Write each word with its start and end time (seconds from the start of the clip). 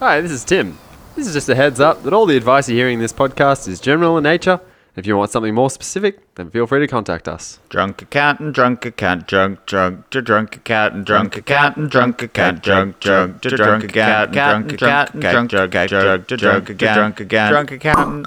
Hi, 0.00 0.20
this 0.20 0.30
is 0.30 0.44
Tim. 0.44 0.78
This 1.16 1.26
is 1.26 1.34
just 1.34 1.48
a 1.48 1.54
heads 1.54 1.80
up 1.80 2.02
that 2.04 2.12
all 2.12 2.26
the 2.26 2.36
advice 2.36 2.68
you're 2.68 2.76
hearing 2.78 2.94
in 2.94 3.00
this 3.00 3.12
podcast 3.12 3.66
is 3.66 3.80
general 3.80 4.16
in 4.16 4.22
nature. 4.24 4.60
If 4.96 5.06
you 5.06 5.16
want 5.16 5.30
something 5.30 5.54
more 5.54 5.70
specific, 5.70 6.34
then 6.34 6.50
feel 6.50 6.66
free 6.66 6.80
to 6.80 6.86
contact 6.88 7.28
us. 7.28 7.58
Drunk 7.68 8.02
accountant, 8.02 8.54
drunk 8.54 8.84
accountant, 8.84 9.26
drunk, 9.28 9.66
drunk, 9.66 10.10
to 10.10 10.22
drunk 10.22 10.56
accountant, 10.56 11.04
drunk 11.06 11.36
accountant, 11.36 11.90
drunk 11.90 12.22
accountant, 12.22 12.62
drunk, 12.64 13.00
drunk, 13.00 13.40
to 13.42 13.50
drunk 13.50 13.84
accountant, 13.84 14.32
drunk 14.32 14.72
accountant, 14.72 15.18
drunk, 15.50 15.70
drunk, 15.70 15.88
drunk, 15.88 16.26
to 16.28 16.36
drunk 16.36 16.70
again, 16.70 16.94
drunk 16.94 17.20
again, 17.20 17.50
drunk 17.52 17.70
accountant. 17.72 18.26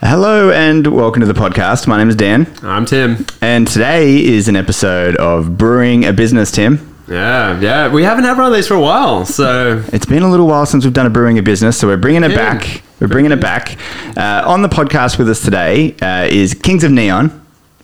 Hello 0.00 0.50
and 0.50 0.86
welcome 0.86 1.20
to 1.20 1.26
the 1.26 1.32
podcast. 1.38 1.86
My 1.86 1.96
name 1.98 2.08
is 2.08 2.16
Dan, 2.16 2.52
I'm 2.62 2.86
Tim. 2.86 3.24
and 3.40 3.66
today 3.68 4.24
is 4.24 4.48
an 4.48 4.56
episode 4.56 5.16
of 5.16 5.56
Brewing 5.58 6.04
a 6.04 6.12
Business. 6.12 6.50
Tim, 6.50 6.96
Yeah, 7.08 7.58
yeah. 7.60 7.88
We 7.92 8.02
haven't 8.04 8.24
had 8.24 8.36
one 8.36 8.46
of 8.46 8.52
these 8.52 8.68
for 8.68 8.74
a 8.74 8.80
while, 8.80 9.24
so 9.24 9.82
it's 9.92 10.06
been 10.06 10.22
a 10.22 10.30
little 10.30 10.46
while 10.46 10.66
since 10.66 10.84
we've 10.84 10.92
done 10.92 11.06
a 11.06 11.10
Brewing 11.10 11.38
a 11.38 11.42
Business, 11.42 11.78
so 11.78 11.86
we're 11.86 11.96
bringing 11.96 12.22
it 12.24 12.32
Yeah. 12.32 12.54
back. 12.54 12.82
We're 13.00 13.08
bringing 13.08 13.32
it 13.32 13.40
back. 13.40 13.76
Uh, 14.16 14.42
on 14.46 14.62
the 14.62 14.68
podcast 14.68 15.18
with 15.18 15.28
us 15.28 15.40
today 15.42 15.94
uh, 16.02 16.26
is 16.30 16.52
Kings 16.54 16.84
of 16.84 16.90
Neon, 16.90 17.28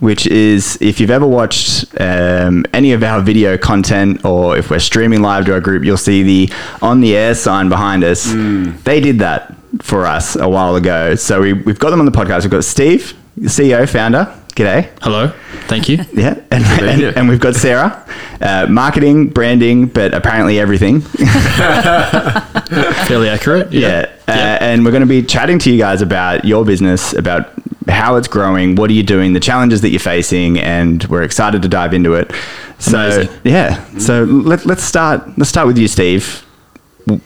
which 0.01 0.27
is 0.27 0.77
if 0.83 1.01
you've 1.01 1.11
ever 1.11 1.27
watched 1.27 1.87
um, 2.01 2.65
any 2.75 2.93
of 2.93 3.03
our 3.03 3.21
video 3.23 3.57
content 3.57 4.25
or 4.25 4.57
if 4.59 4.71
we're 4.71 4.79
streaming 4.81 5.23
live 5.23 5.47
to 5.47 5.55
our 5.55 5.61
group, 5.61 5.85
you'll 5.85 5.97
see 5.97 6.23
the 6.23 6.53
on 6.83 7.01
the 7.01 7.17
air 7.17 7.35
sign 7.35 7.69
behind 7.69 8.03
us. 8.05 8.25
They 8.85 9.01
did 9.01 9.21
that 9.21 9.55
for 9.81 10.05
us 10.05 10.37
a 10.37 10.49
while 10.49 10.75
ago, 10.77 11.15
so 11.15 11.41
we, 11.41 11.53
we've 11.53 11.79
got 11.79 11.91
them 11.91 12.01
on 12.01 12.07
the 12.07 12.13
podcast. 12.13 12.43
We've 12.43 12.51
got 12.51 12.65
Steve, 12.65 13.15
the 13.37 13.49
CEO, 13.49 13.89
founder. 13.89 14.37
G'day. 14.55 14.89
Hello. 15.03 15.33
Thank 15.67 15.89
you. 15.89 15.99
Yeah, 16.13 16.35
and, 16.53 16.63
and, 16.65 17.01
you. 17.01 17.09
and 17.17 17.29
we've 17.29 17.41
got 17.41 17.57
Sarah, 17.57 18.05
uh, 18.41 18.67
marketing, 18.71 19.29
branding, 19.31 19.87
but 19.87 20.15
apparently 20.15 20.61
everything. 20.61 21.01
Fairly 23.09 23.29
accurate. 23.29 23.73
Yeah, 23.73 24.07
Uh, 24.29 24.31
and 24.33 24.85
we're 24.85 24.93
going 24.93 25.01
to 25.03 25.07
be 25.09 25.23
chatting 25.23 25.59
to 25.61 25.71
you 25.73 25.79
guys 25.79 26.03
about 26.03 26.45
your 26.45 26.65
business, 26.65 27.13
about 27.15 27.51
how 27.89 28.15
it's 28.17 28.29
growing, 28.29 28.77
what 28.77 28.91
are 28.91 28.95
you 28.95 29.03
doing, 29.03 29.33
the 29.33 29.41
challenges 29.41 29.81
that 29.81 29.89
you're 29.91 29.99
facing, 30.01 30.59
and 30.61 31.03
we're 31.05 31.23
excited 31.25 31.63
to 31.63 31.69
dive 31.69 31.93
into 31.93 32.15
it. 32.15 32.31
So 32.79 32.99
Amazing. 32.99 33.41
yeah, 33.45 33.85
so 33.99 34.23
let, 34.25 34.67
let's 34.67 34.85
start. 34.85 35.37
Let's 35.37 35.51
start 35.51 35.67
with 35.67 35.79
you, 35.79 35.89
Steve. 35.89 36.45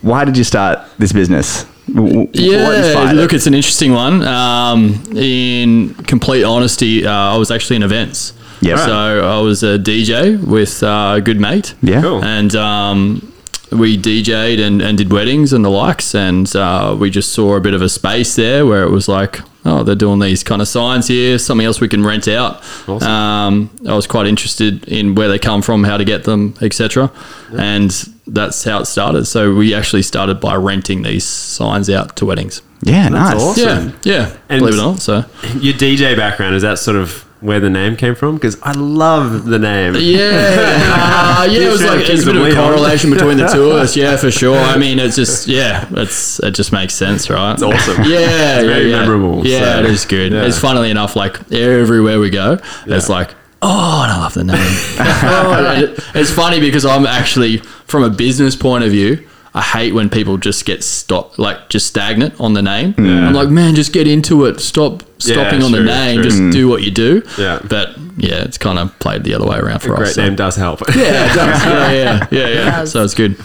Why 0.03 0.25
did 0.25 0.37
you 0.39 0.45
start 0.45 0.79
this 0.99 1.13
business? 1.13 1.67
W- 1.99 2.27
w- 2.27 2.27
what 2.27 2.35
Yeah, 2.79 3.13
look, 3.13 3.33
it's 3.33 3.47
an 3.47 3.55
interesting 3.55 3.93
one. 3.93 4.23
Um, 4.23 5.03
in 5.17 5.95
complete 6.07 6.45
honesty, 6.45 7.07
uh, 7.07 7.11
I 7.13 7.37
was 7.37 7.51
actually 7.51 7.77
in 7.77 7.83
events. 7.83 8.33
Yeah. 8.61 8.77
So 8.77 8.93
I 9.39 9.41
was 9.41 9.63
a 9.63 9.79
DJ 9.79 10.37
with 10.45 10.83
uh, 10.83 11.15
a 11.17 11.21
good 11.21 11.41
mate. 11.41 11.75
yeah, 11.83 12.01
Cool. 12.03 12.25
And 12.25 12.55
um, 12.57 13.33
we 13.71 13.97
DJ'd 13.99 14.59
and, 14.61 14.81
and 14.83 14.99
did 14.99 15.13
weddings 15.13 15.53
and 15.53 15.65
the 15.65 15.69
likes. 15.71 16.15
And 16.15 16.55
uh, 16.57 16.97
we 16.99 17.11
just 17.11 17.33
saw 17.33 17.57
a 17.57 17.61
bit 17.61 17.75
of 17.75 17.83
a 17.83 17.89
space 17.89 18.35
there 18.35 18.67
where 18.67 18.83
it 18.83 18.91
was 18.91 19.07
like, 19.09 19.41
oh, 19.65 19.83
they're 19.85 19.95
doing 19.95 20.19
these 20.19 20.43
kind 20.43 20.61
of 20.63 20.67
signs 20.69 21.07
here, 21.07 21.39
something 21.39 21.67
else 21.67 21.81
we 21.81 21.89
can 21.89 22.03
rent 22.05 22.27
out. 22.27 22.63
Awesome. 22.89 23.09
Um, 23.09 23.71
I 23.87 23.95
was 23.95 24.07
quite 24.07 24.27
interested 24.27 24.89
in 24.89 25.15
where 25.15 25.29
they 25.29 25.39
come 25.39 25.63
from, 25.63 25.85
how 25.85 25.97
to 25.97 26.05
get 26.05 26.25
them, 26.25 26.55
etc. 26.63 27.13
And 27.57 27.93
that's 28.29 28.63
how 28.65 28.81
it 28.81 28.87
started. 28.87 29.25
So 29.27 29.55
we 29.55 29.75
actually 29.75 30.03
started 30.03 30.41
by 30.41 30.55
renting 30.57 31.03
these 31.03 31.25
signs 31.25 31.89
out 31.91 32.17
to 32.17 32.27
weddings. 32.27 32.63
yeah, 32.83 33.09
nice. 33.09 33.41
awesome. 33.43 33.95
Yeah, 34.03 34.13
yeah. 34.15 34.37
And- 34.49 34.61
believe 34.61 34.75
it 34.75 34.81
or 34.81 34.83
not. 34.93 35.01
So 35.01 35.25
your 35.61 35.75
DJ 35.75 36.17
background 36.17 36.55
is 36.55 36.63
that 36.63 36.79
sort 36.79 36.97
of 36.97 37.25
where 37.41 37.61
the 37.61 37.71
name 37.71 37.97
came 37.97 38.17
from? 38.17 38.35
Because 38.35 38.59
I 38.65 38.73
love 38.73 39.45
the 39.45 39.61
name. 39.61 39.95
yeah, 39.95 41.37
uh, 41.41 41.45
yeah. 41.49 41.61
It 41.61 41.71
was 41.71 41.83
like 41.85 42.01
of 42.01 42.07
there's 42.09 42.23
a 42.25 42.27
bit 42.27 42.35
of 42.37 42.43
a 42.43 42.45
Kings 42.47 42.57
of 42.57 42.63
Leon. 42.65 42.73
correlation 42.75 43.11
between 43.11 43.37
the 43.39 43.47
two 43.47 43.71
of 43.71 43.77
us. 43.77 43.97
Yeah, 43.97 44.17
for 44.17 44.31
sure. 44.31 44.59
I 44.59 44.77
mean, 44.85 44.99
it's 44.99 45.15
just 45.17 45.47
yeah, 45.47 45.87
it's 45.93 46.41
it 46.41 46.51
just 46.57 46.73
makes 46.73 46.95
sense, 46.95 47.31
right? 47.31 47.53
It's 47.53 47.63
awesome. 47.63 48.03
Yeah, 48.05 48.57
It's 48.59 48.65
very 48.67 48.91
yeah, 48.91 48.97
yeah. 48.97 49.01
memorable, 49.03 49.47
Yeah, 49.47 49.75
so, 49.75 49.79
it 49.81 49.87
is 49.87 50.05
good. 50.05 50.33
yeah. 50.33 50.47
It's 50.47 50.59
funnily 50.59 50.91
enough, 50.91 51.15
like 51.15 51.53
everywhere 51.53 52.19
we 52.19 52.31
go, 52.31 52.59
it's 52.87 53.09
like. 53.09 53.35
Oh, 53.61 54.03
and 54.05 54.13
I 54.13 54.19
love 54.21 54.35
the 54.35 54.45
name. 54.45 54.57
oh, 55.01 55.95
it's 56.15 56.31
funny 56.31 56.61
because 56.61 56.85
I'm 56.87 57.07
actually, 57.07 57.61
from 57.89 58.05
a 58.05 58.11
business 58.11 58.55
point 58.55 58.85
of 58.85 58.91
view, 58.91 59.27
I 59.55 59.63
hate 59.63 59.93
when 59.95 60.09
people 60.11 60.37
just 60.37 60.65
get 60.67 60.85
stopped, 60.85 61.39
like 61.39 61.69
just 61.69 61.87
stagnant 61.87 62.39
on 62.41 62.53
the 62.53 62.63
name. 62.63 62.95
I'm 62.99 63.33
like, 63.33 63.49
man, 63.49 63.75
just 63.75 63.93
get 63.93 64.07
into 64.07 64.45
it. 64.45 64.61
Stop 64.61 65.03
stopping 65.21 65.63
on 65.63 65.73
the 65.73 65.83
name. 65.83 66.17
true. 66.17 66.25
Just 66.25 66.39
mm. 66.39 66.53
do 66.53 66.69
what 66.69 66.83
you 66.83 66.91
do. 66.91 67.23
Yeah. 67.39 67.61
But 67.69 67.97
yeah, 68.17 68.43
it's 68.45 68.59
kind 68.59 68.79
of 68.79 68.97
played 69.01 69.25
the 69.25 69.35
other 69.35 69.47
way 69.47 69.59
around 69.59 69.81
for 69.81 69.91
A 69.91 69.95
us. 69.95 69.99
great 69.99 70.15
so. 70.15 70.25
name 70.25 70.37
does 70.37 70.55
help. 70.55 70.81
Yeah, 70.95 71.33
it 71.33 71.35
does. 71.35 71.65
yeah, 71.65 71.91
yeah, 71.93 72.29
yeah, 72.31 72.49
yeah. 72.49 72.85
So 72.85 73.03
it's 73.03 73.15
good. 73.15 73.37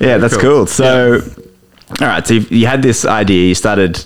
Yeah, 0.00 0.18
that's 0.18 0.34
Cool. 0.36 0.40
cool. 0.42 0.66
So, 0.66 1.20
all 2.00 2.06
right. 2.06 2.26
So 2.26 2.34
you, 2.34 2.40
you 2.50 2.66
had 2.66 2.82
this 2.82 3.04
idea. 3.04 3.48
You 3.48 3.54
started 3.54 4.04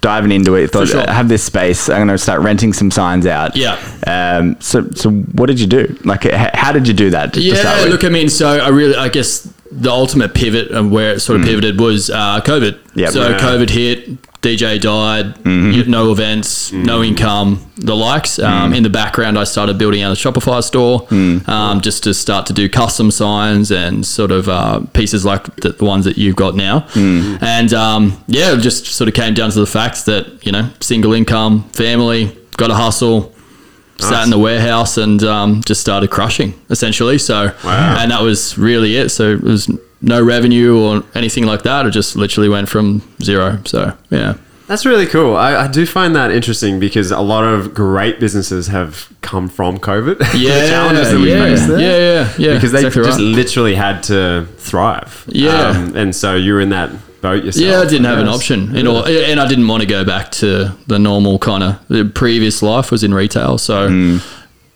diving 0.00 0.32
into 0.32 0.54
it. 0.54 0.70
Thought, 0.70 0.88
sure. 0.88 1.08
I 1.08 1.12
have 1.12 1.28
this 1.28 1.42
space. 1.42 1.88
I'm 1.88 1.96
going 1.98 2.08
to 2.08 2.18
start 2.18 2.40
renting 2.40 2.72
some 2.72 2.90
signs 2.90 3.26
out. 3.26 3.56
Yeah. 3.56 3.76
Um. 4.06 4.56
So, 4.60 4.88
so 4.92 5.10
what 5.10 5.46
did 5.46 5.58
you 5.60 5.66
do? 5.66 5.98
Like, 6.04 6.24
how 6.24 6.72
did 6.72 6.86
you 6.88 6.94
do 6.94 7.10
that? 7.10 7.32
to- 7.34 7.40
to 7.40 7.56
start 7.56 7.76
Yeah, 7.78 7.82
with? 7.84 7.92
look, 7.92 8.04
I 8.04 8.08
mean, 8.08 8.28
so 8.28 8.48
I 8.48 8.68
really, 8.68 8.94
I 8.96 9.08
guess 9.08 9.48
the 9.70 9.90
ultimate 9.90 10.32
pivot 10.34 10.70
and 10.70 10.90
where 10.92 11.14
it 11.14 11.20
sort 11.20 11.40
of 11.40 11.46
pivoted 11.46 11.78
was 11.80 12.08
uh, 12.10 12.40
COVID. 12.44 12.78
Yep. 12.94 13.10
So 13.12 13.28
Yeah. 13.28 13.38
COVID 13.38 13.68
hit, 13.70 14.35
DJ 14.46 14.78
died, 14.80 15.34
you- 15.44 15.84
no 15.86 16.12
events, 16.12 16.72
no 16.72 17.02
income, 17.02 17.58
the 17.76 17.96
likes. 17.96 18.38
Um, 18.38 18.72
In 18.72 18.82
the 18.84 18.88
background, 18.90 19.36
I 19.38 19.44
started 19.44 19.76
building 19.78 20.02
out 20.02 20.12
a 20.12 20.14
Shopify 20.14 20.62
store 20.62 21.06
um, 21.50 21.80
just 21.80 22.04
to 22.04 22.14
start 22.14 22.46
to 22.46 22.52
do 22.52 22.68
custom 22.68 23.10
signs 23.10 23.70
and 23.72 24.06
sort 24.06 24.30
of 24.30 24.48
uh, 24.48 24.80
pieces 24.92 25.24
like 25.24 25.44
the, 25.56 25.70
the 25.70 25.84
ones 25.84 26.04
that 26.04 26.16
you've 26.16 26.36
got 26.36 26.54
now. 26.54 26.86
And 26.94 27.72
um, 27.74 28.22
yeah, 28.28 28.52
it 28.54 28.60
just 28.60 28.86
sort 28.86 29.08
of 29.08 29.14
came 29.14 29.34
down 29.34 29.50
to 29.50 29.58
the 29.60 29.66
fact 29.66 30.06
that, 30.06 30.46
you 30.46 30.52
know, 30.52 30.70
single 30.80 31.12
income, 31.12 31.64
family, 31.70 32.36
got 32.56 32.68
to 32.68 32.74
hustle, 32.74 33.32
sat 33.98 34.24
in 34.24 34.30
the 34.30 34.38
warehouse 34.38 34.96
and 34.98 35.22
um, 35.24 35.60
just 35.64 35.80
started 35.80 36.08
crushing 36.10 36.54
essentially. 36.70 37.18
So, 37.18 37.52
Wow. 37.64 37.96
and 37.98 38.10
that 38.12 38.22
was 38.22 38.56
really 38.56 38.96
it. 38.96 39.08
So 39.10 39.32
it 39.32 39.42
was 39.42 39.68
no 40.00 40.22
revenue 40.22 40.78
or 40.78 41.02
anything 41.14 41.44
like 41.44 41.62
that. 41.62 41.86
It 41.86 41.90
just 41.90 42.16
literally 42.16 42.48
went 42.48 42.68
from 42.68 43.02
zero. 43.22 43.60
So 43.64 43.96
yeah, 44.10 44.34
That's 44.66 44.84
really 44.84 45.06
cool. 45.06 45.36
I, 45.36 45.64
I 45.64 45.68
do 45.68 45.86
find 45.86 46.14
that 46.16 46.30
interesting 46.30 46.78
because 46.80 47.10
a 47.10 47.20
lot 47.20 47.44
of 47.44 47.72
great 47.74 48.20
businesses 48.20 48.66
have 48.68 49.08
come 49.22 49.48
from 49.48 49.78
COVID. 49.78 50.18
yeah, 50.34 50.62
the 50.62 50.68
challenges 50.68 51.10
that 51.12 51.18
we 51.20 51.30
yeah, 51.30 51.44
face 51.44 51.66
there. 51.66 51.80
yeah, 51.80 51.96
yeah, 51.98 52.32
yeah. 52.48 52.54
Because 52.54 52.72
they 52.72 52.84
exactly 52.86 53.04
just 53.04 53.18
right. 53.18 53.24
literally 53.26 53.74
had 53.74 54.02
to 54.04 54.46
thrive. 54.58 55.24
Um, 55.28 55.34
Yeah. 55.34 55.90
and 55.94 56.14
so 56.14 56.34
you 56.36 56.52
were 56.54 56.60
in 56.60 56.70
that 56.70 56.90
boat 57.22 57.44
yourself. 57.44 57.64
Yeah, 57.66 57.80
I 57.80 57.84
didn't 57.86 58.04
have 58.04 58.18
an 58.18 58.28
option, 58.28 58.76
in 58.76 58.86
all, 58.86 59.04
and 59.06 59.40
I 59.40 59.48
didn't 59.48 59.66
want 59.66 59.80
to 59.80 59.86
go 59.88 60.04
back 60.04 60.30
to 60.32 60.76
the 60.86 60.98
normal 60.98 61.38
kind 61.38 61.62
of. 61.64 61.78
The 61.88 62.04
previous 62.04 62.62
life 62.62 62.90
was 62.90 63.02
in 63.02 63.14
retail, 63.14 63.56
so 63.58 63.88
Mm. 63.88 64.22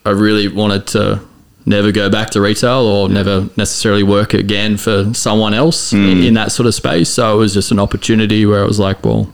I 0.03 0.09
really 0.09 0.47
wanted 0.47 0.87
to 0.87 1.19
never 1.65 1.91
go 1.91 2.09
back 2.09 2.29
to 2.31 2.41
retail 2.41 2.79
or 2.87 3.07
never 3.09 3.47
necessarily 3.57 4.03
work 4.03 4.33
again 4.33 4.77
for 4.77 5.13
someone 5.13 5.53
else 5.53 5.91
Mm. 5.93 6.11
in, 6.11 6.23
in 6.23 6.33
that 6.35 6.51
sort 6.51 6.67
of 6.67 6.73
space. 6.73 7.09
So 7.09 7.35
it 7.35 7.37
was 7.37 7.53
just 7.53 7.71
an 7.71 7.79
opportunity 7.79 8.45
where 8.45 8.63
I 8.63 8.65
was 8.67 8.79
like, 8.79 9.03
well, 9.05 9.31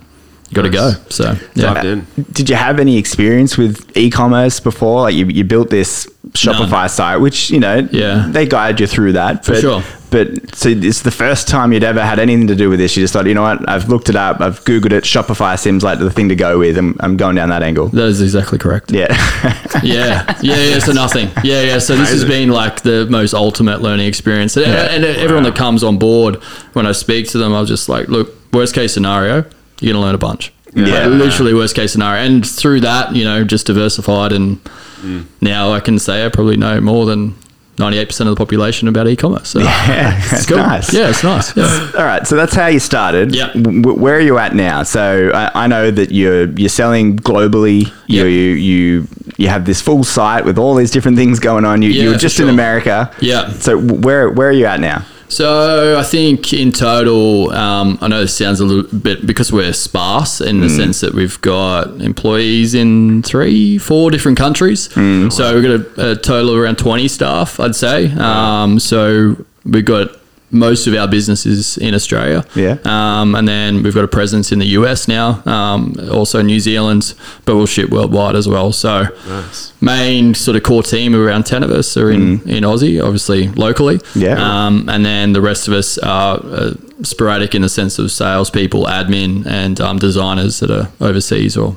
got 0.54 0.64
to 0.64 0.70
go. 0.70 0.92
So 1.10 1.36
yeah, 1.56 1.74
Dived 1.74 1.86
in. 1.86 2.08
Did 2.32 2.50
you 2.50 2.56
have 2.56 2.80
any 2.80 2.98
experience 2.98 3.58
with 3.58 3.96
e-commerce 3.98 4.60
before? 4.60 5.02
Like 5.02 5.16
you, 5.16 5.26
you 5.28 5.44
built 5.44 5.70
this 5.70 6.08
Shopify 6.32 6.90
site, 6.90 7.20
which 7.22 7.50
you 7.50 7.60
know, 7.60 7.88
Yeah. 7.92 8.28
they 8.30 8.46
guided 8.46 8.80
you 8.82 8.88
through 8.88 9.14
that. 9.14 9.46
For 9.46 9.54
but, 9.54 9.62
sure. 9.62 9.84
But 10.10 10.56
so 10.56 10.70
it's 10.70 11.02
the 11.02 11.12
first 11.12 11.48
time 11.48 11.74
you'd 11.74 11.84
ever 11.84 12.02
had 12.02 12.18
anything 12.18 12.48
to 12.48 12.56
do 12.56 12.70
with 12.70 12.80
this. 12.80 12.96
You 12.96 13.04
just 13.04 13.14
thought, 13.14 13.26
you 13.26 13.34
know 13.34 13.42
what? 13.42 13.68
I've 13.68 13.90
looked 13.90 14.10
it 14.10 14.16
up. 14.16 14.40
I've 14.40 14.64
googled 14.64 14.94
it. 14.94 15.04
Shopify 15.04 15.60
seems 15.60 15.84
like 15.84 16.00
the 16.00 16.10
thing 16.10 16.30
to 16.30 16.36
go 16.36 16.60
with. 16.60 16.78
I'm, 16.78 16.96
I'm 17.02 17.18
going 17.18 17.36
down 17.36 17.50
that 17.50 17.62
angle. 17.62 17.90
that 17.90 18.06
is 18.06 18.22
exactly 18.22 18.58
correct. 18.58 18.92
Yeah. 18.92 19.08
yeah, 19.84 20.38
yeah, 20.42 20.56
yeah. 20.56 20.80
So 20.80 20.94
nothing. 20.94 21.30
Yeah, 21.44 21.62
yeah. 21.62 21.80
So 21.80 21.96
this 21.96 22.12
has 22.12 22.24
been 22.24 22.50
like 22.50 22.82
the 22.82 23.06
most 23.10 23.34
ultimate 23.34 23.82
learning 23.82 24.08
experience, 24.08 24.56
and, 24.56 24.66
and 24.66 25.04
everyone 25.04 25.44
that 25.44 25.56
comes 25.56 25.84
on 25.84 25.98
board, 25.98 26.36
when 26.74 26.86
I 26.86 26.94
speak 26.94 27.28
to 27.30 27.38
them, 27.38 27.54
I 27.54 27.60
was 27.60 27.70
just 27.70 27.90
like, 27.90 28.08
look, 28.08 28.34
worst 28.54 28.74
case 28.74 28.94
scenario, 28.94 29.46
you're 29.82 29.94
gonna 29.94 30.06
learn 30.06 30.16
a 30.16 30.20
bunch. 30.20 30.54
Yeah. 30.74 31.08
Like, 31.08 31.20
literally 31.20 31.54
worst 31.54 31.76
case 31.76 31.92
scenario, 31.92 32.24
and 32.24 32.48
through 32.48 32.82
that, 32.82 33.16
you 33.16 33.24
know, 33.24 33.44
just 33.44 33.68
diversified, 33.68 34.32
and 34.32 34.64
mm. 35.02 35.26
now 35.42 35.74
I 35.74 35.80
can 35.80 36.00
say 36.00 36.26
I 36.26 36.30
probably 36.30 36.58
know 36.58 36.80
more 36.82 37.06
than. 37.06 37.36
98% 37.78 38.20
of 38.22 38.28
the 38.28 38.36
population 38.36 38.88
about 38.88 39.08
e-commerce. 39.08 39.50
So 39.50 39.60
yeah. 39.60 40.20
it's 40.32 40.46
cool. 40.46 40.58
nice. 40.58 40.94
Yeah, 40.94 41.10
it's 41.10 41.24
nice. 41.24 41.56
Yeah. 41.56 41.92
All 41.98 42.04
right, 42.06 42.26
so 42.28 42.36
that's 42.36 42.54
how 42.54 42.68
you 42.68 42.80
started. 42.80 43.34
Yeah. 43.36 43.52
W- 43.54 43.94
where 43.94 44.16
are 44.16 44.20
you 44.22 44.38
at 44.38 44.54
now? 44.56 44.84
So 44.84 45.32
I, 45.34 45.52
I 45.64 45.68
know 45.68 45.90
that 45.92 46.12
you're 46.12 46.46
you're 46.52 46.70
selling 46.70 47.18
globally. 47.18 47.86
You, 48.08 48.24
Yep. 48.24 48.26
you 48.26 48.30
you 48.30 49.08
you 49.38 49.48
have 49.50 49.66
this 49.66 49.82
full 49.82 50.04
site 50.04 50.44
with 50.46 50.58
all 50.58 50.74
these 50.76 50.92
different 50.92 51.18
things 51.18 51.40
going 51.40 51.66
on. 51.66 51.82
You, 51.82 51.90
you 51.90 52.02
Yeah, 52.04 52.08
were 52.10 52.14
for 52.16 52.20
just 52.20 52.40
in 52.40 52.46
sure. 52.46 52.50
America. 52.54 53.12
Yeah. 53.22 53.50
So 53.52 53.78
where 53.80 54.30
where 54.32 54.48
are 54.50 54.52
you 54.54 54.66
at 54.66 54.80
now? 54.80 55.06
So 55.38 56.00
I 56.00 56.04
think 56.04 56.52
in 56.52 56.72
total, 56.72 57.52
um, 57.52 58.00
I 58.02 58.08
know 58.08 58.22
this 58.22 58.36
sounds 58.36 58.60
a 58.60 58.66
little 58.66 59.00
bit 59.00 59.28
because 59.28 59.52
we're 59.52 59.72
sparse 59.72 60.42
in 60.42 60.62
the 60.62 60.68
sense 60.78 61.02
that 61.02 61.14
we've 61.14 61.40
got 61.42 62.02
employees 62.02 62.74
in 62.74 63.22
three, 63.22 63.78
four 63.78 64.10
different 64.10 64.36
countries. 64.40 64.90
So 65.30 65.54
we've 65.54 65.64
got 65.64 66.00
a, 66.00 66.12
a 66.12 66.16
total 66.16 66.50
of 66.54 66.58
around 66.58 66.80
twenty 66.80 67.08
staff, 67.08 67.60
I'd 67.60 67.76
say. 67.76 68.12
Um, 68.14 68.80
so 68.80 69.36
we've 69.64 69.86
got 69.86 70.08
most 70.50 70.88
of 70.88 70.94
our 70.96 71.08
businesses 71.10 71.78
in 71.78 71.94
Australia. 71.94 72.46
Yeah. 72.56 72.78
Um, 72.86 73.36
and 73.36 73.46
then 73.48 73.84
we've 73.84 73.94
got 73.94 74.06
a 74.06 74.08
presence 74.08 74.52
in 74.54 74.60
the 74.60 74.68
US 74.80 75.08
now, 75.08 75.42
um, 75.46 75.96
also 76.12 76.42
New 76.42 76.60
Zealand, 76.62 77.14
but 77.44 77.56
we'll 77.58 77.66
ship 77.66 77.90
worldwide 77.90 78.36
as 78.36 78.48
well. 78.48 78.72
So 78.72 79.08
Nice. 79.28 79.74
main 79.82 80.34
sort 80.34 80.56
of 80.56 80.64
core 80.64 80.84
team 80.84 81.14
of 81.14 81.20
around 81.20 81.46
10 81.46 81.64
of 81.64 81.72
us 81.72 81.98
are 81.98 82.10
in, 82.10 82.42
in 82.50 82.64
Aussie, 82.64 83.04
obviously 83.04 83.50
locally. 83.50 84.00
Yeah. 84.16 84.36
Um, 84.68 84.88
and 84.88 85.06
then 85.06 85.34
the 85.34 85.42
rest 85.42 85.68
of 85.68 85.74
us 85.74 85.98
are 85.98 86.40
uh, 86.44 86.74
sporadic 87.04 87.54
in 87.54 87.62
the 87.62 87.70
sense 87.70 88.00
of 88.00 88.10
salespeople, 88.10 88.86
admin, 88.86 89.46
and 89.46 89.82
um, 89.82 90.00
designers 90.00 90.62
that 90.62 90.72
are 90.72 90.90
overseas 91.02 91.58
or 91.58 91.76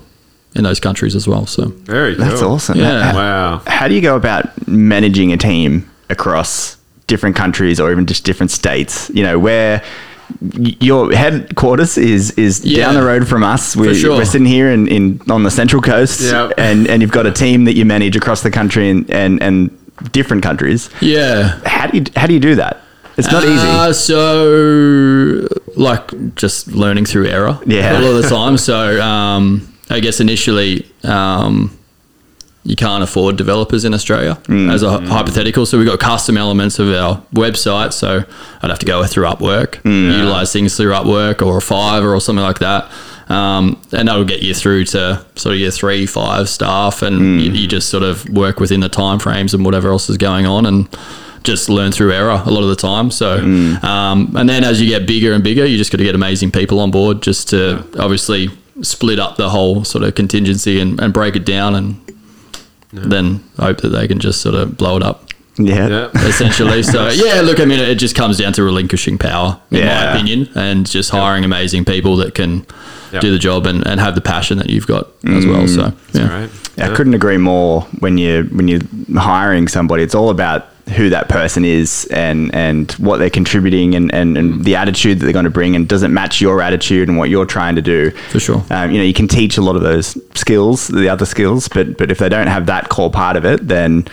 in 0.54 0.62
those 0.64 0.78
countries 0.80 1.16
as 1.16 1.26
well. 1.26 1.44
So 1.46 1.66
Very 1.66 2.14
cool. 2.14 2.24
That's 2.24 2.42
awesome. 2.42 2.78
Yeah. 2.78 3.14
Wow. 3.14 3.62
How 3.66 3.88
do 3.88 3.94
you 3.94 4.00
go 4.00 4.14
about 4.16 4.68
managing 4.68 5.32
a 5.32 5.36
team 5.36 5.90
across 6.08 6.76
different 7.10 7.36
countries 7.36 7.78
or 7.80 7.90
even 7.92 8.06
just 8.06 8.24
different 8.24 8.50
states? 8.50 9.10
You 9.12 9.22
know, 9.26 9.36
where 9.38 9.82
your 10.80 11.12
headquarters 11.12 11.98
is 11.98 12.30
is 12.36 12.64
Yeah. 12.64 12.84
down 12.84 12.94
the 12.94 13.02
road 13.12 13.26
from 13.28 13.42
us. 13.54 13.76
We're, 13.76 13.94
sure. 13.94 14.16
we're 14.16 14.24
sitting 14.34 14.46
here 14.46 14.68
in, 14.76 14.86
in 14.88 15.20
on 15.28 15.42
the 15.42 15.50
central 15.50 15.82
coast, 15.82 16.20
Yep. 16.20 16.52
and 16.56 16.88
and 16.90 17.02
you've 17.02 17.10
got 17.20 17.26
a 17.26 17.32
team 17.44 17.64
that 17.66 17.74
you 17.78 17.84
manage 17.84 18.16
across 18.16 18.40
the 18.42 18.50
country 18.50 18.88
and 18.90 19.10
and, 19.10 19.42
and 19.42 19.70
different 20.12 20.42
countries. 20.42 20.88
yeah. 21.00 21.58
How 21.66 21.86
do 21.88 21.98
you 21.98 22.04
how 22.16 22.26
do 22.28 22.32
you 22.34 22.40
do 22.40 22.54
that? 22.62 22.74
It's 23.18 23.30
not 23.32 23.42
easy. 23.44 23.68
Uh, 23.68 23.92
so, 23.92 25.46
like, 25.76 26.34
just 26.36 26.68
learning 26.68 27.04
through 27.06 27.26
error 27.26 27.58
Yeah. 27.66 27.98
a 27.98 28.00
lot 28.00 28.14
of 28.16 28.22
the 28.22 28.28
time. 28.36 28.56
So, 28.56 29.00
um, 29.02 29.42
I 29.90 30.00
guess 30.00 30.20
initially, 30.20 30.86
um, 31.04 31.70
you 32.64 32.76
can't 32.76 33.02
afford 33.02 33.36
developers 33.36 33.84
in 33.86 33.94
Australia 33.94 34.36
Mm. 34.46 34.70
as 34.72 34.82
a 34.82 34.98
hypothetical. 35.00 35.64
So 35.64 35.78
we've 35.78 35.86
got 35.86 35.98
custom 35.98 36.36
elements 36.36 36.78
of 36.78 36.90
our 36.92 37.22
website. 37.34 37.92
So 37.94 38.22
I'd 38.62 38.70
have 38.70 38.78
to 38.80 38.86
go 38.86 39.02
through 39.04 39.24
Upwork, 39.24 39.80
Mm. 39.82 40.12
utilize 40.18 40.52
things 40.52 40.76
through 40.76 40.92
Upwork 40.92 41.40
or 41.44 41.60
Fiverr 41.60 42.14
or 42.14 42.20
something 42.20 42.44
like 42.44 42.58
that. 42.58 42.90
Um, 43.30 43.76
and 43.92 44.08
that'll 44.08 44.24
get 44.24 44.42
you 44.42 44.52
through 44.54 44.84
to 44.86 45.20
sort 45.36 45.54
of 45.54 45.60
your 45.60 45.70
three, 45.70 46.04
five 46.04 46.48
staff, 46.48 47.00
and 47.02 47.20
Mm. 47.20 47.44
you, 47.44 47.50
you 47.52 47.66
just 47.68 47.88
sort 47.88 48.02
of 48.02 48.28
work 48.28 48.58
within 48.60 48.80
the 48.80 48.88
time 48.88 49.18
frames 49.20 49.54
and 49.54 49.64
whatever 49.64 49.88
else 49.90 50.10
is 50.10 50.16
going 50.18 50.46
on, 50.46 50.66
and 50.66 50.86
just 51.44 51.70
learn 51.70 51.92
through 51.92 52.12
error 52.12 52.42
a 52.44 52.50
lot 52.50 52.62
of 52.62 52.68
the 52.68 52.76
time. 52.76 53.10
So, 53.10 53.38
Mm. 53.38 53.82
um, 53.84 54.32
and 54.36 54.48
then 54.48 54.64
as 54.64 54.82
you 54.82 54.88
get 54.88 55.06
bigger 55.06 55.32
and 55.32 55.42
bigger, 55.44 55.64
you 55.64 55.78
just 55.78 55.90
got 55.92 55.98
to 55.98 56.04
get 56.04 56.14
amazing 56.16 56.50
people 56.50 56.80
on 56.80 56.90
board, 56.90 57.22
just 57.22 57.48
to 57.50 57.84
obviously 57.98 58.50
split 58.82 59.18
up 59.18 59.36
the 59.36 59.48
whole 59.50 59.84
sort 59.84 60.02
of 60.04 60.14
contingency 60.14 60.80
and, 60.80 61.00
and 61.00 61.12
break 61.14 61.36
it 61.36 61.46
down, 61.46 61.74
and 61.76 61.96
then 62.92 63.42
hope 63.58 63.78
that 63.82 63.90
they 63.90 64.08
can 64.08 64.18
just 64.18 64.40
sort 64.40 64.54
of 64.54 64.76
blow 64.76 64.96
it 64.96 65.02
up 65.02 65.30
yeah. 65.58 65.88
Yeah. 65.88 66.10
essentially. 66.26 66.82
so 66.82 67.08
yeah, 67.08 67.40
look, 67.42 67.60
I 67.60 67.64
mean, 67.64 67.80
it 67.80 67.96
just 67.96 68.14
comes 68.14 68.38
down 68.38 68.52
to 68.54 68.62
relinquishing 68.62 69.18
power, 69.18 69.60
in 69.70 69.78
Yeah. 69.78 69.86
my 70.06 70.12
opinion, 70.12 70.48
and 70.54 70.88
just 70.88 71.10
hiring 71.10 71.44
amazing 71.44 71.84
people 71.84 72.16
that 72.16 72.34
can 72.34 72.66
Yeah. 73.12 73.20
do 73.20 73.30
the 73.32 73.38
job 73.38 73.66
and, 73.66 73.86
and 73.86 74.00
have 74.00 74.14
the 74.14 74.20
passion 74.20 74.58
that 74.58 74.70
you've 74.70 74.86
got 74.86 75.08
as 75.26 75.44
well. 75.46 75.64
Mm. 75.64 75.68
So 75.68 75.92
yeah. 76.18 76.22
All 76.22 76.40
right. 76.40 76.50
I 76.78 76.94
couldn't 76.94 77.14
agree 77.14 77.36
more. 77.36 77.82
When 77.98 78.16
you 78.16 78.44
when 78.52 78.68
you're 78.68 78.80
hiring 79.16 79.68
somebody, 79.68 80.02
it's 80.02 80.14
all 80.14 80.30
about 80.30 80.66
who 80.96 81.10
that 81.10 81.28
person 81.28 81.64
is 81.64 82.06
and 82.10 82.54
and 82.54 82.92
what 82.92 83.18
they're 83.18 83.30
contributing 83.30 83.94
and, 83.94 84.12
and, 84.14 84.36
and 84.36 84.64
the 84.64 84.76
attitude 84.76 85.18
that 85.18 85.24
they're 85.24 85.32
going 85.32 85.44
to 85.44 85.50
bring 85.50 85.74
and 85.76 85.88
does 85.88 86.02
it 86.02 86.08
match 86.08 86.40
your 86.40 86.60
attitude 86.60 87.08
and 87.08 87.16
what 87.18 87.28
you're 87.30 87.46
trying 87.46 87.76
to 87.76 87.82
do 87.82 88.10
For 88.30 88.40
sure. 88.40 88.64
um, 88.70 88.90
you 88.90 88.98
know 88.98 89.04
you 89.04 89.14
can 89.14 89.28
teach 89.28 89.56
a 89.56 89.62
lot 89.62 89.76
of 89.76 89.82
those 89.82 90.16
skills 90.38 90.88
the 90.88 91.08
other 91.08 91.26
skills 91.26 91.68
but 91.68 91.96
but 91.96 92.10
if 92.10 92.18
they 92.18 92.28
don't 92.28 92.48
have 92.48 92.66
that 92.66 92.88
core 92.88 93.10
part 93.10 93.36
of 93.36 93.44
it 93.44 93.66
then 93.68 94.06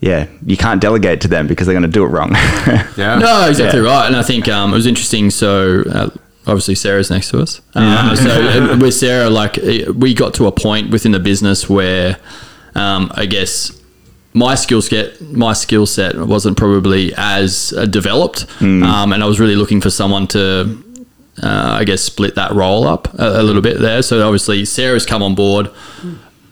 yeah 0.00 0.26
you 0.46 0.56
can't 0.56 0.80
delegate 0.80 1.20
to 1.22 1.28
them 1.28 1.46
because 1.46 1.66
they're 1.66 1.74
going 1.78 1.82
to 1.82 1.88
do 1.88 2.04
it 2.04 2.08
wrong 2.08 2.30
Yeah. 2.96 3.18
No, 3.18 3.48
exactly 3.48 3.80
Yeah. 3.80 3.86
right. 3.86 4.06
And 4.06 4.16
I 4.16 4.22
think 4.22 4.46
um, 4.48 4.72
it 4.72 4.76
was 4.76 4.86
interesting. 4.86 5.30
So 5.30 5.82
uh, 5.90 6.10
obviously 6.46 6.74
Sarah's 6.74 7.10
next 7.10 7.30
to 7.30 7.40
us. 7.40 7.60
Uh, 7.74 8.14
so 8.16 8.30
uh, 8.30 8.78
with 8.80 8.94
Sarah, 8.94 9.30
like 9.30 9.58
uh, 9.58 9.92
we 9.94 10.14
got 10.14 10.34
to 10.34 10.46
a 10.46 10.52
point 10.52 10.90
within 10.90 11.12
the 11.12 11.18
business 11.20 11.68
where 11.68 12.18
um, 12.74 13.10
I 13.14 13.26
guess 13.26 13.72
my 14.32 14.54
skill 14.54 14.80
set 14.82 15.20
my 15.20 15.52
skill 15.52 15.86
set 15.86 16.16
wasn't 16.16 16.56
probably 16.56 17.12
as 17.16 17.72
uh, 17.76 17.86
developed, 17.86 18.46
um, 18.60 19.12
and 19.12 19.22
I 19.22 19.26
was 19.26 19.40
really 19.40 19.56
looking 19.56 19.80
for 19.80 19.90
someone 19.90 20.26
to. 20.28 20.84
Uh, 21.42 21.78
I 21.80 21.84
guess 21.84 22.02
split 22.02 22.34
that 22.34 22.52
role 22.52 22.86
up 22.86 23.08
a, 23.18 23.40
a 23.40 23.42
little 23.42 23.62
bit 23.62 23.78
there. 23.78 24.02
So 24.02 24.20
obviously 24.26 24.66
Sarah's 24.66 25.06
come 25.06 25.22
on 25.22 25.34
board. 25.34 25.70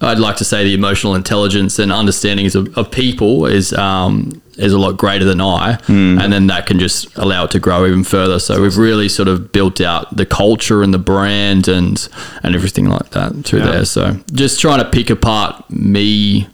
I'd 0.01 0.19
like 0.19 0.37
to 0.37 0.45
say 0.47 0.65
the 0.65 0.73
emotional 0.73 1.15
intelligence 1.15 1.79
and 1.79 1.93
understanding 1.93 2.47
of, 2.57 2.79
of 2.79 2.91
people 2.91 3.45
is 3.45 3.75
um, 3.75 4.41
is 4.57 4.73
a 4.73 4.79
lot 4.79 4.97
greater 4.97 5.27
than 5.27 5.43
I, 5.43 5.79
and 5.89 6.33
then 6.33 6.47
that 6.47 6.65
can 6.67 6.79
just 6.79 7.15
allow 7.19 7.45
it 7.45 7.51
to 7.51 7.59
grow 7.61 7.85
even 7.85 8.03
further. 8.05 8.39
So 8.39 8.63
we've 8.63 8.79
really 8.79 9.11
sort 9.11 9.29
of 9.29 9.53
built 9.53 9.81
out 9.83 10.17
the 10.17 10.25
culture 10.25 10.83
and 10.83 10.95
the 10.95 10.99
brand 10.99 11.69
and 11.69 12.09
and 12.43 12.55
everything 12.55 12.87
like 12.89 13.11
that 13.11 13.45
through 13.45 13.59
Yeah. 13.61 13.71
there. 13.73 13.85
So 13.85 14.19
just 14.33 14.59
trying 14.59 14.79
to 14.83 14.89
pick 14.89 15.11
apart 15.11 15.69
me 15.71 16.47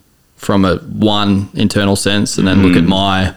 from 0.44 0.64
a 0.64 0.76
one 0.76 1.48
internal 1.54 1.96
sense, 1.96 2.38
and 2.38 2.46
then 2.46 2.62
look 2.62 2.76
at 2.76 2.84
my 2.84 3.34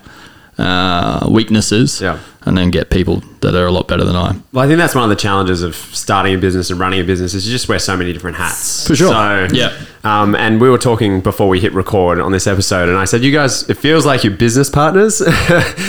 uh, 0.57 1.27
weaknesses, 1.29 2.01
Yeah. 2.01 2.17
and 2.45 2.57
then 2.57 2.71
get 2.71 2.89
people 2.89 3.21
that 3.41 3.53
are 3.53 3.67
a 3.67 3.71
lot 3.71 3.87
better 3.87 4.03
than 4.03 4.15
I. 4.15 4.35
Well, 4.51 4.65
I 4.65 4.67
think 4.67 4.79
that's 4.79 4.95
one 4.95 5.03
of 5.03 5.09
the 5.09 5.15
challenges 5.15 5.61
of 5.61 5.75
starting 5.75 6.33
a 6.33 6.37
business 6.37 6.71
and 6.71 6.79
running 6.79 6.99
a 6.99 7.03
business 7.03 7.33
is 7.35 7.45
you 7.47 7.51
just 7.53 7.69
wear 7.69 7.77
so 7.79 7.95
many 7.95 8.11
different 8.11 8.37
hats. 8.37 8.87
For 8.87 8.95
sure. 8.95 9.09
So, 9.11 9.47
Yeah. 9.53 9.71
Um, 10.03 10.35
and 10.35 10.59
we 10.59 10.69
were 10.69 10.77
talking 10.79 11.21
before 11.21 11.47
we 11.49 11.59
hit 11.59 11.73
record 11.73 12.19
on 12.19 12.31
this 12.31 12.47
episode, 12.47 12.89
and 12.89 12.97
I 12.97 13.05
said, 13.05 13.23
you 13.23 13.31
guys, 13.31 13.69
it 13.69 13.77
feels 13.77 14.05
like 14.05 14.23
you're 14.23 14.33
business 14.35 14.69
partners. 14.69 15.21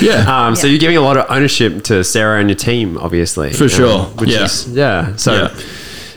Yeah. 0.03 0.25
Um, 0.47 0.55
so 0.55 0.67
you're 0.67 0.79
giving 0.79 0.97
a 0.97 1.01
lot 1.01 1.17
of 1.17 1.27
ownership 1.31 1.83
to 1.85 2.05
Sarah 2.05 2.39
and 2.41 2.49
your 2.51 2.57
team, 2.57 2.99
obviously. 2.99 3.53
For 3.53 3.69
sure. 3.69 4.05
which 4.21 4.31
Yeah. 4.31 4.45
is, 4.45 4.69
yeah. 4.69 5.17
So 5.17 5.33
Yeah. 5.33 5.51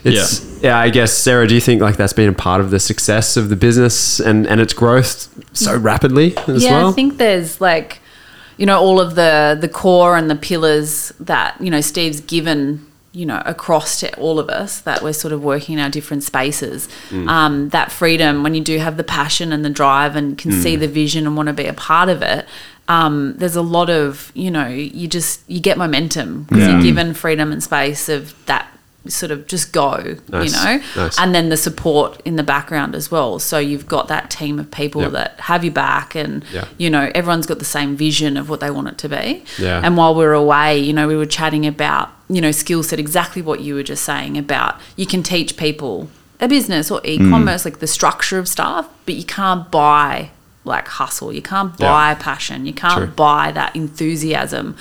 it's, 0.03 0.43
yeah. 0.43 0.50
I 0.63 0.89
guess, 0.89 1.11
Sarah, 1.13 1.47
do 1.47 1.55
you 1.55 1.61
think 1.61 1.81
like 1.81 1.97
that's 1.97 2.13
been 2.13 2.29
a 2.29 2.33
part 2.33 2.61
of 2.61 2.69
the 2.69 2.79
success 2.79 3.35
of 3.37 3.49
the 3.49 3.55
business 3.55 4.19
and, 4.19 4.45
and 4.47 4.61
its 4.61 4.73
growth 4.73 5.27
so 5.53 5.77
rapidly 5.77 6.35
as 6.47 6.63
yeah, 6.63 6.77
well? 6.77 6.89
I 6.89 6.91
think 6.91 7.17
there's 7.17 7.59
like, 7.59 7.99
you 8.57 8.65
know, 8.65 8.79
all 8.79 8.99
of 8.99 9.15
the 9.15 9.57
the 9.59 9.67
core 9.69 10.15
and 10.17 10.29
the 10.29 10.35
pillars 10.35 11.11
that 11.19 11.59
you 11.59 11.71
know 11.71 11.81
Steve's 11.81 12.19
given, 12.21 12.85
you 13.11 13.25
know, 13.25 13.41
across 13.45 13.99
to 14.01 14.15
all 14.19 14.37
of 14.39 14.49
us 14.49 14.81
that 14.81 15.01
we're 15.01 15.13
sort 15.13 15.33
of 15.33 15.43
working 15.43 15.77
in 15.77 15.83
our 15.83 15.89
different 15.89 16.23
spaces. 16.23 16.87
Um, 17.11 17.69
that 17.69 17.91
freedom 17.91 18.43
when 18.43 18.53
you 18.53 18.61
do 18.61 18.77
have 18.77 18.97
the 18.97 19.03
passion 19.03 19.51
and 19.51 19.65
the 19.65 19.69
drive 19.69 20.15
and 20.15 20.37
can 20.37 20.51
see 20.51 20.75
the 20.75 20.87
vision 20.87 21.25
and 21.25 21.35
want 21.35 21.47
to 21.47 21.53
be 21.53 21.65
a 21.65 21.73
part 21.73 22.09
of 22.09 22.21
it. 22.21 22.45
Um, 22.87 23.35
there's 23.37 23.55
a 23.55 23.61
lot 23.61 23.89
of 23.89 24.31
you 24.35 24.51
know 24.51 24.67
you 24.67 25.07
just 25.07 25.41
you 25.49 25.59
get 25.59 25.77
momentum 25.77 26.43
because 26.43 26.59
Yeah. 26.59 26.73
you're 26.73 26.83
given 26.83 27.13
freedom 27.15 27.51
and 27.51 27.63
space 27.63 28.09
of 28.09 28.35
that 28.45 28.67
sort 29.07 29.31
of 29.31 29.47
just 29.47 29.71
go 29.73 30.15
Nice. 30.29 30.51
you 30.53 30.63
know 30.63 30.83
Nice. 30.95 31.19
and 31.19 31.33
then 31.33 31.49
the 31.49 31.57
support 31.57 32.21
in 32.23 32.35
the 32.35 32.43
background 32.43 32.93
as 32.93 33.09
well 33.09 33.39
so 33.39 33.57
you've 33.57 33.87
got 33.87 34.07
that 34.09 34.29
team 34.29 34.59
of 34.59 34.69
people 34.69 35.01
Yep. 35.01 35.11
that 35.13 35.39
have 35.41 35.63
your 35.63 35.73
back 35.73 36.13
and 36.15 36.43
you 36.77 36.89
know 36.89 37.11
everyone's 37.15 37.47
got 37.47 37.59
the 37.59 37.65
same 37.65 37.95
vision 37.95 38.37
of 38.37 38.47
what 38.49 38.59
they 38.59 38.69
want 38.69 38.89
it 38.89 38.97
to 38.99 39.09
be 39.09 39.43
Yeah. 39.57 39.81
and 39.83 39.97
while 39.97 40.13
we're 40.13 40.33
away 40.33 40.77
you 40.77 40.93
know 40.93 41.07
we 41.07 41.15
were 41.15 41.25
chatting 41.25 41.65
about 41.65 42.09
you 42.29 42.41
know 42.41 42.51
skill 42.51 42.83
set 42.83 42.99
exactly 42.99 43.41
what 43.41 43.61
you 43.61 43.73
were 43.73 43.83
just 43.83 44.03
saying 44.03 44.37
about 44.37 44.79
you 44.95 45.07
can 45.07 45.23
teach 45.23 45.57
people 45.57 46.07
a 46.39 46.47
business 46.47 46.91
or 46.91 46.99
hmm. 46.99 47.07
e-commerce 47.07 47.65
like 47.65 47.79
the 47.79 47.87
structure 47.87 48.37
of 48.37 48.47
stuff 48.47 48.87
but 49.05 49.15
you 49.15 49.23
can't 49.23 49.71
buy 49.71 50.29
like 50.63 50.87
hustle 50.87 51.33
you 51.33 51.41
can't 51.41 51.75
buy 51.77 52.13
passion 52.13 52.67
you 52.67 52.73
can't 52.73 52.97
True. 52.97 53.07
buy 53.07 53.51
that 53.51 53.75
enthusiasm 53.75 54.75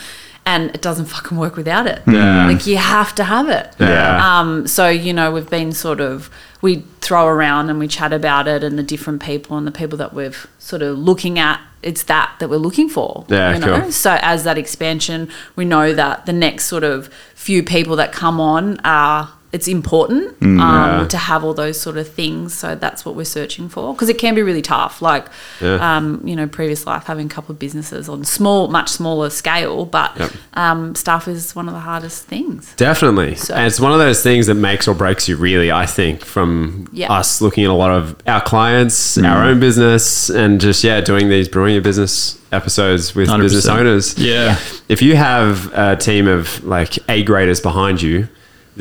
and 0.46 0.70
it 0.74 0.80
doesn't 0.82 1.06
fucking 1.06 1.36
work 1.36 1.56
without 1.56 1.86
it 1.86 2.02
Yeah. 2.06 2.46
like 2.46 2.66
you 2.66 2.76
have 2.78 3.14
to 3.16 3.24
have 3.24 3.48
it 3.48 3.74
Yeah. 3.78 4.40
um, 4.40 4.66
so 4.66 4.88
you 4.88 5.12
know 5.12 5.30
we've 5.30 5.50
been 5.50 5.72
sort 5.72 6.00
of 6.00 6.30
we 6.62 6.84
throw 7.00 7.26
around 7.26 7.70
and 7.70 7.78
we 7.78 7.88
chat 7.88 8.12
about 8.12 8.46
it 8.48 8.62
and 8.64 8.78
the 8.78 8.82
different 8.82 9.22
people 9.22 9.56
and 9.56 9.66
the 9.66 9.72
people 9.72 9.96
that 9.98 10.12
we've 10.14 10.46
sort 10.58 10.82
of 10.82 10.98
looking 10.98 11.38
at 11.38 11.60
it's 11.82 12.02
that 12.04 12.34
that 12.38 12.48
we're 12.50 12.56
looking 12.56 12.88
for 12.88 13.24
Yeah, 13.28 13.54
you 13.54 13.60
know 13.60 13.80
cool. 13.82 13.92
so 13.92 14.18
as 14.20 14.44
that 14.44 14.58
expansion 14.58 15.28
we 15.56 15.64
know 15.64 15.92
that 15.94 16.26
the 16.26 16.32
next 16.32 16.64
sort 16.66 16.84
of 16.84 17.08
few 17.34 17.62
people 17.62 17.96
that 17.96 18.12
come 18.12 18.40
on 18.40 18.78
are 18.84 19.30
it's 19.52 19.66
important 19.68 20.36
um, 20.42 20.58
Yeah. 20.58 21.06
to 21.08 21.16
have 21.18 21.42
all 21.44 21.54
those 21.54 21.80
sort 21.80 21.96
of 21.96 22.08
things 22.08 22.54
so 22.54 22.74
that's 22.76 23.04
what 23.04 23.14
we're 23.16 23.24
searching 23.24 23.68
for 23.68 23.92
because 23.94 24.08
it 24.08 24.18
can 24.18 24.34
be 24.34 24.42
really 24.42 24.62
tough 24.62 25.02
like 25.02 25.26
Yeah. 25.60 25.96
um, 25.96 26.20
you 26.24 26.36
know 26.36 26.46
previous 26.46 26.86
life 26.86 27.04
having 27.04 27.26
a 27.26 27.28
couple 27.28 27.52
of 27.52 27.58
businesses 27.58 28.08
on 28.08 28.24
small 28.24 28.68
much 28.68 28.88
smaller 28.90 29.28
scale 29.30 29.84
but 29.86 30.16
Yep. 30.18 30.30
um, 30.54 30.94
staff 30.94 31.26
is 31.28 31.54
one 31.56 31.66
of 31.68 31.74
the 31.74 31.80
hardest 31.80 32.24
things 32.26 32.72
Definitely. 32.76 33.34
So- 33.34 33.54
and 33.54 33.66
it's 33.66 33.80
one 33.80 33.92
of 33.92 33.98
those 33.98 34.22
things 34.22 34.46
that 34.46 34.54
makes 34.54 34.86
or 34.88 34.94
breaks 34.94 35.28
you, 35.28 35.36
really, 35.36 35.70
I 35.72 35.86
think, 35.86 36.24
from 36.24 36.88
Yeah. 36.92 37.12
us 37.12 37.40
looking 37.40 37.64
at 37.64 37.70
a 37.70 37.74
lot 37.74 37.90
of 37.90 38.14
our 38.26 38.40
clients, 38.40 39.18
our 39.18 39.44
own 39.44 39.60
business, 39.60 40.30
and 40.30 40.60
just, 40.60 40.82
yeah, 40.84 41.00
doing 41.00 41.28
these 41.28 41.48
Brewing 41.48 41.74
Your 41.74 41.82
Business 41.82 42.38
episodes 42.52 43.14
with 43.14 43.28
100%. 43.28 43.42
business 43.42 43.66
owners. 43.66 44.18
Yeah. 44.18 44.56
If 44.88 45.02
you 45.02 45.16
have 45.16 45.72
a 45.74 45.96
team 45.96 46.26
of 46.28 46.62
like 46.64 46.98
A 47.08 47.22
graders 47.22 47.60
behind 47.60 48.00
you, 48.02 48.28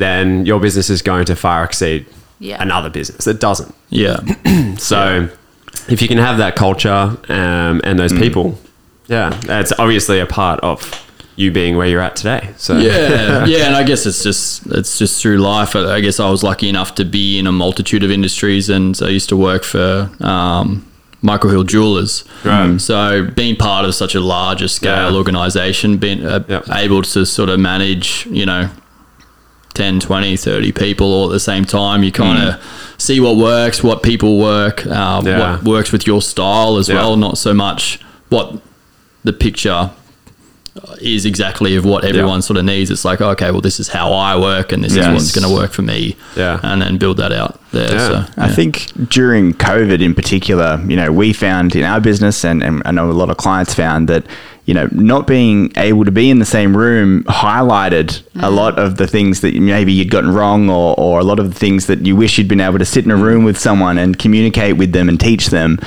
then 0.00 0.46
your 0.46 0.60
business 0.60 0.88
is 0.90 1.02
going 1.02 1.24
to 1.26 1.34
far 1.36 1.64
exceed 1.64 2.06
Yeah. 2.38 2.62
another 2.62 2.90
business 2.90 3.24
that 3.24 3.38
doesn't. 3.40 3.74
Yeah. 3.90 4.18
So 4.78 5.28
if 5.88 6.00
you 6.02 6.08
can 6.08 6.18
have 6.18 6.38
that 6.38 6.56
culture 6.56 7.16
um, 7.28 7.80
and 7.84 7.98
those 7.98 8.12
people, 8.12 8.58
yeah, 9.08 9.30
that's 9.46 9.72
obviously 9.78 10.18
a 10.20 10.26
part 10.26 10.58
of 10.60 10.78
you 11.36 11.50
being 11.52 11.76
where 11.76 11.86
you're 11.86 12.00
at 12.08 12.16
today. 12.16 12.42
So 12.56 12.78
yeah, 12.78 13.44
yeah, 13.52 13.66
and 13.66 13.76
I 13.76 13.82
guess 13.82 14.06
it's 14.06 14.22
just 14.22 14.66
it's 14.78 14.98
just 14.98 15.20
through 15.20 15.38
life. 15.38 15.76
I 15.76 15.96
I 15.96 16.00
guess 16.00 16.18
I 16.20 16.30
was 16.30 16.42
lucky 16.42 16.68
enough 16.68 16.94
to 16.96 17.04
be 17.04 17.38
in 17.38 17.46
a 17.46 17.52
multitude 17.52 18.02
of 18.04 18.10
industries, 18.10 18.70
and 18.70 18.98
I 19.02 19.08
used 19.08 19.28
to 19.30 19.36
work 19.36 19.64
for 19.64 20.10
um, 20.20 20.84
Michael 21.22 21.50
Hill 21.50 21.64
Jewelers. 21.64 22.24
Right. 22.44 22.80
So 22.80 23.26
being 23.36 23.56
part 23.56 23.84
of 23.84 23.94
such 23.94 24.14
a 24.14 24.20
larger 24.20 24.68
scale 24.68 25.10
Yeah. 25.10 25.16
organization, 25.16 25.98
being 25.98 26.24
uh, 26.24 26.42
Yep. 26.48 26.64
able 26.84 27.02
to 27.02 27.24
sort 27.26 27.48
of 27.50 27.58
manage, 27.60 28.26
you 28.30 28.46
know. 28.46 28.68
10, 29.74 30.00
20, 30.00 30.36
30 30.36 30.72
people 30.72 31.06
all 31.12 31.26
at 31.26 31.32
the 31.32 31.40
same 31.40 31.64
time. 31.64 32.02
You 32.02 32.12
kind 32.12 32.42
of 32.42 32.94
see 32.98 33.20
what 33.20 33.36
works, 33.36 33.82
what 33.82 34.02
people 34.02 34.38
work, 34.38 34.86
uh, 34.86 35.22
Yeah. 35.24 35.52
what 35.52 35.62
works 35.64 35.92
with 35.92 36.06
your 36.06 36.20
style 36.22 36.76
as 36.76 36.88
Yeah. 36.88 36.96
well, 36.96 37.16
not 37.16 37.38
so 37.38 37.54
much 37.54 37.98
what 38.28 38.54
the 39.24 39.32
picture 39.32 39.90
is 41.00 41.26
exactly 41.26 41.74
of 41.76 41.84
what 41.84 42.04
everyone 42.04 42.40
sort 42.42 42.56
of 42.56 42.64
needs. 42.64 42.90
It's 42.90 43.04
like, 43.04 43.20
okay, 43.20 43.50
well, 43.50 43.60
this 43.60 43.80
is 43.80 43.88
how 43.88 44.12
I 44.12 44.36
work, 44.36 44.72
and 44.72 44.82
this 44.84 44.94
Yes. 44.94 45.06
is 45.06 45.12
what's 45.12 45.32
going 45.32 45.48
to 45.52 45.54
work 45.60 45.72
for 45.72 45.82
me. 45.82 46.16
Yeah. 46.36 46.58
and 46.62 46.80
then 46.80 46.96
build 46.96 47.16
that 47.18 47.32
out 47.32 47.60
there. 47.72 47.90
Yeah. 47.92 48.08
So, 48.08 48.24
I 48.38 48.48
think 48.48 48.86
during 49.10 49.52
COVID 49.54 50.00
in 50.00 50.14
particular, 50.14 50.80
you 50.86 50.96
know, 50.96 51.10
we 51.12 51.32
found 51.32 51.74
in 51.74 51.82
our 51.84 52.00
business, 52.00 52.44
and, 52.44 52.62
and 52.62 52.82
I 52.84 52.92
know 52.92 53.10
a 53.10 53.12
lot 53.12 53.30
of 53.30 53.36
clients 53.36 53.74
found 53.74 54.08
that, 54.08 54.24
you 54.70 54.74
know, 54.74 54.88
not 54.92 55.26
being 55.26 55.72
able 55.76 56.04
to 56.04 56.12
be 56.12 56.30
in 56.30 56.38
the 56.38 56.44
same 56.58 56.76
room 56.76 57.24
highlighted 57.24 58.22
a 58.40 58.50
lot 58.52 58.78
of 58.78 58.98
the 58.98 59.06
things 59.08 59.40
that 59.40 59.52
maybe 59.54 59.92
you'd 59.92 60.10
gotten 60.12 60.32
wrong, 60.32 60.70
or, 60.70 60.94
or 60.96 61.18
a 61.18 61.24
lot 61.24 61.40
of 61.40 61.52
the 61.52 61.58
things 61.58 61.88
that 61.88 62.06
you 62.06 62.14
wish 62.14 62.38
you'd 62.38 62.46
been 62.46 62.60
able 62.60 62.78
to 62.78 62.84
sit 62.84 63.04
in 63.04 63.10
a 63.10 63.16
room 63.16 63.42
with 63.42 63.58
someone 63.58 63.98
and 63.98 64.16
communicate 64.20 64.76
with 64.76 64.92
them 64.92 65.08
and 65.08 65.18
teach 65.18 65.48
them. 65.48 65.80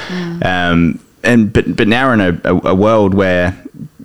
Um, 0.43 0.99
and 1.23 1.53
but 1.53 1.77
but 1.77 1.87
now 1.87 2.07
we're 2.07 2.13
in 2.15 2.21
a, 2.21 2.41
a, 2.43 2.71
a 2.71 2.75
world 2.75 3.13
where 3.13 3.57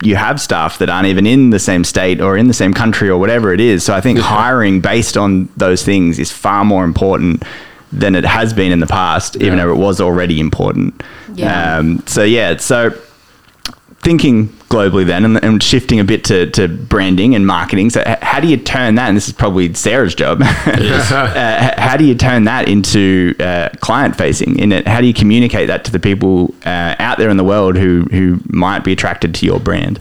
you 0.04 0.14
have 0.14 0.40
staff 0.40 0.78
that 0.78 0.88
aren't 0.88 1.08
even 1.08 1.26
in 1.26 1.50
the 1.50 1.58
same 1.58 1.82
state 1.82 2.20
or 2.20 2.36
in 2.36 2.46
the 2.46 2.54
same 2.54 2.72
country 2.72 3.08
or 3.08 3.18
whatever 3.18 3.52
it 3.52 3.58
is. 3.58 3.82
So 3.82 3.92
I 3.94 4.00
think 4.00 4.20
hiring 4.20 4.80
based 4.80 5.16
on 5.16 5.48
those 5.56 5.82
things 5.84 6.20
is 6.20 6.30
far 6.30 6.64
more 6.64 6.84
important 6.84 7.42
than 7.92 8.14
it 8.14 8.24
has 8.24 8.52
been 8.52 8.70
in 8.70 8.78
the 8.78 8.86
past, 8.86 9.34
even 9.36 9.58
Yeah. 9.58 9.64
though 9.64 9.72
it 9.72 9.78
was 9.78 10.00
already 10.00 10.38
important. 10.38 11.02
Yeah. 11.34 11.78
Um, 11.78 12.04
so 12.06 12.22
yeah, 12.22 12.56
so 12.58 12.90
thinking 14.08 14.48
globally 14.70 15.04
then 15.04 15.22
and, 15.22 15.44
and 15.44 15.62
shifting 15.62 16.00
a 16.00 16.04
bit 16.04 16.24
to, 16.24 16.50
to 16.50 16.66
branding 16.66 17.34
and 17.34 17.46
marketing. 17.46 17.90
So 17.90 18.02
how 18.22 18.40
do 18.40 18.48
you 18.48 18.56
turn 18.56 18.94
that? 18.94 19.08
And 19.08 19.14
this 19.14 19.28
is 19.28 19.34
probably 19.34 19.74
Sarah's 19.74 20.14
job. 20.14 20.40
uh, 21.36 21.78
how 21.78 21.98
do 21.98 22.06
you 22.06 22.14
turn 22.14 22.44
that 22.44 22.70
into 22.70 23.34
uh, 23.38 23.68
client 23.80 24.16
facing? 24.16 24.58
In 24.58 24.72
it, 24.72 24.88
how 24.88 25.02
do 25.02 25.06
you 25.06 25.12
communicate 25.12 25.66
that 25.66 25.84
to 25.84 25.92
the 25.92 25.98
people 25.98 26.54
uh, 26.64 26.96
out 26.98 27.18
there 27.18 27.28
in 27.28 27.36
the 27.36 27.44
world 27.44 27.76
who 27.76 28.04
who 28.04 28.40
might 28.48 28.82
be 28.82 28.92
attracted 28.92 29.34
to 29.34 29.44
your 29.44 29.60
brand? 29.60 30.00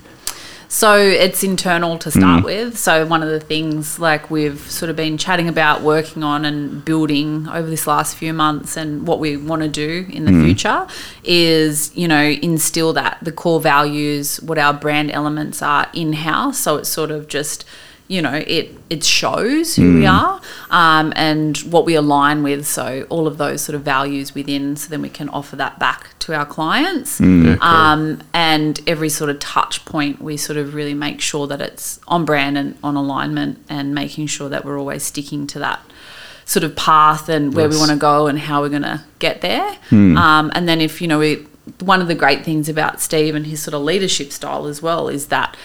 So 0.69 0.97
it's 0.97 1.43
internal 1.43 1.97
to 1.99 2.11
start 2.11 2.41
mm. 2.41 2.45
with. 2.45 2.77
So 2.77 3.05
one 3.05 3.23
of 3.23 3.29
the 3.29 3.39
things 3.39 3.99
like 3.99 4.29
we've 4.29 4.59
sort 4.59 4.89
of 4.89 4.95
been 4.95 5.17
chatting 5.17 5.47
about 5.47 5.81
working 5.81 6.23
on 6.23 6.43
and 6.45 6.83
building 6.83 7.47
over 7.47 7.69
this 7.69 7.87
last 7.87 8.17
few 8.17 8.33
months 8.33 8.75
and 8.75 9.07
what 9.07 9.19
we 9.19 9.37
want 9.37 9.61
to 9.61 9.69
do 9.69 10.05
in 10.09 10.25
the 10.25 10.31
mm. 10.31 10.43
future 10.43 10.87
is, 11.23 11.95
you 11.95 12.07
know, 12.07 12.21
instill 12.21 12.93
that 12.93 13.17
the 13.21 13.31
core 13.31 13.61
values, 13.61 14.41
what 14.41 14.57
our 14.57 14.73
brand 14.73 15.11
elements 15.11 15.61
are 15.61 15.89
in 15.93 16.13
house. 16.13 16.59
So 16.59 16.77
it's 16.77 16.89
sort 16.89 17.11
of 17.11 17.27
just 17.27 17.63
you 18.07 18.21
know 18.21 18.33
it 18.47 18.73
it 18.89 19.03
shows 19.03 19.75
who 19.75 19.95
we 19.99 20.05
are 20.05 20.39
um, 20.69 21.11
and 21.15 21.57
what 21.57 21.85
we 21.85 21.93
align 21.95 22.41
with 22.41 22.65
so 22.65 23.05
all 23.09 23.27
of 23.27 23.37
those 23.37 23.61
sort 23.61 23.75
of 23.75 23.81
values 23.81 24.33
within 24.33 24.75
so 24.77 24.89
then 24.89 25.01
we 25.01 25.09
can 25.09 25.27
offer 25.29 25.55
that 25.57 25.77
back 25.77 26.17
to 26.19 26.33
our 26.33 26.45
clients. 26.45 27.19
Um, 27.61 28.21
and 28.33 28.79
every 28.87 29.09
sort 29.09 29.29
of 29.29 29.39
touch 29.39 29.83
point 29.85 30.21
we 30.21 30.37
sort 30.37 30.57
of 30.57 30.73
really 30.73 30.93
make 30.93 31.21
sure 31.21 31.47
that 31.47 31.61
it's 31.61 31.99
on 32.07 32.25
brand 32.25 32.57
and 32.57 32.77
on 32.83 32.95
alignment 32.95 33.63
and 33.69 33.93
making 33.93 34.27
sure 34.27 34.49
that 34.49 34.63
we're 34.65 34.79
always 34.79 35.03
sticking 35.03 35.47
to 35.47 35.59
that 35.59 35.79
sort 36.45 36.63
of 36.63 36.75
path 36.77 37.27
and 37.27 37.53
where 37.53 37.67
we 37.67 37.75
want 37.77 37.91
to 37.91 37.97
go 37.97 38.27
and 38.27 38.39
how 38.39 38.61
we're 38.61 38.69
going 38.69 38.81
to 38.83 39.03
get 39.19 39.41
there. 39.41 39.77
Um, 40.17 40.51
and 40.55 40.67
then 40.67 40.79
if 40.79 41.01
you 41.01 41.07
know 41.07 41.19
we 41.19 41.45
one 41.81 42.01
of 42.01 42.07
the 42.07 42.15
great 42.15 42.45
things 42.45 42.69
about 42.69 43.01
steve 43.01 43.35
and 43.35 43.45
his 43.47 43.61
sort 43.61 43.73
of 43.73 43.81
leadership 43.81 44.31
style 44.31 44.67
as 44.67 44.81
well 44.81 45.09
is 45.09 45.27
that 45.27 45.57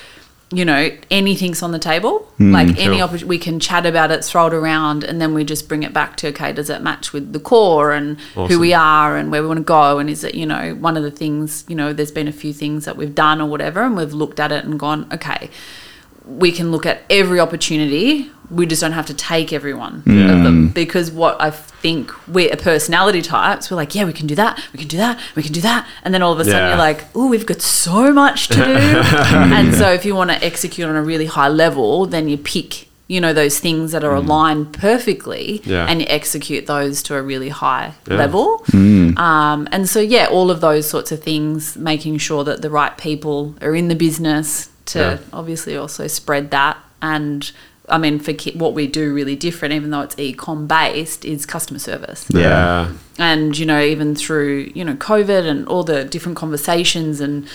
you 0.53 0.65
know 0.65 0.91
anything's 1.11 1.63
on 1.63 1.73
the 1.73 1.79
table. 1.79 2.21
Hmm, 2.39 2.53
like 2.53 2.69
any 2.79 2.97
Sure. 2.97 3.05
opportunity 3.05 3.25
we 3.27 3.39
can 3.39 3.59
chat 3.59 3.87
about 3.87 4.11
it 4.11 4.25
throw 4.25 4.47
it 4.47 4.55
around 4.55 5.03
and 5.05 5.21
then 5.21 5.33
we 5.35 5.45
just 5.45 5.69
bring 5.69 5.83
it 5.83 5.93
back 5.93 6.17
to 6.19 6.29
okay 6.29 6.53
does 6.53 6.69
it 6.71 6.83
match 6.83 7.13
with 7.13 7.33
the 7.33 7.41
core 7.41 7.93
and 7.93 8.21
who 8.35 8.59
we 8.59 8.75
are 8.75 9.17
and 9.17 9.31
where 9.31 9.43
we 9.43 9.49
want 9.49 9.59
to 9.59 9.65
go? 9.65 9.99
And 9.99 10.11
is 10.11 10.23
it 10.25 10.35
you 10.35 10.47
know 10.47 10.75
one 10.75 10.97
of 10.97 11.03
the 11.03 11.11
things 11.11 11.65
you 11.69 11.75
know 11.75 11.93
there's 11.93 12.11
been 12.13 12.29
a 12.29 12.33
few 12.33 12.53
things 12.53 12.85
that 12.85 12.97
we've 12.97 13.15
done 13.15 13.41
or 13.41 13.49
whatever 13.49 13.83
and 13.83 13.97
we've 13.97 14.13
looked 14.15 14.39
at 14.41 14.53
it 14.53 14.65
and 14.65 14.79
gone 14.79 15.07
okay 15.13 15.51
we 16.27 16.53
can 16.53 16.71
look 16.71 16.87
at 16.87 17.03
every 17.11 17.41
opportunity 17.41 18.31
we 18.51 18.67
just 18.67 18.83
don't 18.83 18.93
have 18.93 19.07
to 19.07 19.15
take 19.15 19.51
everyone 19.51 19.95
of 20.01 20.05
them. 20.05 20.69
Mm. 20.69 20.75
Because 20.75 21.11
what 21.11 21.41
i 21.41 21.51
think 21.51 22.13
we're 22.29 22.55
personality 22.57 23.23
types 23.23 23.71
we're 23.71 23.77
like 23.77 23.95
yeah 23.95 24.05
we 24.05 24.13
can 24.13 24.27
do 24.27 24.35
that 24.35 24.63
we 24.73 24.79
can 24.79 24.89
do 24.89 24.99
that 24.99 25.19
we 25.35 25.43
can 25.43 25.53
do 25.53 25.61
that. 25.63 25.89
And 26.05 26.13
then 26.13 26.23
all 26.23 26.33
of 26.33 26.39
a 26.41 26.45
sudden 26.45 26.59
Yeah. 26.59 26.69
you're 26.69 26.77
like 26.79 27.05
oh 27.15 27.29
we've 27.29 27.47
got 27.47 27.63
so 27.63 28.13
much 28.13 28.49
to 28.49 28.55
do. 28.55 28.63
And 29.57 29.75
so 29.75 29.91
if 29.93 30.05
you 30.05 30.15
want 30.15 30.31
to 30.31 30.45
execute 30.45 30.87
on 30.89 30.97
a 30.97 31.03
really 31.03 31.27
high 31.27 31.49
level 31.49 32.07
then 32.07 32.29
you 32.29 32.37
pick 32.37 32.89
you 33.09 33.21
know 33.21 33.33
those 33.33 33.59
things 33.59 33.93
that 33.93 34.05
are 34.05 34.15
mm. 34.15 34.25
aligned 34.25 34.73
perfectly 34.75 35.61
Yeah. 35.65 35.87
and 35.89 36.01
you 36.03 36.07
execute 36.11 36.67
those 36.67 37.03
to 37.05 37.17
a 37.17 37.23
really 37.23 37.49
high 37.49 37.95
Yeah. 38.09 38.17
level. 38.17 38.63
Mm. 38.69 39.19
Um, 39.19 39.69
and 39.73 39.89
so 39.89 39.99
yeah 40.01 40.27
all 40.27 40.51
of 40.51 40.61
those 40.61 40.87
sorts 40.89 41.11
of 41.11 41.23
things 41.23 41.77
making 41.77 42.19
sure 42.19 42.45
that 42.45 42.61
the 42.63 42.71
right 42.71 42.97
people 42.99 43.55
are 43.63 43.75
in 43.75 43.89
the 43.89 43.97
business 43.97 44.69
to 44.87 44.99
Yeah. 44.99 45.19
obviously 45.33 45.77
also 45.77 46.07
spread 46.07 46.51
that 46.51 46.77
and 47.01 47.51
I 47.89 47.99
mean, 47.99 48.21
for 48.21 48.33
ki- 48.33 48.53
what 48.57 48.75
we 48.75 48.87
do 48.87 49.13
really 49.13 49.35
different, 49.35 49.75
even 49.75 49.91
though 49.91 50.03
it's 50.03 50.17
e-com 50.17 50.69
based, 50.69 51.25
is 51.25 51.45
customer 51.45 51.81
service 51.81 52.25
Yeah. 52.31 52.93
and 53.19 53.59
you 53.59 53.67
know 53.67 53.81
even 53.83 54.15
through 54.15 54.71
you 54.75 54.85
know 54.85 54.95
covid 54.95 55.45
and 55.47 55.67
all 55.67 55.83
the 55.83 56.05
different 56.05 56.37
conversations 56.39 57.21
and 57.21 57.47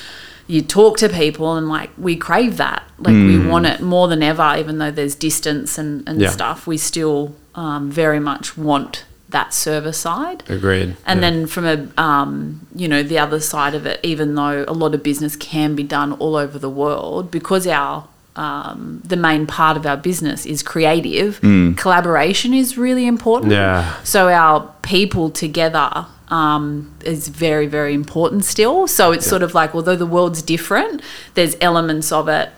you 0.45 0.61
talk 0.61 0.97
to 0.97 1.09
people 1.09 1.55
and 1.55 1.67
like 1.69 1.89
we 1.97 2.15
crave 2.15 2.57
that 2.57 2.83
like 2.99 3.13
we 3.13 3.39
want 3.39 3.65
it 3.65 3.79
more 3.81 4.07
than 4.09 4.21
ever 4.21 4.55
even 4.57 4.77
though 4.77 4.91
there's 4.91 5.15
distance 5.15 5.77
and, 5.77 6.07
and 6.07 6.19
Yeah. 6.21 6.29
stuff 6.29 6.67
we 6.67 6.77
still 6.77 7.33
um, 7.55 7.89
very 7.89 8.19
much 8.19 8.57
want 8.57 9.05
that 9.29 9.53
server 9.53 9.91
side 9.91 10.43
Agreed. 10.49 10.95
and 11.05 11.21
Yeah. 11.21 11.29
then 11.29 11.47
from 11.47 11.65
a 11.65 12.01
um, 12.01 12.61
you 12.75 12.87
know 12.87 13.03
the 13.03 13.19
other 13.19 13.39
side 13.39 13.75
of 13.75 13.85
it 13.85 13.99
even 14.03 14.35
though 14.35 14.63
a 14.67 14.73
lot 14.73 14.93
of 14.95 15.03
business 15.03 15.35
can 15.35 15.75
be 15.75 15.83
done 15.83 16.13
all 16.13 16.35
over 16.35 16.57
the 16.57 16.69
world 16.69 17.29
because 17.31 17.67
our 17.67 18.07
um, 18.37 19.01
the 19.03 19.17
main 19.17 19.47
part 19.47 19.77
of 19.77 19.85
our 19.85 19.97
business 19.97 20.45
is 20.45 20.61
creative 20.63 21.41
collaboration 21.75 22.53
is 22.53 22.77
really 22.77 23.05
important 23.07 23.51
Yeah. 23.51 23.95
so 24.03 24.29
our 24.29 24.71
people 24.81 25.29
together 25.29 26.05
um, 26.29 26.93
is 27.05 27.29
very, 27.29 27.67
very 27.67 27.93
important 27.93 28.43
still. 28.43 28.85
So 28.87 29.13
it's 29.13 29.25
sort 29.25 29.43
of 29.43 29.53
like, 29.53 29.73
although 29.73 29.95
the 29.95 30.05
world's 30.05 30.41
different, 30.41 31.01
there's 31.35 31.55
elements 31.61 32.11
of 32.11 32.27
it. 32.27 32.49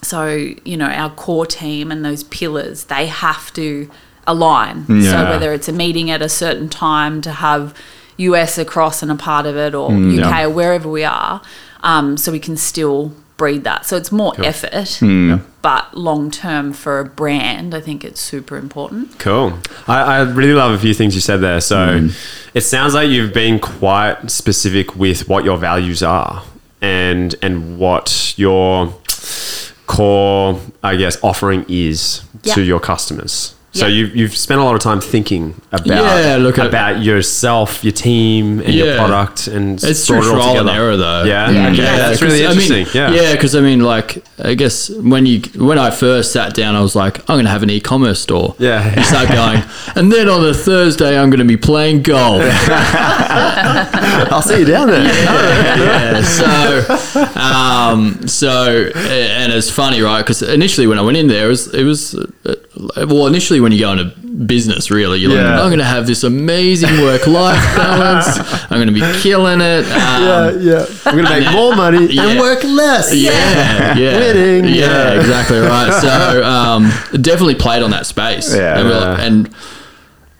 So, 0.00 0.28
you 0.64 0.78
know, 0.78 0.86
our 0.86 1.10
core 1.10 1.44
team 1.44 1.92
and 1.92 2.02
those 2.06 2.24
pillars, 2.24 2.84
they 2.84 3.06
have 3.08 3.52
to 3.52 3.90
align. 4.26 4.86
So 4.86 5.24
whether 5.24 5.52
it's 5.52 5.68
a 5.68 5.72
meeting 5.72 6.10
at 6.10 6.22
a 6.22 6.28
certain 6.28 6.68
time 6.68 7.20
to 7.22 7.32
have 7.32 7.74
US 8.16 8.58
across 8.58 9.02
and 9.02 9.10
a 9.10 9.16
part 9.16 9.46
of 9.46 9.56
it 9.56 9.74
or 9.74 9.90
UK 9.92 10.16
yeah. 10.16 10.44
or 10.44 10.50
wherever 10.50 10.88
we 10.88 11.04
are, 11.04 11.42
um, 11.82 12.16
so 12.16 12.30
we 12.30 12.38
can 12.38 12.56
still 12.56 13.12
breed 13.36 13.64
that. 13.64 13.84
So 13.86 13.96
it's 13.96 14.12
more 14.12 14.34
effort, 14.44 15.00
mm. 15.00 15.42
but 15.62 15.96
long 15.96 16.30
term 16.30 16.72
for 16.72 17.00
a 17.00 17.04
brand, 17.04 17.74
I 17.74 17.80
think 17.80 18.04
it's 18.04 18.20
super 18.20 18.56
important. 18.56 19.18
Cool. 19.18 19.58
I, 19.88 20.00
I 20.02 20.20
really 20.20 20.52
love 20.52 20.72
a 20.72 20.78
few 20.78 20.94
things 20.94 21.14
you 21.14 21.20
said 21.20 21.38
there. 21.38 21.60
So 21.60 21.76
mm. 21.76 22.50
it 22.54 22.60
sounds 22.60 22.94
like 22.94 23.08
you've 23.08 23.34
been 23.34 23.58
quite 23.58 24.30
specific 24.30 24.94
with 24.94 25.28
what 25.28 25.44
your 25.44 25.56
values 25.56 26.02
are 26.02 26.44
and 26.80 27.34
and 27.42 27.78
what 27.78 28.34
your 28.36 28.94
core, 29.86 30.60
I 30.82 30.96
guess, 30.96 31.18
offering 31.22 31.64
is 31.68 32.22
Yeah. 32.44 32.54
to 32.54 32.62
your 32.62 32.80
customers. 32.80 33.54
So 33.74 33.86
Yeah. 33.86 33.94
you've, 33.94 34.16
you've 34.16 34.36
spent 34.36 34.60
a 34.60 34.64
lot 34.64 34.74
of 34.74 34.82
time 34.82 35.00
thinking 35.00 35.54
about 35.72 35.86
Yeah, 35.86 36.36
look 36.36 36.58
about 36.58 37.02
yourself, 37.02 37.82
your 37.82 37.92
team, 37.92 38.60
and 38.60 38.74
your 38.74 38.96
product, 38.98 39.46
and 39.46 39.82
It's 39.82 40.06
through 40.06 40.18
it 40.30 40.38
all 40.38 40.58
and 40.60 40.68
error, 40.68 40.96
though. 40.98 41.24
Yeah, 41.24 41.50
Yeah. 41.50 41.68
Okay, 41.70 41.76
Yeah, 41.82 41.96
that's 41.96 42.20
really 42.20 42.42
'cause, 42.42 42.54
I 42.54 42.58
mean, 42.60 42.70
interesting. 42.72 43.00
yeah, 43.00 43.10
yeah, 43.12 43.32
because 43.32 43.54
I 43.56 43.60
mean, 43.62 43.80
like, 43.80 44.22
I 44.44 44.52
guess 44.54 44.90
when 44.90 45.24
you 45.24 45.40
when 45.56 45.78
I 45.78 45.90
first 45.90 46.32
sat 46.32 46.52
down, 46.52 46.76
I 46.76 46.82
was 46.82 46.94
like, 46.94 47.20
I'm 47.30 47.36
going 47.36 47.46
to 47.46 47.50
have 47.50 47.62
an 47.62 47.70
e-commerce 47.70 48.20
store. 48.20 48.54
Yeah. 48.58 48.94
You 48.98 49.04
start 49.04 49.28
going, 49.28 49.62
and 49.96 50.12
then 50.12 50.28
on 50.28 50.44
a 50.44 50.52
Thursday, 50.52 51.18
I'm 51.18 51.30
going 51.30 51.38
to 51.40 51.46
be 51.46 51.56
playing 51.56 52.02
golf. 52.02 52.42
I'll 54.30 54.42
see 54.42 54.60
you 54.60 54.64
down 54.66 54.88
there. 54.88 55.02
yeah. 55.04 56.22
So, 56.22 57.40
um, 57.40 58.26
so, 58.28 58.90
and 58.94 59.52
it's 59.52 59.70
funny, 59.70 60.00
right? 60.02 60.20
Because 60.22 60.42
initially 60.42 60.86
when 60.86 60.98
I 60.98 61.02
went 61.02 61.16
in 61.16 61.26
there, 61.28 61.46
it 61.46 61.48
was, 61.48 61.72
it 61.74 61.84
was, 61.84 62.14
uh, 62.44 62.54
well, 63.08 63.26
initially 63.26 63.60
when 63.62 63.72
you 63.72 63.78
go 63.80 63.92
into 63.92 64.04
business, 64.46 64.90
really, 64.90 65.20
you're 65.20 65.30
Yeah. 65.32 65.50
like, 65.54 65.60
I'm 65.60 65.68
going 65.68 65.78
to 65.78 65.84
have 65.84 66.06
this 66.06 66.24
amazing 66.24 67.00
work 67.02 67.26
life 67.26 67.58
balance. 67.76 68.26
I'm 68.70 68.78
going 68.78 68.88
to 68.88 68.92
be 68.92 69.20
killing 69.20 69.60
it. 69.60 69.84
Um, 69.86 70.60
yeah. 70.60 70.84
I'm 71.06 71.16
gonna 71.16 71.30
make 71.40 71.52
more 71.52 71.74
money 71.76 72.06
Yeah. 72.06 72.28
and 72.28 72.40
work 72.40 72.62
less. 72.64 73.14
Yeah, 73.14 73.96
yeah, 73.96 74.16
Winning. 74.32 74.64
Yeah, 74.74 75.12
Yeah. 75.14 75.20
exactly 75.20 75.58
right. 75.58 75.92
So 76.00 76.44
um, 76.56 76.84
definitely 77.20 77.54
played 77.56 77.82
on 77.82 77.90
that 77.90 78.06
space. 78.06 78.54
Yeah. 78.54 78.78
and, 78.78 78.88
Yeah. 78.88 79.20
and 79.20 79.54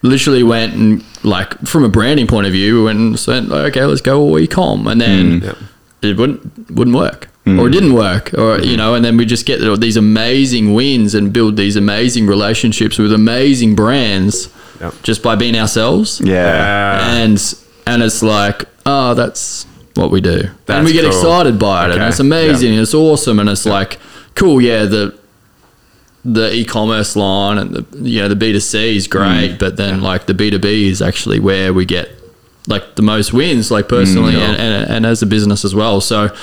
literally 0.02 0.42
went 0.42 0.74
and 0.74 1.04
like 1.22 1.56
from 1.66 1.84
a 1.84 1.88
branding 1.88 2.26
point 2.26 2.46
of 2.46 2.52
view, 2.52 2.76
we 2.78 2.84
went 2.84 2.98
and 2.98 3.18
said, 3.18 3.44
okay, 3.50 3.84
let's 3.84 4.00
go 4.00 4.20
all 4.20 4.38
e-com, 4.38 4.86
and 4.88 5.00
then 5.00 5.40
Yep. 5.42 5.56
it 6.02 6.16
wouldn't 6.16 6.70
wouldn't 6.70 6.96
work. 6.96 7.28
Or 7.44 7.66
it 7.66 7.72
didn't 7.72 7.94
work, 7.94 8.32
or 8.34 8.60
you 8.60 8.76
know, 8.76 8.94
and 8.94 9.04
then 9.04 9.16
we 9.16 9.26
just 9.26 9.46
get 9.46 9.58
these 9.80 9.96
amazing 9.96 10.74
wins 10.74 11.12
and 11.12 11.32
build 11.32 11.56
these 11.56 11.74
amazing 11.74 12.28
relationships 12.28 12.98
with 12.98 13.12
amazing 13.12 13.74
brands 13.74 14.48
Yep. 14.80 14.94
just 15.02 15.22
by 15.22 15.36
being 15.36 15.56
ourselves. 15.56 16.20
Yeah. 16.24 17.14
and 17.16 17.54
and 17.86 18.02
it's 18.02 18.22
like 18.22 18.64
oh 18.86 19.14
that's 19.14 19.64
what 19.94 20.10
we 20.10 20.20
do. 20.20 20.44
And 20.68 20.84
we 20.84 20.92
get 20.92 21.02
cool. 21.02 21.10
excited 21.10 21.58
by 21.58 21.86
it 21.86 21.92
and 21.92 22.02
it's 22.02 22.20
amazing 22.20 22.72
and 22.72 22.80
it's 22.80 22.94
awesome 22.94 23.38
and 23.38 23.48
it's 23.48 23.66
like 23.66 23.98
cool 24.34 24.60
yeah 24.60 24.84
the 24.84 25.18
the 26.24 26.52
e-commerce 26.54 27.16
line 27.16 27.58
and 27.58 27.74
the 27.74 27.98
you 27.98 28.20
know 28.20 28.28
the 28.28 28.36
b2c 28.36 28.96
is 28.96 29.08
great 29.08 29.50
mm. 29.50 29.58
but 29.58 29.76
then 29.76 30.00
like 30.00 30.26
the 30.26 30.32
b2b 30.32 30.64
is 30.64 31.02
actually 31.02 31.40
where 31.40 31.74
we 31.74 31.84
get 31.84 32.08
like 32.68 32.94
the 32.94 33.02
most 33.02 33.32
wins 33.32 33.70
like 33.70 33.88
personally 33.88 34.34
mm. 34.34 34.40
and, 34.40 34.56
and, 34.56 34.90
and 34.90 35.06
as 35.06 35.22
a 35.22 35.26
business 35.26 35.64
as 35.64 35.74
well. 35.74 36.00
So 36.00 36.34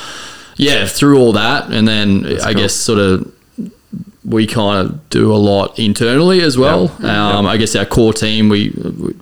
yeah 0.59 0.85
through 0.85 1.17
all 1.19 1.31
that 1.33 1.71
and 1.71 1.87
then 1.87 2.25
i 2.43 2.51
cool. 2.53 2.61
guess 2.61 2.73
sort 2.73 2.99
of 2.99 3.31
we 4.25 4.45
kind 4.45 4.85
of 4.85 5.09
do 5.09 5.33
a 5.33 5.37
lot 5.37 5.79
internally 5.79 6.41
as 6.41 6.55
well. 6.55 6.91
Um, 7.03 7.47
I 7.47 7.57
guess 7.57 7.75
our 7.75 7.85
core 7.85 8.13
team, 8.13 8.47
we 8.49 8.71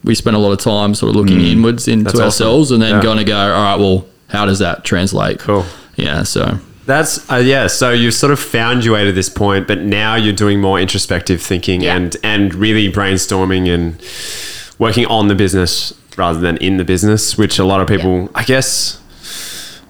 we 0.04 0.16
spend 0.16 0.36
a 0.36 0.40
lot 0.40 0.52
of 0.52 0.60
time 0.60 0.94
sort 0.96 1.12
of 1.12 1.16
looking 1.16 1.40
inwards 1.40 1.88
into 1.88 2.06
That's 2.06 2.16
awesome. 2.16 2.26
ourselves, 2.26 2.72
and 2.72 2.82
then 2.82 2.96
Yeah. 2.96 3.02
going 3.04 3.18
to 3.20 3.24
go, 3.24 3.38
all 3.38 3.64
right, 3.64 3.80
well, 3.80 4.06
how 4.28 4.46
does 4.46 4.60
that 4.60 4.84
translate? 4.84 5.40
Cool. 5.40 5.64
Yeah. 5.96 6.24
So 6.24 6.60
That's 6.88 7.30
uh, 7.32 7.36
yeah. 7.38 7.68
So 7.68 7.92
you've 7.92 8.16
sort 8.16 8.34
of 8.34 8.40
found 8.40 8.84
your 8.84 8.96
way 8.96 9.06
to 9.06 9.14
this 9.14 9.30
point, 9.30 9.66
but 9.68 9.80
now 9.80 10.16
you're 10.16 10.34
doing 10.34 10.60
more 10.60 10.78
introspective 10.78 11.42
thinking 11.42 11.82
Yeah. 11.82 11.96
and 11.96 12.18
and 12.24 12.54
really 12.54 12.92
brainstorming 12.92 13.74
and 13.74 13.96
working 14.78 15.06
on 15.06 15.30
the 15.30 15.36
business 15.36 15.94
rather 16.18 16.40
than 16.42 16.58
in 16.58 16.78
the 16.78 16.84
business, 16.84 17.38
which 17.38 17.60
a 17.60 17.64
lot 17.64 17.80
of 17.80 17.88
people, 17.88 18.30
I 18.36 18.44
guess, 18.44 19.00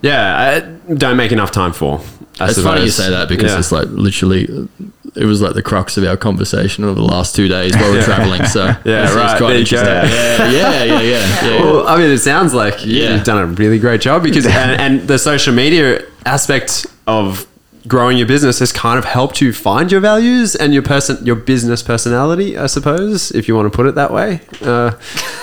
yeah, 0.01 0.61
I 0.89 0.93
don't 0.93 1.17
make 1.17 1.31
enough 1.31 1.51
time 1.51 1.73
for. 1.73 2.01
I 2.39 2.49
it's 2.49 2.61
funny 2.61 2.83
you 2.83 2.89
say 2.91 3.09
that 3.09 3.27
because 3.29 3.51
Yeah. 3.51 3.59
it's 3.59 3.71
like 3.71 3.87
literally. 3.89 4.67
It 5.15 5.25
was 5.25 5.41
like 5.41 5.55
the 5.55 5.63
crux 5.63 5.97
of 5.97 6.03
our 6.03 6.15
conversation 6.15 6.83
over 6.83 6.93
the 6.93 7.01
last 7.01 7.35
two 7.35 7.47
days 7.47 7.73
while 7.75 7.89
we 7.91 7.97
we're 7.97 8.03
traveling. 8.03 8.45
So 8.45 8.65
Yeah, 8.85 9.11
right. 9.15 9.35
quite 9.39 9.55
interesting. 9.55 9.87
Yeah, 9.89 10.51
yeah, 10.51 10.83
yeah, 10.83 11.01
yeah. 11.01 11.63
Well, 11.63 11.87
I 11.87 11.97
mean, 11.97 12.11
it 12.11 12.19
sounds 12.19 12.53
like 12.53 12.85
Yeah. 12.85 13.15
you've 13.15 13.23
done 13.23 13.39
a 13.39 13.47
really 13.47 13.79
great 13.79 13.99
job 14.01 14.21
because, 14.21 14.45
and, 14.45 14.79
and 14.79 15.07
the 15.07 15.17
social 15.17 15.55
media 15.55 16.03
aspect 16.27 16.85
of 17.07 17.47
growing 17.87 18.17
your 18.17 18.27
business 18.27 18.59
has 18.59 18.71
kind 18.71 18.99
of 18.99 19.05
helped 19.05 19.41
you 19.41 19.53
find 19.53 19.91
your 19.91 20.01
values 20.01 20.55
and 20.55 20.73
your 20.73 20.83
person, 20.83 21.25
your 21.25 21.35
business 21.35 21.81
personality, 21.81 22.57
I 22.57 22.67
suppose, 22.67 23.31
if 23.31 23.47
you 23.47 23.55
want 23.55 23.71
to 23.71 23.75
put 23.75 23.85
it 23.85 23.95
that 23.95 24.11
way. 24.11 24.41
Uh, 24.61 24.91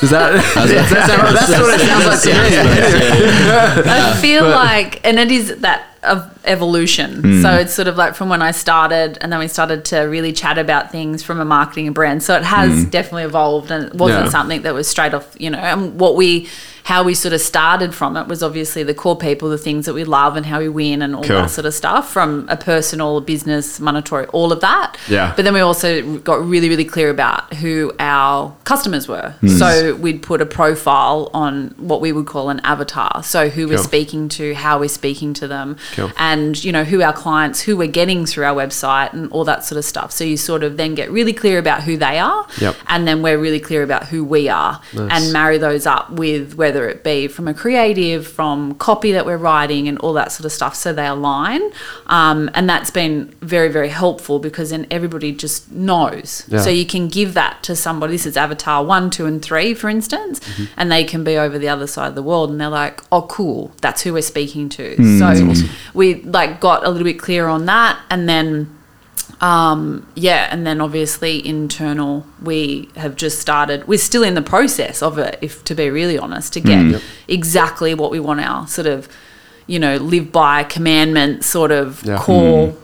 is 0.02 0.10
that, 0.10 0.32
that's, 0.54 0.90
that's, 0.90 1.08
that's 1.08 1.60
what 1.60 1.80
it 1.80 1.86
sounds 1.86 2.06
like 2.06 2.22
to 2.22 2.28
me. 2.28 2.34
I 3.90 4.18
feel 4.20 4.44
like, 4.44 5.04
and 5.06 5.18
it 5.18 5.30
is 5.30 5.56
that 5.60 5.86
of 6.04 6.30
evolution. 6.44 7.20
Hmm. 7.20 7.42
So 7.42 7.54
it's 7.54 7.72
sort 7.72 7.88
of 7.88 7.96
like 7.96 8.14
from 8.14 8.28
when 8.28 8.42
I 8.42 8.50
started, 8.50 9.18
and 9.20 9.32
then 9.32 9.40
we 9.40 9.48
started 9.48 9.84
to 9.86 10.00
really 10.00 10.32
chat 10.32 10.58
about 10.58 10.92
things 10.92 11.22
from 11.22 11.40
a 11.40 11.44
marketing 11.44 11.86
and 11.86 11.94
brand. 11.94 12.22
So 12.22 12.36
it 12.36 12.44
has 12.44 12.84
definitely 12.86 13.24
evolved, 13.24 13.70
and 13.70 13.86
it 13.86 13.94
wasn't. 13.94 14.24
Yeah. 14.24 14.30
something 14.30 14.62
that 14.62 14.74
was 14.74 14.86
straight 14.86 15.14
off. 15.14 15.34
You 15.38 15.50
know, 15.50 15.58
and 15.58 15.98
what 15.98 16.16
we, 16.16 16.48
how 16.84 17.02
we 17.02 17.14
sort 17.14 17.32
of 17.34 17.40
started 17.40 17.94
from 17.94 18.16
it 18.16 18.26
was 18.28 18.42
obviously 18.42 18.82
the 18.82 18.94
core 18.94 19.16
people, 19.16 19.48
the 19.48 19.58
things 19.58 19.86
that 19.86 19.94
we 19.94 20.04
love, 20.04 20.36
and 20.36 20.46
how 20.46 20.58
we 20.60 20.68
win, 20.68 21.02
and 21.02 21.14
all 21.16 21.22
Cool. 21.24 21.36
that 21.42 21.50
sort 21.50 21.64
of 21.66 21.74
stuff 21.74 22.12
from 22.12 22.46
a 22.48 22.56
personal, 22.56 23.20
business, 23.20 23.80
monetary, 23.80 24.26
all 24.26 24.52
of 24.52 24.60
that. 24.60 24.96
Yeah. 25.08 25.32
But 25.34 25.44
then 25.44 25.54
we 25.54 25.60
also 25.60 26.18
got 26.18 26.44
really, 26.46 26.68
really 26.68 26.84
clear 26.84 27.10
about 27.10 27.52
who 27.54 27.92
our 27.99 28.54
customers 28.64 29.08
were. 29.08 29.30
Hmm. 29.40 29.49
So 29.49 29.94
we'd 29.97 30.23
put 30.23 30.40
a 30.40 30.47
profile 30.47 31.30
on 31.32 31.75
what 31.78 32.00
we 32.02 32.12
would 32.12 32.26
call 32.26 32.50
an 32.50 32.60
avatar. 32.64 33.23
So 33.23 33.49
who 33.49 33.66
we're 33.66 33.78
speaking 33.78 34.28
to, 34.30 34.54
how 34.54 34.78
we're 34.78 34.88
speaking 34.88 35.32
to 35.34 35.49
them, 35.49 35.76
Cool. 35.94 36.10
and 36.18 36.62
you 36.62 36.70
know 36.70 36.84
who 36.84 37.00
our 37.02 37.12
clients, 37.14 37.60
who 37.62 37.76
we're 37.76 37.88
getting 37.88 38.26
through 38.26 38.44
our 38.44 38.54
website, 38.54 39.12
and 39.14 39.30
all 39.32 39.44
that 39.44 39.64
sort 39.64 39.78
of 39.78 39.84
stuff. 39.86 40.12
So 40.12 40.25
you 40.25 40.36
sort 40.36 40.62
of 40.62 40.76
then 40.76 40.94
get 40.94 41.10
really 41.10 41.32
clear 41.32 41.58
about 41.58 41.82
who 41.84 41.97
they 41.97 42.18
are, 42.18 42.47
Yep. 42.60 42.76
and 42.88 43.08
then 43.08 43.23
we're 43.23 43.38
really 43.38 43.60
clear 43.60 43.82
about 43.82 44.04
who 44.08 44.23
we 44.23 44.50
are, 44.50 44.80
Nice. 44.92 45.10
and 45.25 45.32
marry 45.32 45.56
those 45.56 45.86
up 45.86 46.10
with 46.10 46.54
whether 46.75 46.89
it 46.89 47.04
be 47.04 47.28
from 47.28 47.47
a 47.47 47.54
creative, 47.54 48.26
from 48.26 48.75
copy 48.75 49.13
that 49.13 49.25
we're 49.25 49.37
writing, 49.37 49.87
and 49.87 49.97
all 49.99 50.13
that 50.15 50.32
sort 50.32 50.45
of 50.45 50.50
stuff. 50.50 50.75
So 50.75 50.93
they 50.93 51.06
align, 51.06 51.63
um, 52.06 52.50
and 52.52 52.69
that's 52.69 52.91
been 52.91 53.32
very, 53.41 53.69
very 53.69 53.91
helpful 53.91 54.41
because 54.41 54.71
then 54.71 54.87
everybody 54.91 55.30
just 55.30 55.71
knows. 55.71 56.45
Yeah. 56.49 56.60
So 56.63 56.71
you 56.71 56.84
can 56.84 57.06
give 57.06 57.34
that 57.34 57.63
to 57.63 57.76
somebody. 57.76 58.15
This 58.15 58.26
is 58.26 58.37
Avatar 58.37 58.84
one, 58.84 59.10
two, 59.10 59.26
and 59.26 59.41
three, 59.41 59.73
for 59.75 59.89
instance, 59.89 60.41
Mm-hmm. 60.45 60.65
and 60.76 60.91
they 60.91 61.04
can 61.04 61.23
be 61.25 61.39
over 61.39 61.58
the 61.58 61.69
other 61.69 61.87
side 61.87 62.08
of 62.08 62.15
the 62.17 62.23
world, 62.23 62.50
and 62.50 62.60
they're 62.60 62.69
like, 62.69 63.00
"Oh, 63.13 63.23
cool, 63.23 63.71
that's 63.80 64.02
who 64.02 64.13
we're 64.13 64.23
speaking 64.23 64.69
to." 64.71 64.97
Mm, 64.97 65.19
so 65.19 65.69
we 65.95 66.23
like 66.23 66.60
got 66.60 66.84
a 66.84 66.91
little 66.91 67.04
bit 67.04 67.19
clearer 67.21 67.49
on 67.49 67.67
that, 67.67 68.00
and 68.10 68.28
then 68.28 68.74
um, 69.40 70.06
yeah, 70.14 70.49
and 70.50 70.66
then 70.66 70.80
obviously 70.80 71.47
internal, 71.47 72.26
we 72.42 72.88
have 72.97 73.16
just 73.16 73.40
started. 73.40 73.86
We're 73.88 73.99
still 73.99 74.23
in 74.23 74.34
the 74.34 74.42
process 74.42 75.02
of 75.02 75.18
it, 75.18 75.38
if 75.42 75.64
to 75.64 75.75
be 75.75 75.90
really 75.90 76.18
honest, 76.18 76.52
to 76.54 76.60
get 76.60 76.78
mm. 76.78 77.02
exactly 77.28 77.94
what 77.94 78.10
we 78.10 78.20
want 78.20 78.40
our 78.40 78.66
sort 78.66 78.86
of, 78.86 79.08
you 79.66 79.78
know, 79.78 79.97
live 79.97 80.32
by 80.32 80.64
commandment 80.64 81.44
sort 81.44 81.73
of 81.73 82.02
Yeah. 82.04 82.16
Mm. 82.16 82.20
core 82.20 82.75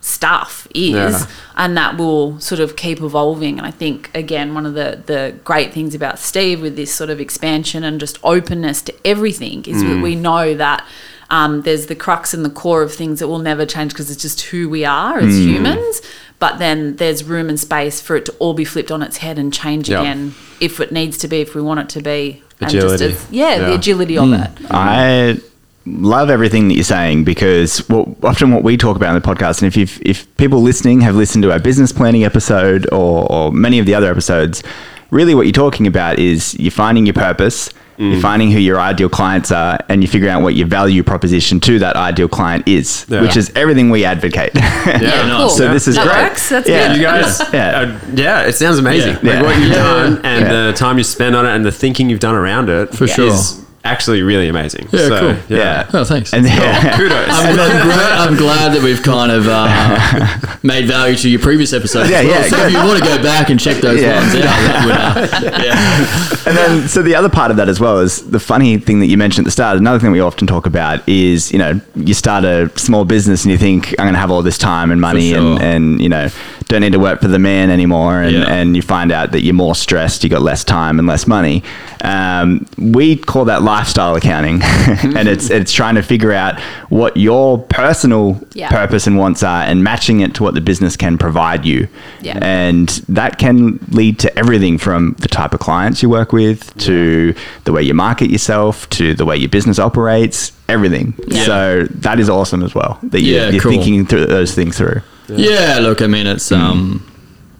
stuff 0.00 0.68
is, 0.72 0.92
Yeah. 0.94 1.26
and 1.56 1.76
that 1.76 1.96
will 1.98 2.38
sort 2.38 2.60
of 2.60 2.76
keep 2.76 3.00
evolving. 3.00 3.58
And 3.58 3.66
I 3.66 3.72
think 3.72 4.10
again, 4.14 4.54
one 4.54 4.64
of 4.64 4.74
the 4.74 5.02
the 5.04 5.34
great 5.44 5.72
things 5.72 5.94
about 5.94 6.18
Steve 6.18 6.60
with 6.62 6.76
this 6.76 6.94
sort 6.94 7.10
of 7.10 7.20
expansion 7.20 7.82
and 7.82 7.98
just 7.98 8.18
openness 8.22 8.82
to 8.82 8.94
everything 9.04 9.64
is 9.66 9.82
that 9.82 10.00
we 10.02 10.14
know 10.14 10.54
that. 10.54 10.84
Um, 11.30 11.62
there's 11.62 11.86
the 11.86 11.96
crux 11.96 12.32
and 12.34 12.44
the 12.44 12.50
core 12.50 12.82
of 12.82 12.94
things 12.94 13.18
that 13.18 13.28
will 13.28 13.38
never 13.40 13.66
change 13.66 13.92
because 13.92 14.10
it's 14.10 14.22
just 14.22 14.40
who 14.42 14.68
we 14.68 14.84
are 14.84 15.18
as 15.18 15.36
humans. 15.38 16.00
But 16.38 16.58
then 16.58 16.96
there's 16.96 17.24
room 17.24 17.48
and 17.48 17.58
space 17.58 18.00
for 18.00 18.14
it 18.16 18.26
to 18.26 18.32
all 18.38 18.52
be 18.54 18.64
flipped 18.64 18.90
on 18.92 19.02
its 19.02 19.16
head 19.18 19.38
and 19.38 19.52
change 19.52 19.88
Yeah. 19.88 20.00
again 20.02 20.34
if 20.60 20.80
it 20.80 20.92
needs 20.92 21.18
to 21.18 21.28
be, 21.28 21.40
if 21.40 21.54
we 21.54 21.62
want 21.62 21.80
it 21.80 21.88
to 21.90 22.02
be. 22.02 22.42
Agility. 22.60 22.60
And 22.60 22.70
just 22.70 23.02
as, 23.02 23.26
yeah, 23.32 23.58
the 23.58 23.68
Yeah. 23.70 23.74
agility 23.74 24.18
of 24.18 24.32
it. 24.32 24.50
I 24.70 25.38
love 25.86 26.30
everything 26.30 26.68
that 26.68 26.74
you're 26.74 26.84
saying 26.84 27.24
because 27.24 27.78
what, 27.88 28.08
often 28.22 28.50
what 28.52 28.62
we 28.62 28.76
talk 28.76 28.96
about 28.96 29.14
in 29.14 29.20
the 29.20 29.26
podcast, 29.26 29.62
and 29.62 29.66
if 29.68 29.76
you've, 29.76 30.00
if 30.04 30.26
people 30.36 30.60
listening 30.62 31.00
have 31.00 31.14
listened 31.16 31.42
to 31.42 31.52
our 31.52 31.58
business 31.58 31.92
planning 31.92 32.24
episode 32.24 32.86
or, 32.92 33.30
or 33.32 33.52
many 33.52 33.78
of 33.78 33.86
the 33.86 33.94
other 33.94 34.10
episodes, 34.10 34.62
really 35.10 35.34
what 35.34 35.42
you're 35.46 35.52
talking 35.52 35.86
about 35.86 36.18
is 36.18 36.54
you're 36.58 36.70
finding 36.70 37.06
your 37.06 37.14
purpose. 37.14 37.70
Mm. 37.98 38.12
You're 38.12 38.20
finding 38.20 38.50
who 38.50 38.58
your 38.58 38.78
ideal 38.78 39.08
clients 39.08 39.50
are, 39.50 39.78
and 39.88 40.02
you 40.02 40.08
figure 40.08 40.28
out 40.28 40.42
what 40.42 40.54
your 40.54 40.66
value 40.66 41.02
proposition 41.02 41.60
to 41.60 41.78
that 41.78 41.96
ideal 41.96 42.28
client 42.28 42.68
is, 42.68 43.06
Yeah. 43.08 43.22
which 43.22 43.36
is 43.36 43.50
everything 43.54 43.90
we 43.90 44.04
advocate. 44.04 44.50
Yeah, 44.54 44.62
nice. 45.02 45.36
cool. 45.38 45.48
So 45.50 45.72
this 45.72 45.88
is 45.88 45.94
that 45.96 46.04
great. 46.06 46.22
works. 46.30 46.48
That's 46.50 46.68
Yeah. 46.68 46.88
good. 46.88 46.96
You 46.96 47.02
guys, 47.02 47.40
Yeah. 47.52 47.68
uh, 47.80 47.98
yeah, 48.14 48.42
it 48.42 48.52
sounds 48.54 48.78
amazing. 48.78 49.16
Yeah. 49.22 49.22
Like 49.22 49.24
Yeah. 49.34 49.42
what 49.42 49.58
you've 49.58 49.72
done 49.72 50.20
and 50.24 50.44
Yeah. 50.46 50.66
the 50.66 50.72
time 50.74 50.98
you 50.98 51.04
spend 51.04 51.34
on 51.34 51.46
it 51.46 51.54
and 51.54 51.64
the 51.64 51.72
thinking 51.72 52.10
you've 52.10 52.20
done 52.20 52.34
around 52.34 52.68
it 52.68 52.94
For 52.94 53.06
sure. 53.08 53.28
is 53.28 53.60
actually 53.86 54.22
really 54.22 54.48
amazing. 54.48 54.88
Yeah, 54.92 55.08
so, 55.08 55.20
cool. 55.20 55.56
Yeah. 55.56 55.90
Oh, 55.92 56.04
thanks. 56.04 56.32
and 56.34 56.44
yeah. 56.46 56.96
Kudos. 56.96 57.28
I'm, 57.30 57.48
I'm, 57.58 57.86
glad, 57.86 58.28
I'm 58.28 58.36
glad 58.36 58.72
that 58.74 58.82
we've 58.82 59.02
kind 59.02 59.30
of 59.32 59.46
uh, 59.48 60.56
made 60.62 60.86
value 60.86 61.16
to 61.16 61.28
your 61.30 61.40
previous 61.40 61.72
episodes. 61.72 62.10
Yeah, 62.10 62.22
well. 62.22 62.30
yeah, 62.42 62.48
So 62.48 62.66
if 62.66 62.72
you 62.72 62.78
want 62.78 62.98
to 62.98 63.04
go 63.04 63.22
back 63.22 63.50
and 63.50 63.58
check 63.58 63.78
those 63.78 64.00
Yeah. 64.00 64.20
ones 64.20 64.34
out, 64.34 64.42
that 64.42 64.84
would, 64.86 65.54
uh, 65.54 65.60
yeah. 65.64 66.48
and 66.48 66.56
then, 66.56 66.88
so 66.88 67.02
the 67.02 67.14
other 67.14 67.28
part 67.28 67.50
of 67.50 67.56
that 67.58 67.68
as 67.68 67.80
well 67.80 67.98
is 68.00 68.28
the 68.30 68.40
funny 68.40 68.78
thing 68.78 69.00
that 69.00 69.06
you 69.06 69.16
mentioned 69.16 69.44
at 69.44 69.48
the 69.48 69.52
start. 69.52 69.78
Another 69.78 69.98
thing 69.98 70.10
we 70.12 70.20
often 70.20 70.46
talk 70.46 70.66
about 70.66 71.06
is, 71.08 71.52
you 71.52 71.58
know, 71.58 71.80
you 71.94 72.14
start 72.14 72.44
a 72.44 72.70
small 72.78 73.04
business 73.04 73.44
and 73.44 73.52
you 73.52 73.58
think, 73.58 73.90
I'm 73.98 74.04
going 74.06 74.14
to 74.14 74.18
have 74.20 74.30
all 74.30 74.42
this 74.42 74.58
time 74.58 74.90
and 74.90 75.00
money 75.00 75.30
sure. 75.30 75.38
and, 75.38 75.62
and, 75.62 76.00
you 76.00 76.08
know, 76.08 76.28
don't 76.68 76.80
need 76.80 76.92
to 76.92 76.98
work 76.98 77.20
for 77.20 77.28
the 77.28 77.38
man 77.38 77.70
anymore. 77.70 78.22
And, 78.22 78.32
Yeah. 78.36 78.52
and 78.52 78.74
you 78.76 78.82
find 78.82 79.12
out 79.12 79.32
that 79.32 79.42
you're 79.42 79.54
more 79.54 79.74
stressed, 79.74 80.24
you 80.24 80.30
got 80.30 80.42
less 80.42 80.64
time 80.64 80.98
and 80.98 81.06
less 81.06 81.26
money. 81.26 81.62
Um, 82.02 82.66
we 82.76 83.16
call 83.16 83.44
that 83.46 83.62
lifestyle 83.76 84.14
accounting. 84.16 84.60
and 85.18 85.28
it's, 85.28 85.50
it's 85.50 85.72
trying 85.72 85.96
to 85.96 86.02
figure 86.02 86.32
out 86.32 86.58
what 86.88 87.16
your 87.16 87.58
personal 87.58 88.40
Yeah. 88.54 88.70
purpose 88.70 89.06
and 89.06 89.18
wants 89.18 89.42
are 89.42 89.62
and 89.64 89.84
matching 89.84 90.20
it 90.20 90.34
to 90.36 90.42
what 90.42 90.54
the 90.54 90.60
business 90.60 90.96
can 90.96 91.18
provide 91.18 91.64
you. 91.66 91.88
Yeah. 92.22 92.38
And 92.42 92.88
that 93.08 93.38
can 93.38 93.78
lead 93.90 94.18
to 94.20 94.38
everything 94.38 94.78
from 94.78 95.14
the 95.18 95.28
type 95.28 95.52
of 95.52 95.60
clients 95.60 96.02
you 96.02 96.08
work 96.08 96.32
with 96.32 96.74
to 96.78 97.34
the 97.64 97.72
way 97.72 97.82
you 97.82 97.92
market 97.94 98.30
yourself 98.30 98.88
to 98.90 99.12
the 99.14 99.24
way 99.26 99.36
your 99.36 99.50
business 99.50 99.78
operates, 99.78 100.52
everything. 100.68 101.14
Yeah. 101.28 101.44
So 101.44 101.84
that 102.06 102.18
is 102.18 102.28
awesome 102.30 102.62
as 102.62 102.74
well 102.74 102.98
that 103.02 103.20
you're, 103.20 103.42
Yeah, 103.42 103.50
you're 103.50 103.60
cool. 103.62 103.72
thinking 103.72 104.06
through 104.06 104.26
those 104.26 104.54
things 104.54 104.78
through. 104.78 105.02
Yeah, 105.28 105.78
look, 105.82 106.00
I 106.00 106.06
mean, 106.06 106.26
it's 106.26 106.50
um, 106.52 107.04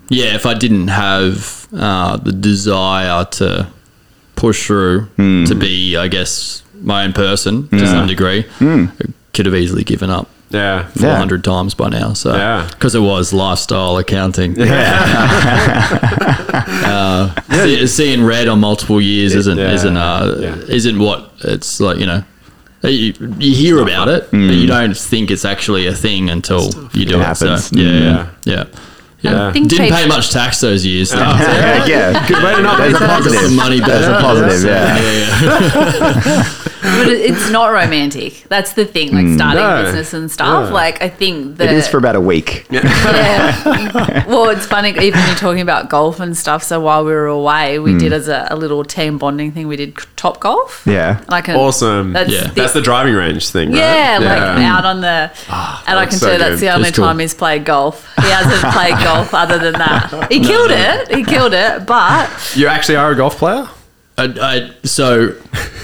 yeah, 0.09 0.35
if 0.35 0.47
I 0.47 0.55
didn't 0.55 0.89
have 0.89 1.67
uh, 1.77 2.17
the 2.17 2.33
desire 2.33 3.25
to 3.39 3.67
push 4.37 4.67
through 4.67 5.09
to 5.17 5.55
be, 5.55 5.97
I 5.97 6.09
guess, 6.09 6.63
my 6.83 7.05
own 7.05 7.13
person 7.13 7.69
to 7.69 7.87
some 7.87 8.07
degree, 8.07 8.45
I 8.61 8.89
could 9.33 9.47
have 9.47 9.55
easily 9.55 9.83
given 9.85 10.11
up 10.11 10.29
Yeah. 10.51 10.87
400 10.89 11.43
times 11.43 11.75
by 11.75 11.89
now. 11.89 12.13
So, 12.13 12.35
Yeah. 12.37 12.67
because 12.71 12.95
it 12.95 13.01
was 13.01 13.33
lifestyle 13.33 13.97
accounting. 13.99 14.55
uh, 16.07 17.35
see- 17.51 17.87
seeing 17.87 18.25
red 18.25 18.49
on 18.49 18.61
multiple 18.61 19.01
years 19.01 19.35
isn't 19.35 19.59
Yeah. 19.59 19.73
isn't 19.73 19.97
uh, 19.97 20.37
Yeah. 20.41 20.57
isn't 20.69 20.99
what 20.99 21.33
it's 21.41 21.81
like. 21.81 21.99
You 21.99 22.07
know, 22.07 22.23
you, 22.83 23.15
you 23.39 23.55
hear 23.55 23.79
about 23.81 24.09
it, 24.09 24.29
but 24.31 24.37
you 24.39 24.67
don't 24.67 24.97
think 24.97 25.31
it's 25.31 25.45
actually 25.45 25.87
a 25.87 25.95
thing 25.95 26.31
until 26.31 26.65
you 26.93 27.05
do 27.07 27.17
It 27.17 27.21
it. 27.21 27.25
happens. 27.25 27.65
So, 27.67 27.77
yeah, 27.77 27.83
Mm. 27.85 28.29
yeah, 28.45 28.65
yeah. 29.21 29.31
Um, 29.33 29.49
I 29.49 29.53
think 29.53 29.69
Didn't 29.69 29.85
people- 29.87 29.99
pay 29.99 30.07
much 30.09 30.31
tax 30.31 30.61
those 30.61 30.85
years. 30.87 31.11
though. 31.11 31.19
Oh. 31.21 31.23
yeah, 31.41 31.87
yeah. 31.87 32.27
Good 32.29 32.43
way 32.43 32.55
to 32.57 32.63
not 32.63 32.79
There's 32.79 32.93
pay 32.93 33.05
a 33.05 33.09
tax. 33.09 33.13
positive. 33.25 33.41
Some 33.43 33.57
money 33.57 33.81
back. 33.81 33.89
There's 33.89 34.07
a 34.07 34.21
positive, 34.21 34.65
yeah. 34.65 36.53
but 36.99 37.09
it's 37.09 37.51
not 37.51 37.69
romantic. 37.69 38.45
That's 38.49 38.73
the 38.75 38.85
thing. 38.85 39.13
Like 39.13 39.27
hmm. 39.27 39.37
starting 39.37 39.63
No. 39.63 39.83
business 39.85 40.13
and 40.15 40.31
stuff. 40.31 40.69
No. 40.69 40.75
Like 40.75 41.03
I 41.03 41.09
think 41.09 41.57
the 41.59 41.65
It 41.65 41.73
is 41.73 41.89
for 41.89 41.99
about 41.99 42.17
a 42.17 42.21
week. 42.21 42.67
yeah. 42.71 44.25
well, 44.29 44.51
it's 44.51 44.67
funny 44.67 44.91
even 44.91 45.21
you're 45.27 45.37
talking 45.37 45.61
about 45.61 45.91
golf 45.91 46.21
and 46.21 46.37
stuff. 46.37 46.63
So 46.63 46.81
while 46.81 47.05
we 47.05 47.13
were 47.13 47.27
away, 47.27 47.79
we 47.79 47.93
hmm. 47.93 47.99
did 47.99 48.13
as 48.13 48.29
a, 48.29 48.47
a 48.51 48.57
little 48.57 48.85
team 48.85 49.19
bonding 49.19 49.53
thing. 49.53 49.69
We 49.69 49.77
did 49.77 49.97
top 50.17 50.41
golf. 50.41 50.83
Yeah. 50.87 51.23
like 51.29 51.49
an, 51.49 51.57
Awesome. 51.57 52.13
That's 52.13 52.31
Yeah. 52.31 52.49
the, 52.49 52.55
That's 52.55 52.73
the 52.73 52.83
driving 52.83 53.15
range 53.15 53.51
thing, 53.51 53.71
right? 53.71 53.79
yeah, 53.79 54.19
like 54.21 54.65
out 54.65 54.85
on 54.85 55.01
the. 55.01 55.31
Ah, 55.49 55.85
and 55.87 55.99
I 55.99 56.07
can 56.07 56.19
so 56.19 56.27
tell 56.27 56.35
you 56.35 56.39
that's 56.39 56.61
the 56.61 56.71
only 56.71 56.91
cool. 56.93 57.05
time 57.05 57.19
he's 57.19 57.35
played 57.35 57.65
golf. 57.65 58.07
He 58.17 58.29
hasn't 58.29 58.73
played 58.73 58.95
golf 59.05 59.35
other 59.35 59.59
than 59.59 59.75
that. 59.75 60.29
He 60.31 60.41
killed 60.41 60.71
it. 60.71 61.15
He 61.15 61.25
killed 61.25 61.53
it. 61.53 61.87
But 61.87 62.31
You 62.55 62.69
actually 62.69 62.97
are 62.97 63.13
a 63.13 63.17
golf 63.17 63.37
player? 63.39 63.69
I, 64.19 64.35
I, 64.41 64.87
so 64.87 65.35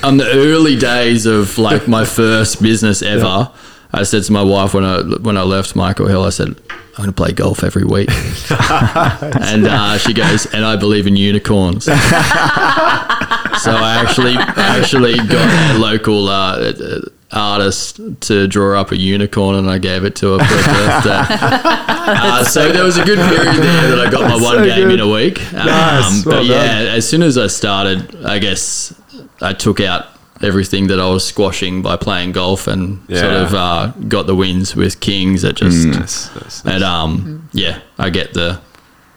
on 0.02 0.16
the 0.16 0.26
early 0.26 0.76
days 0.76 1.26
of 1.26 1.58
like 1.58 1.86
my 1.86 2.04
first 2.04 2.62
business 2.62 3.02
ever, 3.02 3.50
I 3.92 4.04
said 4.04 4.22
to 4.24 4.32
my 4.32 4.42
wife 4.42 4.72
when 4.72 4.84
I 4.84 5.02
when 5.02 5.36
I 5.36 5.42
left 5.42 5.76
Michael 5.76 6.06
Hill, 6.06 6.24
I 6.24 6.30
said 6.30 6.56
I'm 6.70 6.96
going 6.96 7.08
to 7.08 7.12
play 7.12 7.32
golf 7.32 7.62
every 7.62 7.84
week, 7.84 8.08
and 8.50 9.66
uh, 9.66 9.98
she 9.98 10.14
goes, 10.14 10.46
and 10.46 10.64
I 10.64 10.76
believe 10.76 11.06
in 11.06 11.16
unicorns. 11.16 11.84
so 11.84 11.92
I 11.94 14.02
actually 14.02 14.36
actually 14.36 15.16
got 15.16 15.76
a 15.76 15.78
local 15.78 16.28
uh, 16.28 16.56
uh, 16.56 17.00
artist 17.32 17.98
to 18.22 18.46
draw 18.46 18.80
up 18.80 18.90
a 18.92 18.96
unicorn, 18.96 19.56
and 19.56 19.68
I 19.70 19.78
gave 19.78 20.04
it 20.04 20.14
to 20.16 20.38
her 20.38 20.44
for 20.44 20.44
her 20.44 21.02
birthday. 21.02 21.78
Uh, 22.04 22.42
so 22.44 22.72
there 22.72 22.82
was 22.82 22.98
a 22.98 23.04
good 23.04 23.16
period 23.16 23.62
there 23.62 23.90
that 23.94 24.06
I 24.08 24.10
got 24.10 24.22
my 24.22 24.34
one 24.34 24.56
so 24.56 24.64
game 24.64 24.88
good. 24.88 24.94
in 24.94 25.00
a 25.00 25.08
week. 25.08 25.38
Um, 25.54 25.66
Nice. 25.66 26.26
Well 26.26 26.38
but 26.40 26.46
yeah, 26.46 26.82
done. 26.82 26.86
as 26.96 27.08
soon 27.08 27.22
as 27.22 27.38
I 27.38 27.46
started, 27.46 28.24
I 28.24 28.40
guess 28.40 28.92
I 29.40 29.52
took 29.52 29.78
out 29.78 30.06
everything 30.42 30.88
that 30.88 30.98
I 30.98 31.08
was 31.08 31.24
squashing 31.24 31.80
by 31.80 31.96
playing 31.96 32.32
golf 32.32 32.66
and 32.66 32.98
sort 33.08 33.32
of 33.32 33.54
uh, 33.54 33.92
got 34.08 34.26
the 34.26 34.34
wins 34.34 34.74
with 34.74 34.98
kings. 34.98 35.42
That 35.42 35.54
just 35.54 35.86
Nice, 35.86 36.34
nice, 36.34 36.64
nice. 36.64 36.74
and 36.74 36.82
um 36.82 37.48
yeah, 37.52 37.80
I 37.98 38.10
get 38.10 38.34
the, 38.34 38.60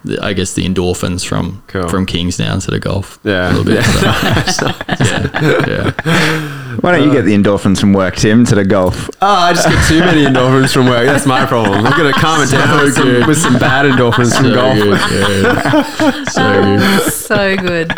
the 0.06 0.20
I 0.24 0.34
guess 0.34 0.54
the 0.54 0.65
endorphins 0.65 1.26
from 1.26 1.63
Cool. 1.68 1.89
from 1.89 2.06
kings 2.06 2.38
down 2.38 2.60
to 2.62 2.72
the 2.72 2.80
golf. 2.80 3.20
Yeah. 3.24 3.50
a 3.50 3.54
little 3.54 3.65
bit. 3.65 3.84
so, 4.54 4.68
yeah, 5.00 5.65
yeah. 5.68 6.76
Why 6.82 6.91
don't 6.91 7.08
you 7.08 7.12
get 7.13 7.24
the 7.24 7.34
endorphins 7.34 7.80
from 7.80 7.94
work, 7.94 8.15
Tim, 8.18 8.46
to 8.46 8.56
the 8.56 8.65
golf? 8.65 9.10
Oh, 9.22 9.28
I 9.28 9.54
just 9.54 9.68
get 9.68 9.88
too 9.88 10.00
many 10.02 10.26
endorphins 10.26 10.74
from 10.74 10.88
work. 10.88 11.06
That's 11.06 11.26
my 11.26 11.46
problem. 11.46 11.86
I'm 11.86 11.98
going 11.98 12.13
to 12.13 12.20
calm 12.20 12.41
it 12.44 12.52
down 12.52 12.84
with 12.84 12.94
some, 12.96 13.28
with 13.28 13.38
some 13.38 13.58
bad 13.58 13.86
endorphins 13.86 14.36
from 14.36 14.46
So 14.48 14.54
golf. 14.56 14.78
good, 14.78 15.00
yeah. 15.12 16.24
so 16.26 16.62
good. 16.63 17.12
so 17.13 17.56
good. 17.58 17.89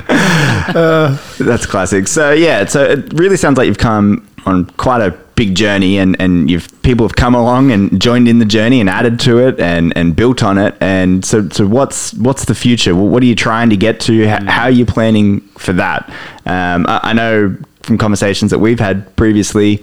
That's 1.48 1.66
classic. 1.66 2.08
So 2.08 2.32
yeah, 2.34 2.66
so 2.66 2.84
it 2.84 3.12
really 3.14 3.38
sounds 3.38 3.58
like 3.58 3.68
you've 3.68 3.78
come 3.78 4.28
on 4.46 4.66
quite 4.78 5.02
a 5.02 5.18
big 5.38 5.56
journey, 5.56 5.98
and 6.00 6.20
and 6.20 6.50
you've 6.52 6.68
people 6.82 7.06
have 7.08 7.16
come 7.16 7.34
along 7.36 7.72
and 7.72 8.02
joined 8.02 8.28
in 8.28 8.40
the 8.40 8.46
journey 8.46 8.82
and 8.82 8.90
added 8.90 9.18
to 9.22 9.38
it 9.48 9.58
and 9.62 9.96
and 9.96 10.16
built 10.16 10.44
on 10.44 10.58
it. 10.58 10.76
And 10.82 11.24
so 11.24 11.48
so 11.50 11.66
what's 11.66 12.14
what's 12.16 12.44
the 12.46 12.56
future? 12.56 12.94
What 12.94 13.24
are 13.24 13.26
you 13.26 13.36
trying 13.36 13.70
to 13.70 13.78
get 13.78 14.02
to? 14.02 14.28
How, 14.28 14.44
how 14.46 14.64
are 14.64 14.72
you 14.72 14.86
planning 14.86 15.40
for 15.58 15.72
that? 15.74 16.10
Um, 16.46 16.86
I, 16.90 17.00
I 17.04 17.14
know 17.14 17.56
from 17.84 17.98
conversations 17.98 18.52
that 18.52 18.60
we've 18.60 18.82
had 18.82 19.16
previously. 19.16 19.82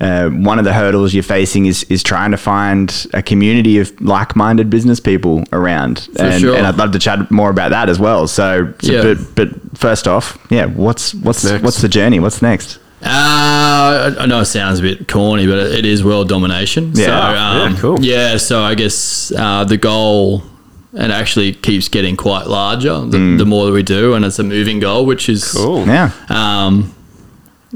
Uh, 0.00 0.28
one 0.30 0.60
of 0.60 0.64
the 0.64 0.72
hurdles 0.72 1.12
you're 1.12 1.24
facing 1.24 1.66
is 1.66 1.82
is 1.84 2.04
trying 2.04 2.30
to 2.30 2.36
find 2.36 3.06
a 3.14 3.20
community 3.22 3.80
of 3.80 3.90
like-minded 4.00 4.70
business 4.70 5.00
people 5.00 5.42
around, 5.52 6.08
and, 6.20 6.40
sure. 6.40 6.56
and 6.56 6.64
I'd 6.64 6.76
love 6.76 6.92
to 6.92 7.00
chat 7.00 7.32
more 7.32 7.50
about 7.50 7.70
that 7.70 7.88
as 7.88 7.98
well. 7.98 8.28
So, 8.28 8.72
so 8.80 8.92
Yeah. 8.92 9.02
but 9.02 9.34
but 9.34 9.48
first 9.76 10.06
off, 10.06 10.38
yeah, 10.50 10.66
what's 10.66 11.14
what's 11.14 11.42
Next. 11.44 11.64
what's 11.64 11.82
the 11.82 11.88
journey? 11.88 12.20
What's 12.20 12.40
next? 12.42 12.78
Uh, 13.02 14.14
I 14.18 14.22
I 14.22 14.26
know 14.26 14.40
it 14.40 14.46
sounds 14.46 14.80
a 14.80 14.82
bit 14.82 15.06
corny, 15.08 15.46
but 15.46 15.58
it, 15.58 15.72
it 15.80 15.86
is 15.86 16.02
world 16.04 16.28
domination. 16.28 16.92
Yeah. 16.94 17.04
So, 17.06 17.10
Yeah, 17.12 17.62
um, 17.62 17.76
cool. 17.76 18.00
Yeah, 18.00 18.36
so 18.38 18.62
I 18.62 18.74
guess 18.74 19.32
uh, 19.36 19.64
the 19.64 19.76
goal, 19.76 20.42
and 20.94 21.12
actually 21.12 21.52
keeps 21.54 21.88
getting 21.88 22.16
quite 22.16 22.46
larger 22.48 23.00
the, 23.00 23.36
the 23.38 23.44
more 23.46 23.66
that 23.66 23.72
we 23.72 23.82
do, 23.82 24.14
and 24.14 24.24
it's 24.24 24.38
a 24.38 24.42
moving 24.42 24.80
goal, 24.80 25.06
which 25.06 25.28
is 25.28 25.52
Cool. 25.52 25.86
Yeah, 25.86 26.10
Um, 26.28 26.94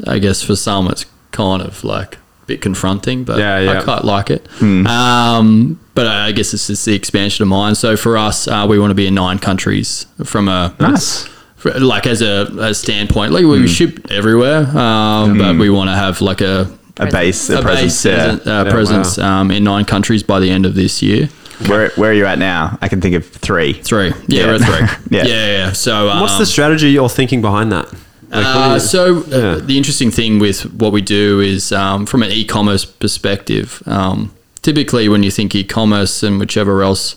I 0.07 0.19
guess 0.19 0.43
for 0.43 0.57
some 0.57 0.89
it's 0.89 1.05
kind 1.31 1.63
of 1.63 1.85
like 1.85 2.17
a 2.17 2.47
bit 2.47 2.61
confronting, 2.63 3.25
but 3.25 3.39
Yeah, 3.39 3.61
yeah. 3.61 3.81
I 3.81 3.85
quite 3.85 4.05
like 4.05 4.31
it. 4.31 4.47
Um, 4.61 5.79
but 5.95 6.07
I 6.07 6.33
guess 6.33 6.53
it's 6.55 6.67
just 6.67 6.85
the 6.87 6.95
expansion 6.95 7.43
of 7.43 7.49
mine. 7.49 7.75
So 7.75 7.97
for 7.97 8.17
us, 8.17 8.49
uh, 8.49 8.67
we 8.69 8.79
want 8.79 8.91
to 8.91 8.95
be 8.95 9.07
in 9.07 9.15
nine 9.15 9.39
countries 9.39 10.07
from 10.25 10.49
a 10.49 10.75
nice. 10.81 11.29
For- 11.63 11.79
like 11.81 12.07
as 12.07 12.21
a, 12.23 12.47
a 12.59 12.75
standpoint. 12.75 13.33
Like 13.33 13.45
we 13.45 13.67
ship 13.69 14.11
everywhere, 14.11 14.67
um, 14.77 15.39
but 15.39 15.57
we 15.57 15.71
want 15.71 15.89
to 15.91 15.95
have 15.97 16.21
like 16.21 16.41
a 16.41 16.67
A 16.99 17.07
base, 17.07 17.49
a, 17.51 17.59
a 17.59 17.63
presence. 17.63 18.03
base 18.03 18.05
yeah. 18.05 18.15
presence, 18.17 18.47
uh, 18.47 18.65
Yeah, 18.67 18.73
presence 18.73 19.19
um, 19.19 19.51
in 19.51 19.65
nine 19.65 19.85
countries 19.85 20.23
by 20.23 20.41
the 20.41 20.51
end 20.51 20.67
of 20.67 20.75
this 20.75 21.03
year. 21.03 21.29
Where 21.69 21.91
where 21.97 22.11
are 22.11 22.15
you 22.15 22.27
at 22.27 22.39
now? 22.39 22.77
I 22.83 22.89
can 22.89 23.01
think 23.01 23.15
of 23.15 23.25
three. 23.27 23.73
Three, 23.75 24.09
yeah, 24.09 24.15
Yeah. 24.29 24.47
we're 24.47 24.55
at 24.55 24.61
three. 24.63 24.87
Yeah. 25.19 25.25
yeah, 25.27 25.35
yeah, 25.47 25.59
yeah. 25.67 25.73
So 25.73 26.09
um, 26.11 26.21
What's 26.21 26.39
the 26.39 26.47
strategy 26.47 26.91
you're 26.91 27.09
thinking 27.09 27.41
behind 27.41 27.71
that? 27.73 27.87
Like, 28.31 28.47
Uh, 28.47 28.75
you- 28.75 28.81
so 28.81 29.19
uh, 29.19 29.59
the 29.67 29.77
interesting 29.77 30.11
thing 30.11 30.41
with 30.41 30.63
what 30.81 30.93
we 30.93 31.01
do 31.03 31.41
is 31.41 31.71
um, 31.73 32.07
from 32.07 32.23
an 32.23 32.31
e-commerce 32.31 32.85
perspective. 32.85 33.83
Um, 33.87 34.31
typically, 34.63 35.09
when 35.09 35.23
you 35.23 35.31
think 35.31 35.55
e-commerce 35.55 36.23
and 36.27 36.41
whichever 36.41 36.83
else, 36.83 37.17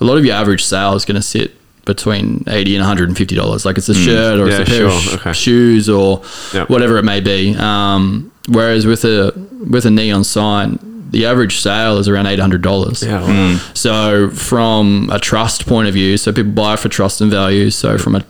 a 0.00 0.04
lot 0.04 0.18
of 0.18 0.24
your 0.24 0.34
average 0.36 0.62
sale 0.64 0.94
is 0.94 1.04
going 1.04 1.20
to 1.20 1.26
sit 1.26 1.52
between 1.88 2.44
eighty 2.46 2.76
and 2.76 2.82
one 2.82 2.88
hundred 2.88 3.08
and 3.08 3.18
fifty 3.18 3.34
dollars. 3.34 3.64
Like 3.66 3.76
it's 3.78 3.88
a 3.88 3.94
shirt 3.94 4.38
or 4.38 4.44
Mm. 4.46 4.50
Yeah, 4.50 4.60
it's 4.60 4.70
a 4.70 4.72
pair 4.72 4.86
of 4.86 4.92
sh- 4.92 5.14
Okay. 5.14 5.32
shoes 5.32 5.88
or 5.88 6.22
Yep. 6.54 6.68
whatever 6.70 6.96
it 6.98 7.04
may 7.04 7.18
be. 7.20 7.56
Um, 7.56 8.30
whereas 8.46 8.86
with 8.86 9.04
a 9.04 9.32
with 9.68 9.84
a 9.86 9.90
neon 9.90 10.22
sign, 10.22 10.78
the 11.10 11.26
average 11.26 11.58
sale 11.58 11.98
is 11.98 12.06
around 12.08 12.26
eight 12.26 12.38
hundred 12.38 12.62
dollars. 12.62 13.02
yeah, 13.02 13.20
well, 13.22 13.58
So 13.74 14.30
from 14.30 15.08
a 15.12 15.18
trust 15.18 15.66
point 15.66 15.88
of 15.88 15.94
view, 15.94 16.16
so 16.16 16.32
people 16.32 16.52
buy 16.52 16.76
for 16.76 16.88
trust 16.88 17.20
and 17.20 17.30
value. 17.30 17.70
So 17.70 17.98
from 17.98 18.14
a 18.14 18.22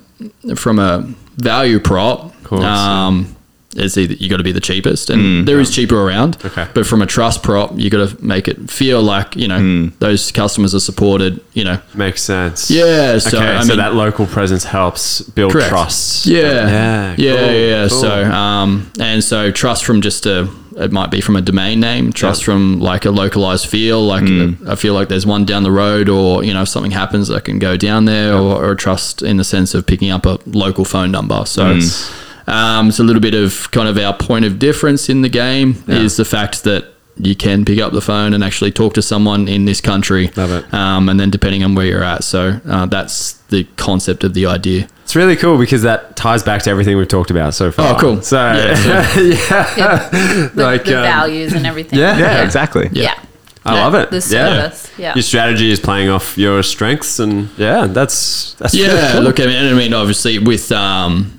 from 0.54 0.78
a 0.78 1.04
value 1.36 1.78
prop, 1.80 2.32
course, 2.44 2.64
um, 2.64 3.36
it's 3.76 3.98
either 3.98 4.14
you 4.14 4.30
got 4.30 4.38
to 4.38 4.42
be 4.42 4.52
the 4.52 4.60
cheapest, 4.60 5.10
and 5.10 5.20
mm. 5.20 5.46
there 5.46 5.60
is 5.60 5.74
cheaper 5.74 6.00
around. 6.00 6.42
Okay. 6.44 6.66
But 6.72 6.86
from 6.86 7.02
a 7.02 7.06
trust 7.06 7.42
prop, 7.42 7.72
you 7.76 7.90
got 7.90 8.08
to 8.08 8.24
make 8.24 8.48
it 8.48 8.70
feel 8.70 9.02
like 9.02 9.36
you 9.36 9.46
know 9.46 9.58
mm. 9.58 9.98
those 9.98 10.32
customers 10.32 10.74
are 10.74 10.80
supported. 10.80 11.44
You 11.52 11.64
know. 11.64 11.80
makes 11.94 12.22
sense. 12.22 12.70
Yeah. 12.70 13.18
So 13.18 13.38
okay, 13.38 13.46
I 13.46 13.62
so 13.62 13.68
mean, 13.68 13.78
that 13.78 13.94
local 13.94 14.26
presence 14.26 14.64
helps 14.64 15.20
build 15.20 15.52
Correct. 15.52 15.68
trust. 15.68 16.26
Yeah, 16.26 16.40
yeah, 16.40 17.14
yeah, 17.18 17.36
cool, 17.36 17.46
yeah. 17.46 17.52
yeah. 17.52 17.88
cool. 17.88 18.00
So, 18.00 18.24
um, 18.24 18.90
and 18.98 19.22
so 19.22 19.50
trust 19.50 19.84
from 19.84 20.00
just 20.00 20.24
a, 20.24 20.48
it 20.76 20.90
might 20.90 21.10
be 21.10 21.20
from 21.20 21.36
a 21.36 21.42
domain 21.42 21.80
name. 21.80 22.12
Trust 22.12 22.42
Yeah. 22.42 22.46
from 22.46 22.80
like 22.80 23.04
a 23.04 23.10
localized 23.10 23.66
feel. 23.66 24.02
Like 24.02 24.24
mm. 24.24 24.66
I 24.66 24.76
feel 24.76 24.94
like 24.94 25.08
there's 25.08 25.26
one 25.26 25.44
down 25.44 25.62
the 25.62 25.72
road, 25.72 26.08
or 26.08 26.42
you 26.42 26.54
know, 26.54 26.62
if 26.62 26.68
something 26.68 26.92
happens, 26.92 27.30
I 27.30 27.40
can 27.40 27.58
go 27.58 27.76
down 27.76 28.06
there, 28.06 28.34
or, 28.34 28.64
or 28.64 28.74
trust 28.74 29.20
in 29.20 29.36
the 29.36 29.44
sense 29.44 29.74
of 29.74 29.86
picking 29.86 30.10
up 30.10 30.24
a 30.24 30.38
local 30.46 30.86
phone 30.86 31.10
number. 31.10 31.44
So. 31.44 31.78
Um, 32.48 32.88
it's 32.88 32.98
a 32.98 33.04
little 33.04 33.20
bit 33.22 33.34
of 33.34 33.70
kind 33.70 33.88
of 33.88 33.98
our 33.98 34.14
point 34.16 34.44
of 34.44 34.58
difference 34.58 35.08
in 35.08 35.22
the 35.22 35.28
game 35.28 35.82
is 35.86 36.16
the 36.16 36.24
fact 36.24 36.64
that 36.64 36.86
you 37.20 37.34
can 37.34 37.64
pick 37.64 37.80
up 37.80 37.92
the 37.92 38.00
phone 38.00 38.32
and 38.32 38.44
actually 38.44 38.70
talk 38.70 38.94
to 38.94 39.02
someone 39.02 39.48
in 39.48 39.64
this 39.64 39.80
country. 39.80 40.30
Love 40.36 40.52
it. 40.52 40.72
Um, 40.72 41.08
and 41.08 41.18
then 41.18 41.30
depending 41.30 41.64
on 41.64 41.74
where 41.74 41.84
you're 41.84 42.04
at. 42.04 42.22
So 42.24 42.60
uh, 42.66 42.86
that's 42.86 43.32
the 43.48 43.64
concept 43.76 44.22
of 44.24 44.34
the 44.34 44.46
idea. 44.46 44.86
It's 45.02 45.16
really 45.16 45.34
cool 45.36 45.58
because 45.58 45.82
that 45.82 46.16
ties 46.16 46.42
back 46.42 46.62
to 46.62 46.70
everything 46.70 46.96
we've 46.96 47.08
talked 47.08 47.30
about 47.32 47.54
so 47.54 47.72
far. 47.72 47.96
Oh, 47.96 47.98
cool. 47.98 48.22
So, 48.22 48.36
Yeah, 48.36 49.14
yeah, 49.18 49.74
Yeah, 49.76 50.08
the, 50.54 50.62
Like, 50.62 50.84
the 50.84 50.98
um, 50.98 51.02
values 51.04 51.52
and 51.54 51.66
everything. 51.66 51.98
yeah. 51.98 52.16
Yeah, 52.18 52.44
exactly. 52.44 52.88
Yeah. 52.92 53.18
I 53.64 53.74
Yeah, 53.74 53.84
love 53.86 53.94
it. 53.96 54.10
The 54.10 54.16
Yeah. 54.16 54.20
service. 54.60 54.90
Yeah. 54.96 55.14
Your 55.14 55.22
strategy 55.22 55.70
is 55.72 55.80
playing 55.80 56.08
off 56.08 56.38
your 56.38 56.62
strengths, 56.62 57.18
and 57.18 57.48
yeah, 57.58 57.86
that's 57.86 58.54
that's 58.58 58.74
really 58.74 58.94
yeah 58.94 59.12
cool. 59.12 59.22
look 59.22 59.40
I 59.40 59.46
mean, 59.46 59.72
I 59.72 59.74
mean 59.74 59.92
obviously 59.92 60.38
with 60.38 60.70
um 60.72 61.37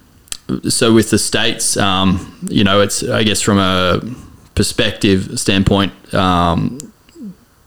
so 0.69 0.93
with 0.93 1.09
the 1.11 1.17
states 1.19 1.77
um 1.77 2.37
you 2.49 2.63
know 2.63 2.81
it's 2.81 3.03
i 3.03 3.23
guess 3.23 3.41
from 3.41 3.57
a 3.59 3.99
perspective 4.55 5.39
standpoint 5.39 5.91
um 6.13 6.77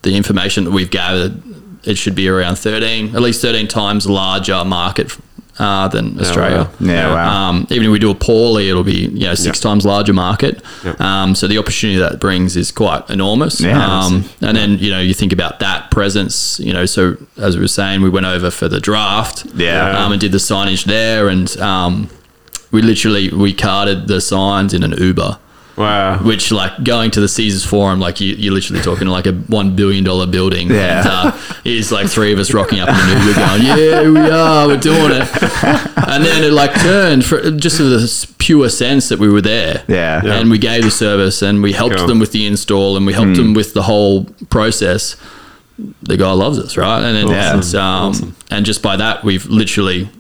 the 0.02 0.16
information 0.16 0.64
that 0.64 0.70
we've 0.72 0.90
gathered 0.90 1.42
it 1.84 1.98
should 1.98 2.14
be 2.14 2.28
around 2.28 2.56
13, 2.56 3.16
at 3.16 3.22
least 3.22 3.42
13 3.42 3.66
times 3.66 4.06
larger 4.06 4.64
market 4.64 5.16
uh, 5.58 5.88
than 5.88 6.16
Australia. 6.20 6.70
wow. 6.80 6.86
Yeah, 6.86 7.12
wow. 7.12 7.48
Um, 7.48 7.66
even 7.70 7.86
if 7.86 7.90
we 7.90 7.98
do 7.98 8.10
it 8.12 8.20
poorly, 8.20 8.68
it'll 8.70 8.84
be 8.84 9.06
you 9.08 9.26
know 9.26 9.34
six 9.34 9.58
Yeah. 9.58 9.68
times 9.68 9.84
larger 9.84 10.12
market. 10.12 10.62
Yeah. 10.84 10.94
Um, 11.00 11.34
so 11.34 11.48
the 11.48 11.58
opportunity 11.58 11.98
that 11.98 12.20
brings 12.20 12.56
is 12.56 12.70
quite 12.70 13.08
enormous. 13.10 13.60
Yeah, 13.60 13.84
um, 13.84 14.24
and 14.40 14.56
then 14.56 14.78
you 14.78 14.90
know 14.92 15.00
you 15.00 15.12
think 15.12 15.32
about 15.32 15.58
that 15.58 15.90
presence. 15.90 16.60
You 16.60 16.72
know, 16.72 16.86
so 16.86 17.16
as 17.36 17.56
we 17.56 17.62
were 17.62 17.68
saying, 17.68 18.00
we 18.02 18.10
went 18.10 18.26
over 18.26 18.50
for 18.52 18.68
the 18.68 18.78
draft. 18.80 19.44
Yeah. 19.56 20.04
Um, 20.04 20.12
and 20.12 20.20
did 20.20 20.30
the 20.32 20.38
signage 20.38 20.84
there, 20.84 21.26
and 21.28 21.54
um, 21.58 22.08
we 22.72 22.82
literally 22.82 23.30
we 23.30 23.52
carted 23.54 24.08
the 24.08 24.20
signs 24.20 24.74
in 24.74 24.82
an 24.82 24.92
Uber. 24.92 25.38
Wow. 25.74 26.18
Which 26.22 26.52
like 26.52 26.84
going 26.84 27.10
to 27.12 27.20
the 27.20 27.28
Caesars 27.28 27.64
Forum, 27.64 27.98
like 27.98 28.20
you, 28.20 28.34
you're 28.34 28.52
literally 28.52 28.82
talking 28.82 29.06
to 29.06 29.10
like 29.10 29.26
a 29.26 29.32
one 29.32 29.74
billion 29.74 30.04
dollar 30.04 30.26
building, 30.26 30.68
Yeah. 30.68 30.98
and 30.98 31.08
uh, 31.08 31.38
it's 31.64 31.90
like 31.90 32.08
three 32.08 32.30
of 32.30 32.38
us 32.38 32.52
rocking 32.52 32.78
up 32.80 32.90
in 32.90 32.94
an 32.94 33.26
Uber, 33.26 33.40
going, 33.40 33.62
"Yeah, 33.62 34.10
we 34.10 34.30
are, 34.30 34.66
we're 34.66 34.76
doing 34.76 35.12
it." 35.12 35.28
And 36.08 36.24
then 36.26 36.44
it 36.44 36.52
like 36.52 36.74
turned 36.78 37.24
for 37.24 37.50
just 37.52 37.78
for 37.78 37.84
the 37.84 38.26
pure 38.36 38.68
sense 38.68 39.08
that 39.08 39.18
we 39.18 39.30
were 39.30 39.40
there, 39.40 39.82
Yeah. 39.88 40.20
Yeah. 40.22 40.34
And 40.40 40.50
we 40.50 40.58
gave 40.58 40.82
the 40.84 40.90
service, 40.90 41.40
and 41.40 41.62
we 41.62 41.72
helped 41.72 41.96
Cool. 41.96 42.06
them 42.06 42.18
with 42.18 42.32
the 42.32 42.46
install, 42.46 42.94
and 42.98 43.06
we 43.06 43.14
helped 43.14 43.36
them 43.36 43.54
with 43.54 43.72
the 43.72 43.82
whole 43.84 44.26
process. 44.50 45.16
The 46.02 46.18
guy 46.18 46.32
loves 46.32 46.58
us, 46.58 46.76
right? 46.76 47.02
And 47.02 47.16
then 47.16 47.34
Awesome. 47.34 47.58
it's, 47.60 47.74
um, 47.74 48.36
and 48.50 48.66
just 48.66 48.82
by 48.82 48.96
that, 48.98 49.24
we've 49.24 49.46
literally 49.46 50.10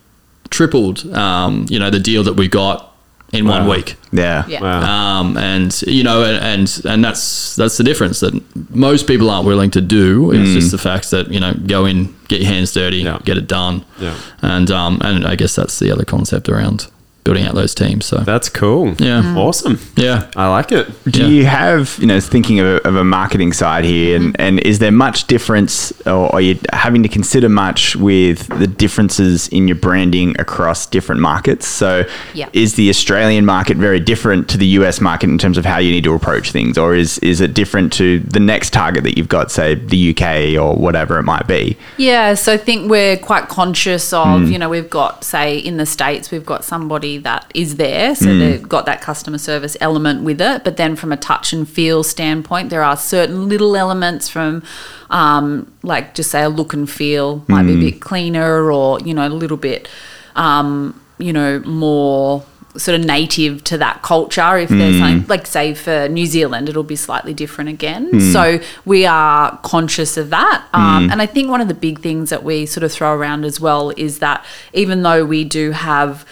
tripled, 0.52 0.98
um, 1.12 1.66
you 1.68 1.78
know, 1.80 1.90
the 1.90 1.98
deal 2.00 2.22
that 2.24 2.34
we 2.34 2.46
got 2.48 2.88
in 3.32 3.46
one 3.48 3.66
week 3.66 3.96
Yeah. 4.12 4.44
Yeah. 4.46 4.60
Wow. 4.60 4.82
um, 5.20 5.36
and 5.38 5.72
you 5.86 6.04
know, 6.04 6.22
and, 6.22 6.36
and 6.44 6.82
and 6.84 7.02
that's 7.02 7.56
that's 7.56 7.76
the 7.78 7.84
difference 7.84 8.20
that 8.20 8.34
most 8.74 9.06
people 9.06 9.30
aren't 9.30 9.46
willing 9.46 9.70
to 9.70 9.80
do. 9.80 10.30
It's 10.32 10.50
just 10.52 10.70
the 10.70 10.76
fact 10.78 11.10
that 11.12 11.28
you 11.32 11.40
know, 11.40 11.54
go 11.66 11.86
in, 11.86 12.14
get 12.28 12.40
your 12.42 12.50
hands 12.50 12.72
dirty, 12.72 12.98
Yeah. 12.98 13.18
get 13.24 13.38
it 13.38 13.48
done, 13.48 13.84
Yeah. 13.98 14.14
and 14.42 14.70
um, 14.70 15.00
and 15.02 15.26
I 15.26 15.34
guess 15.36 15.54
that's 15.56 15.78
the 15.78 15.90
other 15.90 16.04
concept 16.04 16.48
around 16.50 16.86
building 17.24 17.46
out 17.46 17.54
those 17.54 17.74
teams. 17.74 18.04
So 18.06 18.18
That's 18.18 18.48
cool. 18.48 18.88
Yeah. 18.98 19.22
Mm. 19.22 19.36
Awesome. 19.36 19.78
yeah, 19.96 20.28
I 20.34 20.48
like 20.48 20.72
it. 20.72 20.88
Do 21.04 21.20
Yeah. 21.22 21.26
you 21.28 21.44
have, 21.46 21.96
you 22.00 22.06
know, 22.06 22.18
thinking 22.20 22.58
of 22.60 22.66
a, 22.66 22.88
of 22.88 22.96
a 22.96 23.04
marketing 23.04 23.52
side 23.52 23.84
here, 23.84 24.16
and, 24.16 24.34
and 24.40 24.58
is 24.60 24.78
there 24.80 24.90
much 24.90 25.26
difference, 25.28 25.92
or 26.06 26.32
are 26.34 26.40
you 26.40 26.58
having 26.72 27.02
to 27.04 27.08
consider 27.08 27.48
much 27.48 27.94
with 27.96 28.46
the 28.58 28.66
differences 28.66 29.46
in 29.48 29.68
your 29.68 29.76
branding 29.76 30.34
across 30.40 30.86
different 30.86 31.20
markets? 31.20 31.66
So, 31.66 32.04
Yeah. 32.34 32.48
is 32.52 32.74
the 32.74 32.88
Australian 32.90 33.44
market 33.46 33.76
very 33.76 34.00
different 34.00 34.48
to 34.48 34.58
the 34.58 34.66
US 34.78 35.00
market 35.00 35.30
in 35.30 35.38
terms 35.38 35.56
of 35.58 35.64
how 35.64 35.78
you 35.78 35.92
need 35.92 36.04
to 36.04 36.14
approach 36.14 36.50
things, 36.50 36.76
or 36.76 36.94
is 36.94 37.18
is 37.18 37.40
it 37.40 37.54
different 37.54 37.92
to 37.94 38.18
the 38.20 38.40
next 38.40 38.72
target 38.72 39.04
that 39.04 39.16
you've 39.16 39.28
got, 39.28 39.50
say 39.52 39.74
the 39.76 40.10
UK 40.10 40.60
or 40.60 40.74
whatever 40.76 41.18
it 41.18 41.22
might 41.22 41.46
be? 41.46 41.76
Yeah, 41.98 42.34
so 42.34 42.52
I 42.52 42.56
think 42.56 42.90
we're 42.90 43.16
quite 43.16 43.48
conscious 43.48 44.12
of, 44.12 44.48
you 44.50 44.58
know, 44.58 44.68
we've 44.68 44.90
got, 44.90 45.22
say, 45.24 45.56
in 45.58 45.76
the 45.76 45.86
States, 45.86 46.30
we've 46.30 46.44
got 46.46 46.64
somebody 46.64 47.11
that 47.18 47.50
is 47.54 47.76
there. 47.76 48.14
So 48.14 48.26
they've 48.38 48.68
got 48.68 48.86
that 48.86 49.00
customer 49.00 49.38
service 49.38 49.76
element 49.80 50.22
with 50.22 50.40
it. 50.40 50.64
But 50.64 50.76
then 50.76 50.96
from 50.96 51.12
a 51.12 51.16
touch 51.16 51.52
and 51.52 51.68
feel 51.68 52.02
standpoint, 52.02 52.70
there 52.70 52.82
are 52.82 52.96
certain 52.96 53.48
little 53.48 53.76
elements 53.76 54.28
from, 54.28 54.62
um, 55.10 55.72
like, 55.82 56.14
just 56.14 56.30
say 56.30 56.42
a 56.42 56.48
look 56.48 56.72
and 56.72 56.88
feel 56.88 57.44
might 57.48 57.64
be 57.64 57.74
a 57.74 57.80
bit 57.90 58.00
cleaner 58.00 58.72
or, 58.72 59.00
you 59.00 59.14
know, 59.14 59.26
a 59.26 59.28
little 59.28 59.56
bit, 59.56 59.88
um, 60.36 61.00
you 61.18 61.32
know, 61.32 61.60
more 61.60 62.44
sort 62.74 62.98
of 62.98 63.04
native 63.04 63.62
to 63.62 63.76
that 63.76 64.00
culture. 64.00 64.56
If 64.56 64.70
there's 64.70 64.98
something 64.98 65.26
like 65.28 65.46
say 65.46 65.74
for 65.74 66.08
New 66.08 66.24
Zealand, 66.24 66.70
it'll 66.70 66.82
be 66.82 66.96
slightly 66.96 67.34
different 67.34 67.68
again. 67.68 68.18
So 68.32 68.60
we 68.86 69.04
are 69.04 69.58
conscious 69.62 70.16
of 70.16 70.30
that. 70.30 70.64
Um, 70.72 71.10
And 71.10 71.20
I 71.20 71.26
think 71.26 71.50
one 71.50 71.60
of 71.60 71.68
the 71.68 71.74
big 71.74 72.00
things 72.00 72.30
that 72.30 72.44
we 72.44 72.64
sort 72.64 72.82
of 72.82 72.90
throw 72.90 73.12
around 73.12 73.44
as 73.44 73.60
well 73.60 73.90
is 73.98 74.20
that 74.20 74.42
even 74.72 75.02
though 75.02 75.22
we 75.22 75.44
do 75.44 75.72
have 75.72 76.24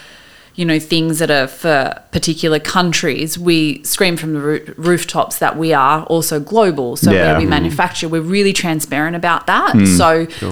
you 0.61 0.65
know 0.71 0.79
things 0.95 1.13
that 1.21 1.31
are 1.39 1.47
for 1.47 1.79
particular 2.17 2.59
countries 2.77 3.29
we 3.49 3.57
scream 3.93 4.15
from 4.21 4.31
the 4.35 4.41
roo- 4.49 4.73
rooftops 4.89 5.35
that 5.43 5.53
we 5.63 5.69
are 5.85 5.97
also 6.13 6.35
global. 6.53 6.89
So 7.03 7.09
Yeah. 7.11 7.21
where 7.23 7.37
we 7.41 7.45
manufacture 7.57 8.07
we're 8.13 8.29
really 8.39 8.53
transparent 8.65 9.15
about 9.23 9.41
that. 9.53 9.71
So 10.01 10.09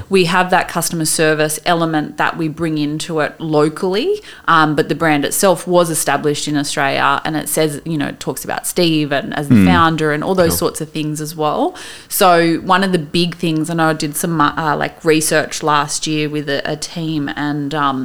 we 0.09 0.21
have 0.35 0.47
that 0.55 0.65
customer 0.77 1.05
service 1.05 1.55
element 1.75 2.07
that 2.21 2.33
we 2.41 2.47
bring 2.61 2.75
into 2.87 3.11
it 3.25 3.31
locally. 3.59 4.09
Um, 4.47 4.69
but 4.77 4.85
the 4.91 4.95
brand 5.03 5.23
itself 5.29 5.59
was 5.77 5.87
established 5.97 6.45
in 6.47 6.55
australia 6.63 7.09
and 7.25 7.33
it 7.41 7.47
says 7.55 7.71
you 7.91 7.97
know 8.01 8.07
it 8.13 8.19
talks 8.27 8.43
about 8.49 8.61
steve 8.73 9.07
and 9.19 9.27
as 9.39 9.45
the 9.49 9.59
founder 9.71 10.07
and 10.15 10.21
all 10.25 10.35
those 10.43 10.57
sorts 10.63 10.79
of 10.81 10.87
things 10.97 11.21
as 11.21 11.31
well. 11.43 11.63
So 12.21 12.29
one 12.73 12.83
of 12.87 12.91
the 12.97 13.03
big 13.19 13.31
things 13.43 13.69
i 13.69 13.73
know 13.79 13.89
i 13.89 13.97
did 14.05 14.15
some 14.23 14.35
uh, 14.41 14.75
like 14.83 14.95
research 15.13 15.55
last 15.73 15.99
year 16.11 16.25
with 16.35 16.47
a, 16.57 16.61
a 16.75 16.77
team 16.95 17.21
and 17.49 17.69
um, 17.85 17.99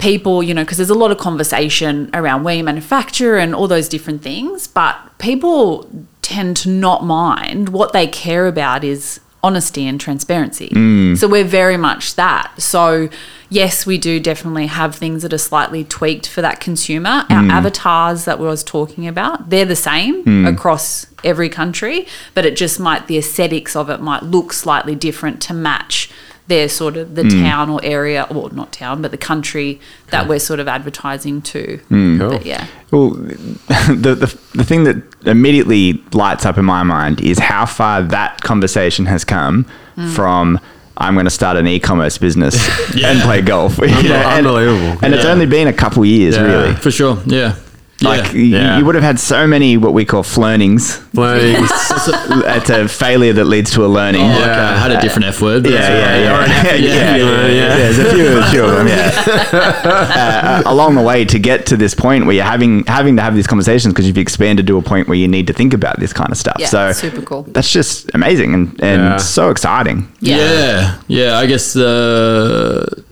people, 0.00 0.42
you 0.42 0.54
know, 0.54 0.64
because 0.64 0.78
there's 0.78 0.90
a 0.90 0.94
lot 0.94 1.12
of 1.12 1.18
conversation 1.18 2.10
around 2.14 2.42
where 2.42 2.56
you 2.56 2.64
manufacture 2.64 3.36
and 3.36 3.54
all 3.54 3.68
those 3.68 3.88
different 3.88 4.22
things, 4.22 4.66
but 4.66 4.96
people 5.18 5.88
tend 6.22 6.56
to 6.58 6.68
not 6.68 7.04
mind. 7.04 7.68
What 7.68 7.92
they 7.92 8.06
care 8.06 8.46
about 8.46 8.82
is 8.82 9.20
honesty 9.42 9.86
and 9.86 10.00
transparency. 10.00 10.68
Mm. 10.68 11.16
So 11.16 11.28
we're 11.28 11.44
very 11.44 11.76
much 11.76 12.16
that. 12.16 12.52
So, 12.58 13.08
yes, 13.48 13.86
we 13.86 13.96
do 13.96 14.20
definitely 14.20 14.66
have 14.66 14.94
things 14.94 15.22
that 15.22 15.32
are 15.32 15.38
slightly 15.38 15.84
tweaked 15.84 16.28
for 16.28 16.42
that 16.42 16.60
consumer. 16.60 17.24
Our 17.30 17.42
mm. 17.42 17.50
avatars 17.50 18.24
that 18.26 18.38
we 18.38 18.46
was 18.46 18.62
talking 18.62 19.06
about, 19.06 19.50
they're 19.50 19.64
the 19.64 19.76
same 19.76 20.24
mm. 20.24 20.52
across 20.52 21.06
every 21.24 21.48
country, 21.48 22.06
but 22.34 22.44
it 22.44 22.56
just 22.56 22.78
might, 22.78 23.06
the 23.06 23.18
aesthetics 23.18 23.74
of 23.74 23.88
it 23.88 24.00
might 24.00 24.22
look 24.22 24.52
slightly 24.52 24.94
different 24.94 25.40
to 25.42 25.54
match 25.54 26.10
their 26.50 26.68
sort 26.68 26.96
of 26.96 27.14
the 27.14 27.22
hmm. 27.22 27.42
town 27.42 27.70
or 27.70 27.80
area, 27.82 28.26
or 28.28 28.50
not 28.50 28.72
town, 28.72 29.00
but 29.00 29.12
the 29.12 29.16
country 29.16 29.80
that 30.08 30.28
we're 30.28 30.40
sort 30.40 30.58
of 30.58 30.66
advertising 30.68 31.40
to. 31.40 31.78
Hmm. 31.88 32.18
Cool. 32.18 32.30
But 32.30 32.44
yeah, 32.44 32.66
Well, 32.90 33.10
the, 33.10 34.16
the 34.18 34.38
the 34.54 34.64
thing 34.64 34.84
that 34.84 34.96
immediately 35.24 36.04
lights 36.12 36.44
up 36.44 36.58
in 36.58 36.64
my 36.64 36.82
mind 36.82 37.20
is 37.20 37.38
how 37.38 37.64
far 37.64 38.02
that 38.02 38.42
conversation 38.42 39.06
has 39.06 39.24
come 39.24 39.64
hmm. 39.94 40.10
from. 40.10 40.60
I'm 40.96 41.14
going 41.14 41.24
to 41.24 41.30
start 41.30 41.56
an 41.56 41.66
e-commerce 41.66 42.18
business 42.18 42.56
and 43.02 43.22
play 43.22 43.40
golf. 43.40 43.78
You 43.78 43.86
know, 43.88 44.16
and- 44.16 44.46
unbelievable. 44.46 45.02
And 45.02 45.14
it's 45.14 45.24
only 45.24 45.46
been 45.46 45.66
a 45.66 45.72
couple 45.72 46.04
years, 46.04 46.36
Yeah. 46.36 46.42
really. 46.42 46.74
for 46.74 46.90
sure. 46.90 47.22
Yeah, 47.24 47.54
Like 48.02 48.32
yeah. 48.32 48.40
Yeah. 48.40 48.78
you 48.78 48.84
would 48.86 48.94
have 48.94 49.04
had 49.04 49.18
so 49.20 49.46
many 49.46 49.76
what 49.76 49.92
we 49.92 50.04
call 50.06 50.22
flernings. 50.22 51.00
Learning. 51.14 51.56
it's 51.64 52.70
a 52.70 52.88
failure 52.88 53.32
that 53.34 53.44
leads 53.44 53.70
to 53.72 53.84
a 53.84 53.88
learning. 53.88 54.22
Oh, 54.22 54.30
okay. 54.30 54.40
Yeah. 54.46 54.70
I 54.74 54.78
had 54.78 54.90
a 54.92 55.00
different 55.00 55.26
F 55.26 55.42
word. 55.42 55.64
but 55.64 55.72
Yeah, 55.72 55.88
yeah, 55.88 56.16
yeah. 56.18 56.46
yeah, 56.64 56.74
yeah, 56.74 57.16
yeah, 57.16 57.46
yeah. 57.48 57.76
There's 57.76 57.98
a 57.98 58.10
few, 58.14 58.38
a 58.38 58.46
few 58.50 58.64
of 58.64 58.76
them, 58.76 58.88
yeah. 58.88 59.10
uh, 59.52 60.62
along 60.66 60.94
the 60.94 61.02
way 61.02 61.24
to 61.26 61.38
get 61.38 61.66
to 61.66 61.76
this 61.76 61.94
point 61.94 62.24
where 62.26 62.34
you're 62.34 62.44
having 62.44 62.84
having 62.86 63.16
to 63.16 63.22
have 63.22 63.34
these 63.34 63.46
conversations 63.46 63.92
because 63.92 64.06
you've 64.06 64.18
expanded 64.18 64.66
to 64.66 64.78
a 64.78 64.82
point 64.82 65.06
where 65.08 65.18
you 65.18 65.28
need 65.28 65.46
to 65.48 65.52
think 65.52 65.74
about 65.74 65.98
this 66.00 66.12
kind 66.12 66.30
of 66.30 66.38
stuff. 66.38 66.56
Yeah, 66.58 66.66
so 66.66 66.92
super 66.92 67.22
cool. 67.22 67.42
That's 67.42 67.70
just 67.70 68.10
amazing 68.14 68.54
and, 68.54 68.68
and 68.82 69.02
Yeah. 69.02 69.16
so 69.18 69.50
exciting. 69.50 70.08
yeah, 70.20 70.36
Yeah, 70.38 71.00
yeah. 71.08 71.38
I 71.38 71.46
guess 71.46 71.72
the, 71.74 73.04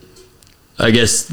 I 0.79 0.90
guess, 0.90 1.27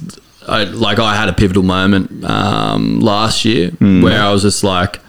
I, 0.48 0.64
like 0.66 1.00
I 1.00 1.16
had 1.16 1.30
a 1.30 1.34
pivotal 1.34 1.64
moment 1.64 2.24
um, 2.26 3.00
last 3.00 3.46
year 3.46 3.72
where 3.80 4.22
I 4.22 4.32
was 4.32 4.42
just 4.44 4.64
like, 4.64 5.00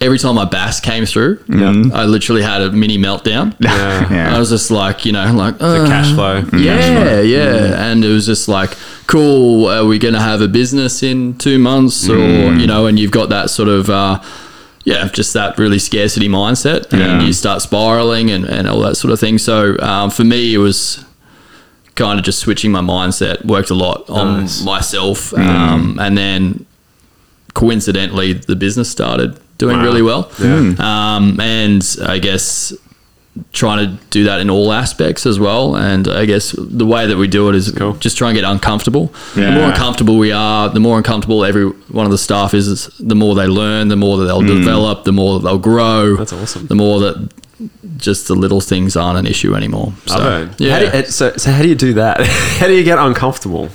every 0.00 0.18
time 0.18 0.34
my 0.34 0.44
BAS 0.44 0.80
came 0.80 1.06
through, 1.06 1.42
I 1.48 2.04
literally 2.04 2.42
had 2.42 2.60
a 2.62 2.70
mini 2.72 2.98
meltdown. 2.98 3.54
Yeah. 3.60 4.12
Yeah. 4.12 4.36
I 4.36 4.38
was 4.38 4.50
just 4.50 4.70
like, 4.70 5.06
you 5.06 5.12
know, 5.12 5.32
like 5.32 5.58
The 5.58 5.82
"Uh, 5.84 5.86
cash 5.86 6.12
flow. 6.14 6.44
yeah, 6.58 7.20
yeah. 7.22 7.90
And 7.90 8.04
it 8.04 8.08
was 8.08 8.26
just 8.26 8.46
like, 8.48 8.76
cool, 9.06 9.66
are 9.68 9.86
we 9.86 9.98
going 9.98 10.14
to 10.14 10.20
have 10.20 10.42
a 10.42 10.48
business 10.48 11.02
in 11.02 11.38
two 11.38 11.58
months? 11.58 12.08
Or, 12.10 12.18
you 12.18 12.66
know, 12.66 12.86
and 12.86 12.98
you've 12.98 13.10
got 13.10 13.30
that 13.30 13.48
sort 13.50 13.68
of, 13.70 13.88
uh, 13.88 14.20
yeah, 14.84 15.08
just 15.08 15.32
that 15.32 15.56
really 15.58 15.78
scarcity 15.78 16.28
mindset. 16.28 16.92
And 16.92 17.00
Yeah. 17.00 17.22
you 17.22 17.32
start 17.32 17.62
spiraling 17.62 18.30
and, 18.30 18.44
and 18.44 18.68
all 18.68 18.80
that 18.80 18.96
sort 18.96 19.12
of 19.12 19.18
thing. 19.18 19.38
So 19.38 19.78
um, 19.80 20.10
for 20.10 20.24
me, 20.24 20.52
it 20.54 20.58
was 20.58 21.04
kind 21.96 22.18
of 22.18 22.24
just 22.24 22.38
switching 22.38 22.70
my 22.70 22.80
mindset, 22.80 23.44
worked 23.44 23.70
a 23.70 23.74
lot 23.74 24.08
on 24.08 24.40
Nice. 24.42 24.62
myself. 24.64 25.34
Um, 25.34 25.98
and 26.00 26.16
then 26.16 26.64
coincidentally, 27.54 28.34
the 28.34 28.56
business 28.56 28.88
started 28.90 29.38
doing 29.58 29.78
Wow. 29.78 29.84
really 29.84 30.02
well. 30.02 30.30
Yeah. 30.38 30.74
Um, 30.78 31.40
and 31.40 31.82
I 32.06 32.18
guess 32.18 32.72
trying 33.52 33.86
to 33.86 33.98
do 34.10 34.24
that 34.24 34.40
in 34.40 34.48
all 34.48 34.72
aspects 34.72 35.26
as 35.26 35.38
well. 35.38 35.76
And 35.76 36.08
I 36.08 36.24
guess 36.24 36.54
the 36.58 36.86
way 36.86 37.06
that 37.06 37.18
we 37.18 37.26
do 37.28 37.50
it 37.50 37.54
is 37.54 37.70
Cool. 37.70 37.94
just 38.00 38.16
try 38.16 38.28
and 38.30 38.34
get 38.36 38.44
uncomfortable. 38.44 39.12
The 39.34 39.50
more 39.50 39.64
uncomfortable 39.64 40.16
we 40.16 40.32
are, 40.32 40.70
the 40.70 40.80
more 40.80 40.96
uncomfortable 40.96 41.44
every 41.44 41.66
one 41.66 42.06
of 42.06 42.12
the 42.12 42.18
staff 42.18 42.54
is, 42.54 42.88
the 42.98 43.14
more 43.14 43.34
they 43.34 43.46
learn, 43.46 43.88
the 43.88 43.96
more 43.96 44.16
that 44.18 44.24
they'll 44.24 44.40
develop, 44.40 45.04
the 45.04 45.12
more 45.12 45.38
that 45.38 45.44
they'll 45.46 45.58
grow. 45.58 46.16
That's 46.16 46.32
awesome. 46.32 46.66
The 46.66 46.74
more 46.76 46.98
that 47.00 47.28
just 47.96 48.28
the 48.28 48.34
little 48.34 48.60
things 48.60 48.96
aren't 48.96 49.18
an 49.18 49.26
issue 49.26 49.54
anymore. 49.54 49.92
So, 50.06 50.48
yeah. 50.58 50.70
How 50.84 50.90
do 50.90 50.98
you, 50.98 51.04
so, 51.06 51.36
so 51.36 51.50
how 51.50 51.62
do 51.62 51.68
you 51.68 51.74
do 51.74 51.94
that? 51.94 52.20
how 52.60 52.66
do 52.66 52.74
you 52.74 52.84
get 52.84 52.98
uncomfortable? 52.98 53.70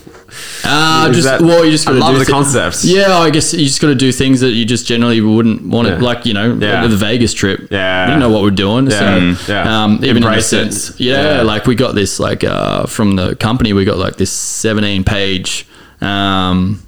Uh, 0.63 1.07
Is 1.09 1.17
just 1.17 1.27
that- 1.27 1.41
well, 1.41 1.65
you 1.65 1.71
just 1.71 1.87
I 1.87 1.91
love 1.91 2.13
do 2.13 2.23
the 2.23 2.31
concept. 2.31 2.83
Yeah, 2.85 3.17
I 3.17 3.29
guess 3.31 3.53
you 3.53 3.65
just 3.65 3.81
got 3.81 3.87
to 3.87 3.95
do 3.95 4.11
things 4.11 4.39
that 4.41 4.51
you 4.51 4.63
just 4.65 4.85
generally 4.87 5.19
wouldn't 5.19 5.63
want 5.63 5.87
to, 5.87 5.95
Yeah. 5.95 5.99
like 5.99 6.25
you 6.25 6.33
know, 6.33 6.53
Yeah. 6.53 6.87
the 6.87 6.95
Vegas 6.95 7.33
trip. 7.33 7.67
Yeah. 7.71 8.05
we 8.05 8.11
didn't 8.11 8.19
know 8.21 8.29
what 8.29 8.43
we're 8.43 8.51
doing. 8.51 8.89
Yeah. 8.89 9.35
So. 9.35 9.51
Yeah. 9.51 9.83
um, 9.83 9.95
even 10.03 10.17
in 10.17 10.23
a 10.23 10.27
Embrace 10.27 10.47
sense, 10.47 10.99
yeah, 10.99 11.37
Yeah. 11.37 11.41
like 11.41 11.65
we 11.65 11.75
got 11.75 11.95
this 11.95 12.19
like 12.19 12.43
uh, 12.45 12.85
from 12.85 13.15
the 13.17 13.35
company, 13.35 13.73
we 13.73 13.83
got 13.83 13.97
like 13.97 14.15
this 14.17 14.31
seventeen 14.31 15.03
page 15.03 15.65
um, 16.01 16.81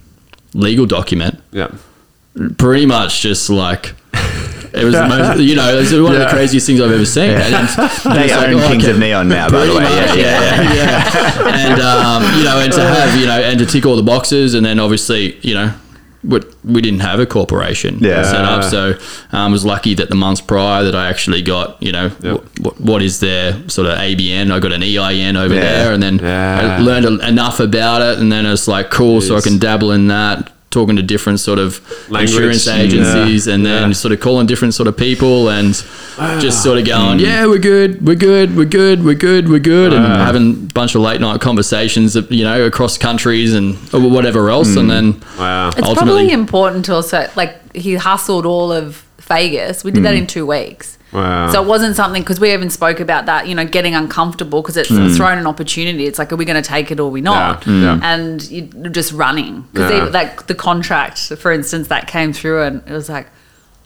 legal 0.54 0.86
document, 0.86 1.42
Yeah. 1.52 1.70
pretty 2.58 2.86
much 2.86 3.22
just 3.22 3.50
like. 3.50 3.96
It 4.74 4.84
was 4.86 4.94
the 4.96 5.08
most, 5.08 5.40
you 5.50 5.56
know, 5.56 5.70
it 5.76 5.80
was 5.80 5.94
one 6.02 6.14
of 6.14 6.20
the 6.20 6.28
craziest 6.28 6.66
things 6.66 6.82
I've 6.82 6.92
ever 6.92 7.06
seen. 7.06 7.30
And 7.32 7.54
it's- 7.54 7.76
They 8.04 8.26
it's 8.26 8.34
like, 8.36 8.50
own 8.50 8.56
oh, 8.56 8.68
Kings 8.68 8.84
okay. 8.84 8.92
of 8.94 9.00
Neon 9.00 9.28
now, 9.30 9.50
by 9.50 9.66
the 9.66 9.76
way. 9.76 9.84
Yeah, 9.84 10.14
yeah, 10.16 10.62
yeah. 10.62 10.74
yeah. 10.74 11.70
and 11.72 11.82
um, 11.82 12.24
you 12.40 12.44
know, 12.44 12.60
and 12.60 12.74
to 12.74 12.82
have 12.82 13.20
you 13.20 13.26
know, 13.28 13.40
and 13.40 13.60
to 13.60 13.66
tick 13.66 13.86
all 13.86 13.96
the 13.96 14.04
boxes, 14.04 14.54
and 14.56 14.66
then 14.66 14.80
obviously, 14.80 15.38
you 15.42 15.54
know, 15.54 15.74
we, 16.24 16.40
we 16.64 16.82
didn't 16.82 17.02
have 17.02 17.20
a 17.20 17.26
corporation 17.26 17.98
Yeah. 18.00 18.24
set 18.24 18.46
up, 18.46 18.64
so 18.64 18.92
um, 19.34 19.50
I 19.50 19.52
was 19.52 19.66
lucky 19.66 19.94
that 19.96 20.08
the 20.10 20.16
months 20.16 20.40
prior 20.42 20.84
that 20.86 20.96
I 20.96 21.10
actually 21.10 21.42
got, 21.42 21.82
you 21.84 21.92
know, 21.92 22.12
Yep. 22.22 22.38
wh- 22.64 22.82
what 22.82 23.02
is 23.04 23.20
their 23.20 23.68
sort 23.70 23.88
of 23.90 23.98
ABN? 23.98 24.50
I 24.52 24.60
got 24.60 24.72
an 24.72 24.82
EIN 24.84 25.36
over 25.36 25.54
Yeah. 25.54 25.60
there, 25.62 25.94
and 25.94 26.02
then 26.02 26.20
Yeah. 26.20 26.78
I 26.78 26.82
learned 26.82 27.06
a- 27.06 27.28
enough 27.28 27.60
about 27.60 28.02
it, 28.02 28.20
and 28.20 28.32
then 28.32 28.46
it's 28.46 28.68
like 28.70 28.90
cool, 28.90 29.20
so 29.22 29.36
I 29.36 29.42
can 29.42 29.58
dabble 29.60 29.92
in 29.92 30.08
that. 30.08 30.50
Talking 30.74 30.96
to 30.96 31.04
different 31.04 31.40
sort 31.40 31.60
of 31.60 31.80
Language. 32.10 32.32
insurance 32.32 32.66
mm. 32.66 32.76
Yeah. 32.76 32.84
agencies, 32.84 33.48
and 33.48 33.64
then 33.64 33.90
Yeah. 33.90 33.94
sort 33.94 34.12
of 34.12 34.20
calling 34.20 34.48
different 34.48 34.74
sort 34.74 34.88
of 34.88 34.98
people, 34.98 35.50
and 35.50 35.74
just 35.74 36.58
ah. 36.60 36.64
sort 36.66 36.80
of 36.80 36.86
going, 36.86 37.20
mm. 37.20 37.22
yeah, 37.22 37.46
we're 37.46 37.60
good, 37.60 38.06
we're 38.06 38.16
good, 38.16 38.58
we're 38.58 38.66
good, 38.66 39.06
we're 39.06 39.14
good, 39.14 39.50
we're 39.50 39.60
good, 39.60 39.94
and 39.94 40.04
ah. 40.04 40.26
having 40.26 40.68
a 40.70 40.74
bunch 40.74 40.96
of 40.96 41.02
late 41.02 41.22
night 41.22 41.42
conversations, 41.42 42.16
you 42.30 42.44
know, 42.44 42.66
across 42.66 42.98
countries 42.98 43.54
and 43.54 43.76
whatever 43.94 44.50
else, 44.50 44.76
and 44.76 44.90
mm. 44.90 44.96
then 44.96 45.22
Wow. 45.38 45.70
It's 45.78 45.94
probably 45.94 46.32
important 46.32 46.86
to 46.86 46.96
also 46.96 47.30
like 47.36 47.76
he 47.76 47.94
hustled 47.96 48.46
all 48.46 48.72
of 48.72 49.06
Vegas. 49.20 49.84
We 49.84 49.92
did 49.92 50.04
that 50.04 50.16
in 50.16 50.26
two 50.28 50.46
weeks. 50.46 50.98
Wow. 51.13 51.52
So 51.52 51.62
it 51.62 51.67
wasn't 51.67 51.95
something 51.95 52.21
because 52.21 52.39
we 52.39 52.54
even 52.54 52.69
spoke 52.69 52.99
about 52.99 53.26
that, 53.28 53.47
you 53.47 53.56
know, 53.56 53.65
getting 53.65 53.95
uncomfortable 53.95 54.62
because 54.62 54.78
it's 54.78 54.89
hmm. 54.89 55.10
thrown 55.10 55.38
an 55.38 55.47
opportunity. 55.47 56.06
It's 56.06 56.19
like, 56.19 56.32
are 56.34 56.36
we 56.36 56.45
going 56.45 56.62
to 56.62 56.67
take 56.67 56.91
it 56.91 56.99
or 56.99 57.04
are 57.04 57.12
we 57.12 57.21
not? 57.21 57.65
Yeah, 57.67 57.73
yeah. 57.73 57.99
And 58.02 58.49
you're 58.49 58.89
just 58.89 59.13
running 59.13 59.62
because 59.73 59.91
Yeah. 59.91 60.06
like 60.06 60.47
the 60.47 60.56
contract, 60.56 61.19
for 61.38 61.52
instance, 61.52 61.88
that 61.89 62.08
came 62.08 62.34
through 62.34 62.63
and 62.63 62.84
it 62.88 62.93
was 62.93 63.10
like, 63.10 63.28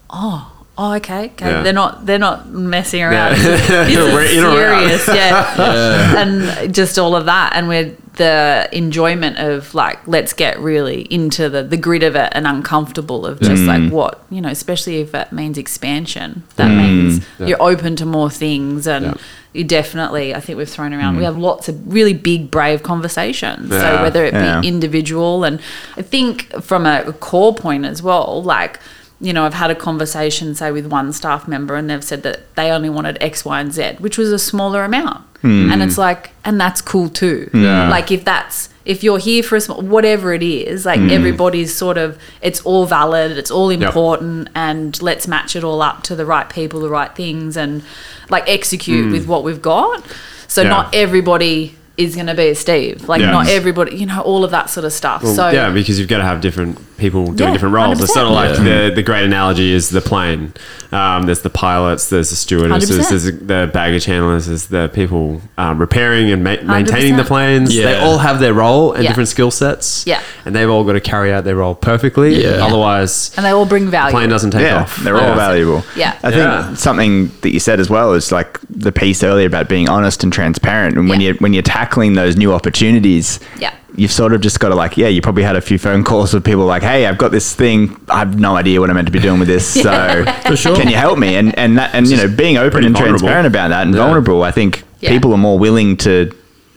oh. 0.10 0.54
Oh, 0.80 0.94
okay. 0.94 1.26
Okay, 1.32 1.50
Yeah. 1.50 1.64
they're 1.64 1.74
not 1.74 2.06
they're 2.06 2.20
not 2.20 2.50
messing 2.50 3.02
around. 3.02 3.36
Yeah. 3.38 3.44
This 3.44 3.70
is 3.98 4.14
We're 4.14 4.26
in 4.26 4.44
or 4.44 4.50
out. 4.50 4.84
serious, 4.84 5.08
yeah. 5.08 6.22
And 6.22 6.72
just 6.72 7.00
all 7.00 7.16
of 7.16 7.26
that, 7.26 7.54
and 7.56 7.68
we're 7.68 7.96
the 8.18 8.68
enjoyment 8.72 9.38
of 9.38 9.74
like 9.74 10.00
let's 10.08 10.34
get 10.34 10.60
really 10.60 11.02
into 11.14 11.50
the 11.50 11.64
the 11.64 11.78
grid 11.78 12.04
of 12.04 12.16
it 12.16 12.30
and 12.34 12.46
uncomfortable 12.48 13.26
of 13.26 13.40
just 13.40 13.62
Mm. 13.64 13.68
like 13.68 13.92
what 13.94 14.24
you 14.30 14.42
know, 14.42 14.50
especially 14.50 14.98
if 15.02 15.14
it 15.16 15.32
means 15.32 15.58
expansion. 15.58 16.44
That 16.58 16.70
means 16.70 17.26
you're 17.40 17.62
open 17.62 17.96
to 17.98 18.06
more 18.06 18.30
things 18.30 18.88
and. 18.88 19.06
Yeah. 19.06 19.14
You 19.54 19.64
definitely, 19.64 20.36
I 20.36 20.40
think 20.40 20.58
we've 20.60 20.70
thrown 20.70 20.94
around. 20.94 21.18
We 21.18 21.24
have 21.24 21.36
lots 21.36 21.68
of 21.68 21.92
really 21.92 22.14
big, 22.14 22.52
brave 22.52 22.84
conversations. 22.84 23.72
Yeah. 23.72 23.80
So 23.98 24.04
whether 24.04 24.24
it 24.24 24.34
be 24.34 24.38
Yeah. 24.38 24.62
individual, 24.62 25.44
and 25.44 25.60
I 25.96 26.04
think 26.04 26.54
from 26.62 26.86
a 26.86 27.12
core 27.14 27.56
point 27.56 27.84
as 27.86 28.04
well, 28.04 28.44
like 28.44 28.80
you 29.20 29.34
know, 29.34 29.46
I've 29.46 29.56
had 29.56 29.72
a 29.72 29.76
conversation, 29.76 30.54
say, 30.54 30.70
with 30.72 30.86
one 30.86 31.12
staff 31.12 31.48
member, 31.48 31.76
and 31.76 31.90
they've 31.90 32.04
said 32.04 32.22
that 32.22 32.54
they 32.56 32.70
only 32.70 32.90
wanted 32.90 33.18
X, 33.20 33.44
Y, 33.44 33.60
and 33.60 33.74
Z, 33.74 33.96
which 33.98 34.16
was 34.16 34.32
a 34.32 34.38
smaller 34.38 34.84
amount. 34.84 35.22
Hmm. 35.42 35.72
And 35.72 35.84
it's 35.84 35.98
like, 35.98 36.32
and 36.44 36.60
that's 36.60 36.82
cool 36.82 37.10
too. 37.10 37.50
Hmm. 37.52 37.64
Yeah. 37.64 37.90
Like 37.90 38.12
if 38.12 38.26
that's 38.26 38.70
if 38.86 39.04
you're 39.04 39.20
here 39.20 39.44
for 39.44 39.58
a 39.58 39.62
small, 39.62 39.82
whatever 39.82 40.34
it 40.34 40.42
is, 40.42 40.86
like 40.86 41.00
hmm. 41.00 41.10
everybody's 41.10 41.76
sort 41.76 41.98
of, 41.98 42.18
it's 42.42 42.62
all 42.62 42.86
valid, 42.86 43.38
it's 43.38 43.52
all 43.52 43.70
important, 43.70 44.48
and 44.56 45.00
let's 45.02 45.28
match 45.28 45.56
it 45.56 45.64
all 45.64 45.82
up 45.82 46.04
to 46.04 46.16
the 46.16 46.26
right 46.26 46.50
people, 46.50 46.80
the 46.80 46.90
right 46.90 47.14
things, 47.14 47.58
and 47.58 47.84
like 48.30 48.48
execute 48.48 49.12
with 49.12 49.28
what 49.28 49.44
we've 49.44 49.62
got. 49.62 50.04
So 50.48 50.62
Yeah. 50.62 50.70
not 50.70 50.96
everybody 50.96 51.76
is 51.98 52.16
going 52.16 52.28
to 52.28 52.36
be 52.36 52.50
a 52.50 52.56
Steve. 52.56 53.10
Like 53.10 53.22
Yeah. 53.22 53.32
not 53.32 53.50
everybody, 53.50 53.98
you 53.98 54.06
know, 54.06 54.22
all 54.22 54.46
of 54.46 54.52
that 54.52 54.70
sort 54.70 54.86
of 54.86 54.94
stuff. 54.94 55.22
Well, 55.22 55.36
so 55.36 55.50
yeah, 55.50 55.70
because 55.70 56.00
you've 56.00 56.08
got 56.08 56.20
to 56.20 56.24
have 56.24 56.40
different 56.40 56.80
people 56.98 57.26
doing 57.26 57.38
Yeah, 57.50 57.52
different 57.54 57.76
roles. 57.76 58.02
It's 58.02 58.14
sort 58.14 58.26
of 58.26 58.32
like 58.34 58.52
100%. 58.58 58.64
the, 58.90 58.96
the 58.96 59.04
great 59.04 59.24
analogy 59.24 59.72
is 59.72 59.90
the 59.90 60.02
plane. 60.02 60.54
Um, 60.92 61.24
there's 61.26 61.42
the 61.42 61.50
pilots, 61.50 62.10
there's 62.10 62.30
the 62.30 62.36
stewardesses, 62.38 62.98
100%. 62.98 63.10
there's 63.10 63.24
the 63.26 63.70
baggage 63.74 64.06
handlers, 64.06 64.46
there's 64.48 64.68
the 64.68 64.90
people 64.94 65.42
um, 65.58 65.80
repairing 65.80 66.32
and 66.32 66.44
ma- 66.44 66.56
maintaining 66.64 67.18
the 67.18 67.24
100%. 67.24 67.28
planes. 67.28 67.76
They 67.76 67.98
all 68.00 68.18
have 68.20 68.40
their 68.40 68.54
role 68.54 68.94
and 68.94 69.04
Yeah. 69.04 69.10
different 69.10 69.28
skill 69.30 69.52
sets. 69.52 70.06
Yeah. 70.08 70.22
And 70.46 70.56
they've 70.56 70.70
all 70.70 70.84
got 70.86 70.94
to 70.94 71.02
carry 71.02 71.34
out 71.34 71.44
their 71.44 71.58
role 71.58 71.76
perfectly. 71.76 72.42
Yeah. 72.42 72.66
Otherwise, 72.66 73.32
and 73.36 73.46
they 73.46 73.50
all 73.52 73.66
bring 73.66 73.84
value. 73.84 73.88
the 73.88 73.92
value. 73.92 74.12
plane 74.14 74.30
doesn't 74.30 74.52
take 74.52 74.62
yeah, 74.62 74.82
off. 74.82 74.96
they're 74.98 75.18
all 75.18 75.22
Yeah. 75.30 75.36
valuable. 75.36 75.84
Yeah. 75.96 76.14
I 76.24 76.30
think 76.32 76.36
Yeah. 76.44 76.74
something 76.76 77.32
that 77.42 77.52
you 77.54 77.60
said 77.60 77.80
as 77.82 77.90
well 77.90 78.14
is 78.14 78.32
like 78.32 78.58
the 78.70 78.92
piece 78.94 79.24
earlier 79.24 79.46
about 79.48 79.68
being 79.68 79.90
honest 79.90 80.24
and 80.24 80.32
transparent. 80.32 80.96
And 80.98 81.10
when 81.10 81.20
Yeah. 81.20 81.32
you 81.34 81.38
when 81.40 81.52
you're 81.54 81.64
tackling 81.64 82.14
those 82.14 82.38
new 82.38 82.54
opportunities, 82.54 83.40
Yeah. 83.60 83.72
You've 83.98 84.12
sort 84.12 84.32
of 84.32 84.40
just 84.42 84.60
got 84.62 84.70
to 84.70 84.76
like, 84.76 84.96
yeah, 84.96 85.08
you 85.10 85.22
probably 85.22 85.44
had 85.44 85.56
a 85.58 85.62
few 85.62 85.78
phone 85.78 86.04
calls 86.04 86.34
with 86.34 86.46
people 86.46 86.66
like, 86.66 86.84
hey, 86.84 87.06
I've 87.08 87.18
got 87.18 87.32
this 87.32 87.54
thing, 87.54 88.00
I 88.08 88.20
have 88.20 88.40
no 88.40 88.56
idea 88.56 88.80
what 88.80 88.90
I'm 88.90 88.96
meant 88.96 89.08
to 89.08 89.12
be 89.12 89.20
doing 89.20 89.40
with 89.40 89.48
this, 89.50 89.68
so 89.84 90.24
sure. 90.56 90.76
can 90.76 90.88
you 90.88 90.96
help 90.96 91.18
me? 91.20 91.36
And 91.36 91.58
and 91.58 91.78
that 91.78 91.94
and 91.94 92.08
you 92.08 92.16
know 92.16 92.28
being 92.30 92.58
open 92.58 92.86
and 92.86 92.94
vulnerable. 92.96 93.20
transparent 93.20 93.48
about 93.48 93.70
that 93.70 93.86
and 93.88 93.94
Yeah. 93.96 94.02
vulnerable, 94.04 94.44
I 94.44 94.52
think 94.52 94.84
Yeah. 95.02 95.10
people 95.10 95.34
are 95.34 95.38
more 95.38 95.60
willing 95.60 95.98
to 95.98 96.32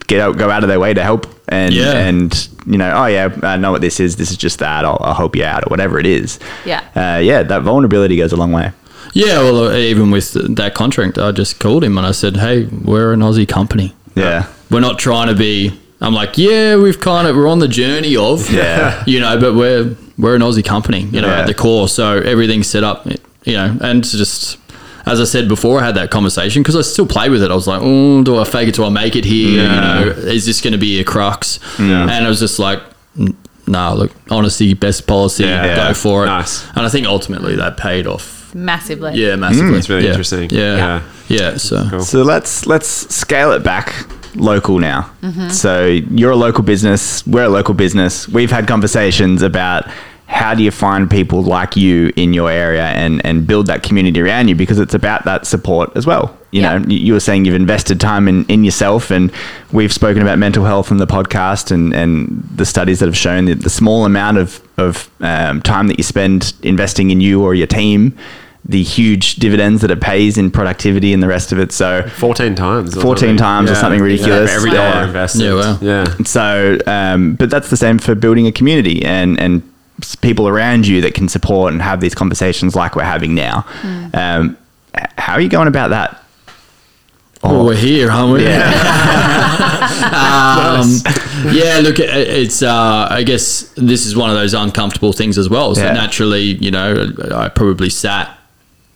get 0.08 0.20
out, 0.20 0.36
go 0.36 0.50
out 0.50 0.64
of 0.64 0.68
their 0.68 0.80
way 0.80 0.92
to 0.94 1.02
help 1.04 1.26
and 1.48 1.74
and 1.74 2.48
you 2.66 2.78
know, 2.78 2.92
oh 2.94 3.06
yeah, 3.06 3.28
I 3.42 3.56
know 3.56 3.72
what 3.72 3.80
this 3.80 4.00
is. 4.00 4.16
This 4.16 4.30
is 4.30 4.36
just 4.36 4.58
that. 4.60 4.84
I'll, 4.84 4.98
I'll 5.00 5.14
help 5.14 5.34
you 5.36 5.44
out 5.44 5.64
or 5.66 5.68
whatever 5.70 5.98
it 5.98 6.06
is. 6.06 6.38
Yeah. 6.64 6.80
uh, 6.94 7.18
yeah, 7.18 7.42
that 7.42 7.62
vulnerability 7.62 8.16
goes 8.16 8.32
a 8.32 8.36
long 8.36 8.52
way. 8.52 8.72
Yeah, 9.14 9.38
well, 9.40 9.68
uh, 9.68 9.74
even 9.76 10.10
with 10.12 10.32
that 10.56 10.74
contract, 10.74 11.18
I 11.18 11.32
just 11.32 11.58
called 11.58 11.82
him 11.82 11.98
and 11.98 12.06
I 12.06 12.12
said, 12.12 12.36
"Hey, 12.36 12.64
we're 12.66 13.12
an 13.12 13.20
Aussie 13.20 13.48
company. 13.48 13.94
Yeah. 14.14 14.46
We're 14.70 14.80
not 14.80 14.98
trying 14.98 15.28
to 15.28 15.34
be." 15.34 15.79
I'm 16.00 16.14
like, 16.14 16.38
"Yeah, 16.38 16.76
we've 16.76 17.00
kind 17.00 17.26
of 17.28 17.36
we're 17.36 17.48
on 17.48 17.58
the 17.58 17.68
journey 17.68 18.16
of, 18.16 18.50
Yeah. 18.52 19.02
you 19.06 19.20
know, 19.20 19.38
but 19.38 19.54
we're 19.54 19.96
we're 20.18 20.34
an 20.34 20.42
Aussie 20.42 20.64
company, 20.64 21.02
you 21.12 21.20
know, 21.20 21.28
Yeah. 21.28 21.40
at 21.40 21.46
the 21.46 21.54
core. 21.54 21.88
So 21.88 22.18
everything's 22.18 22.66
set 22.68 22.84
up, 22.84 23.06
you 23.44 23.54
know, 23.54 23.76
and 23.80 24.02
just." 24.04 24.56
As 25.06 25.18
I 25.18 25.24
said 25.24 25.48
before, 25.48 25.80
I 25.80 25.86
had 25.86 25.94
that 25.94 26.10
conversation 26.10 26.62
because 26.62 26.76
I 26.76 26.82
still 26.82 27.06
play 27.06 27.30
with 27.30 27.42
it. 27.42 27.50
I 27.50 27.54
was 27.54 27.66
like, 27.66 27.80
oh, 27.82 28.22
do 28.22 28.36
I 28.38 28.44
fake 28.44 28.68
it 28.68 28.74
till 28.74 28.84
I 28.84 28.90
make 28.90 29.16
it 29.16 29.24
here? 29.24 29.62
Yeah. 29.62 29.98
You 29.98 30.04
know, 30.04 30.10
is 30.12 30.44
this 30.44 30.60
going 30.60 30.74
to 30.74 30.78
be 30.78 31.00
a 31.00 31.04
crux? 31.04 31.58
Yeah. 31.78 32.02
And 32.02 32.26
I 32.26 32.28
was 32.28 32.38
just 32.38 32.58
like, 32.58 32.80
no, 33.16 33.32
nah, 33.66 33.92
look, 33.94 34.12
honesty, 34.30 34.74
best 34.74 35.06
policy, 35.06 35.44
Yeah. 35.44 35.88
go 35.88 35.94
for 35.94 36.24
it. 36.24 36.26
Nice. 36.26 36.66
And 36.76 36.84
I 36.84 36.90
think 36.90 37.06
ultimately 37.06 37.56
that 37.56 37.78
paid 37.78 38.06
off 38.06 38.54
massively. 38.54 39.14
yeah, 39.14 39.30
mm, 39.30 39.38
massively. 39.38 39.72
That's 39.72 39.88
really 39.88 40.02
Yeah. 40.04 40.10
interesting. 40.10 40.50
Yeah. 40.50 40.76
Yeah. 40.76 41.00
Yeah. 41.28 41.56
so 41.56 41.86
Cool. 41.90 42.00
So 42.02 42.22
let's 42.22 42.66
let's 42.66 42.86
scale 43.12 43.52
it 43.52 43.62
back 43.64 43.94
local 44.34 44.78
now. 44.78 45.10
Mm-hmm. 45.22 45.48
So 45.50 45.86
you're 45.86 46.32
a 46.32 46.36
local 46.36 46.64
business, 46.64 47.26
we're 47.26 47.44
a 47.44 47.48
local 47.48 47.74
business. 47.74 48.28
We've 48.28 48.50
had 48.50 48.66
conversations 48.68 49.42
about 49.42 49.88
how 50.26 50.54
do 50.54 50.62
you 50.62 50.70
find 50.70 51.10
people 51.10 51.42
like 51.42 51.76
you 51.76 52.12
in 52.14 52.32
your 52.32 52.48
area 52.50 52.84
and 52.84 53.20
and 53.26 53.46
build 53.48 53.66
that 53.66 53.82
community 53.82 54.20
around 54.20 54.46
you 54.48 54.54
because 54.54 54.78
it's 54.78 54.94
about 54.94 55.24
that 55.24 55.44
support 55.46 55.90
as 55.96 56.06
well. 56.06 56.36
You 56.52 56.62
Yeah. 56.62 56.78
know, 56.78 56.86
you 56.88 57.12
were 57.14 57.20
saying 57.20 57.44
you've 57.46 57.54
invested 57.56 58.00
time 58.00 58.28
in, 58.28 58.44
in 58.46 58.62
yourself 58.64 59.10
and 59.10 59.32
we've 59.72 59.92
spoken 59.92 60.22
about 60.22 60.38
mental 60.38 60.64
health 60.64 60.90
in 60.92 60.98
the 60.98 61.06
podcast 61.06 61.70
and, 61.72 61.92
and 61.94 62.42
the 62.54 62.64
studies 62.64 63.00
that 63.00 63.06
have 63.06 63.16
shown 63.16 63.46
that 63.46 63.62
the 63.62 63.70
small 63.70 64.04
amount 64.04 64.38
of, 64.38 64.60
of 64.76 65.10
um, 65.20 65.62
time 65.62 65.88
that 65.88 65.98
you 65.98 66.04
spend 66.04 66.52
investing 66.62 67.10
in 67.10 67.20
you 67.20 67.42
or 67.42 67.54
your 67.54 67.68
team, 67.68 68.16
the 68.64 68.82
huge 68.82 69.36
dividends 69.36 69.80
that 69.82 69.90
it 69.90 70.00
pays 70.00 70.36
in 70.38 70.50
productivity 70.50 71.12
and 71.12 71.22
the 71.22 71.26
rest 71.28 71.50
of 71.50 71.58
it. 71.58 71.72
So 71.72 72.02
14 72.16 72.54
times. 72.54 72.94
14 72.94 73.04
something. 73.16 73.36
times 73.36 73.70
or 73.70 73.74
something 73.74 74.00
ridiculous. 74.00 74.50
For 74.50 74.56
every 74.56 74.70
Yeah. 74.72 74.92
dollar 74.92 75.06
invested. 75.06 75.42
Yeah, 75.42 75.54
wow. 75.54 75.78
Yeah. 75.80 76.04
So, 76.24 76.78
um, 76.86 77.34
but 77.34 77.50
that's 77.50 77.70
the 77.70 77.76
same 77.76 77.98
for 77.98 78.14
building 78.14 78.46
a 78.46 78.52
community 78.52 79.04
and 79.04 79.40
and 79.40 79.62
people 80.22 80.46
around 80.48 80.86
you 80.86 81.00
that 81.02 81.14
can 81.14 81.28
support 81.28 81.72
and 81.72 81.82
have 81.82 82.00
these 82.00 82.14
conversations 82.14 82.74
like 82.76 82.96
we're 82.96 83.02
having 83.04 83.34
now. 83.34 83.64
Um, 84.14 84.56
how 85.18 85.34
are 85.34 85.40
you 85.40 85.48
going 85.48 85.68
about 85.68 85.90
that? 85.90 86.16
well, 87.42 87.64
we're 87.64 87.74
here, 87.74 88.10
aren't 88.10 88.32
we? 88.34 88.44
Yeah. 88.44 88.68
um, 90.80 90.90
yeah. 91.52 91.80
Look, 91.82 91.98
it's. 91.98 92.62
Uh, 92.62 93.06
I 93.10 93.22
guess 93.22 93.72
this 93.76 94.06
is 94.06 94.14
one 94.16 94.30
of 94.30 94.36
those 94.36 94.54
uncomfortable 94.54 95.12
things 95.12 95.38
as 95.38 95.48
well. 95.48 95.74
So 95.74 95.82
Yeah. 95.84 95.92
naturally, 95.92 96.42
you 96.42 96.70
know, 96.70 97.12
I 97.34 97.48
probably 97.48 97.90
sat 97.90 98.36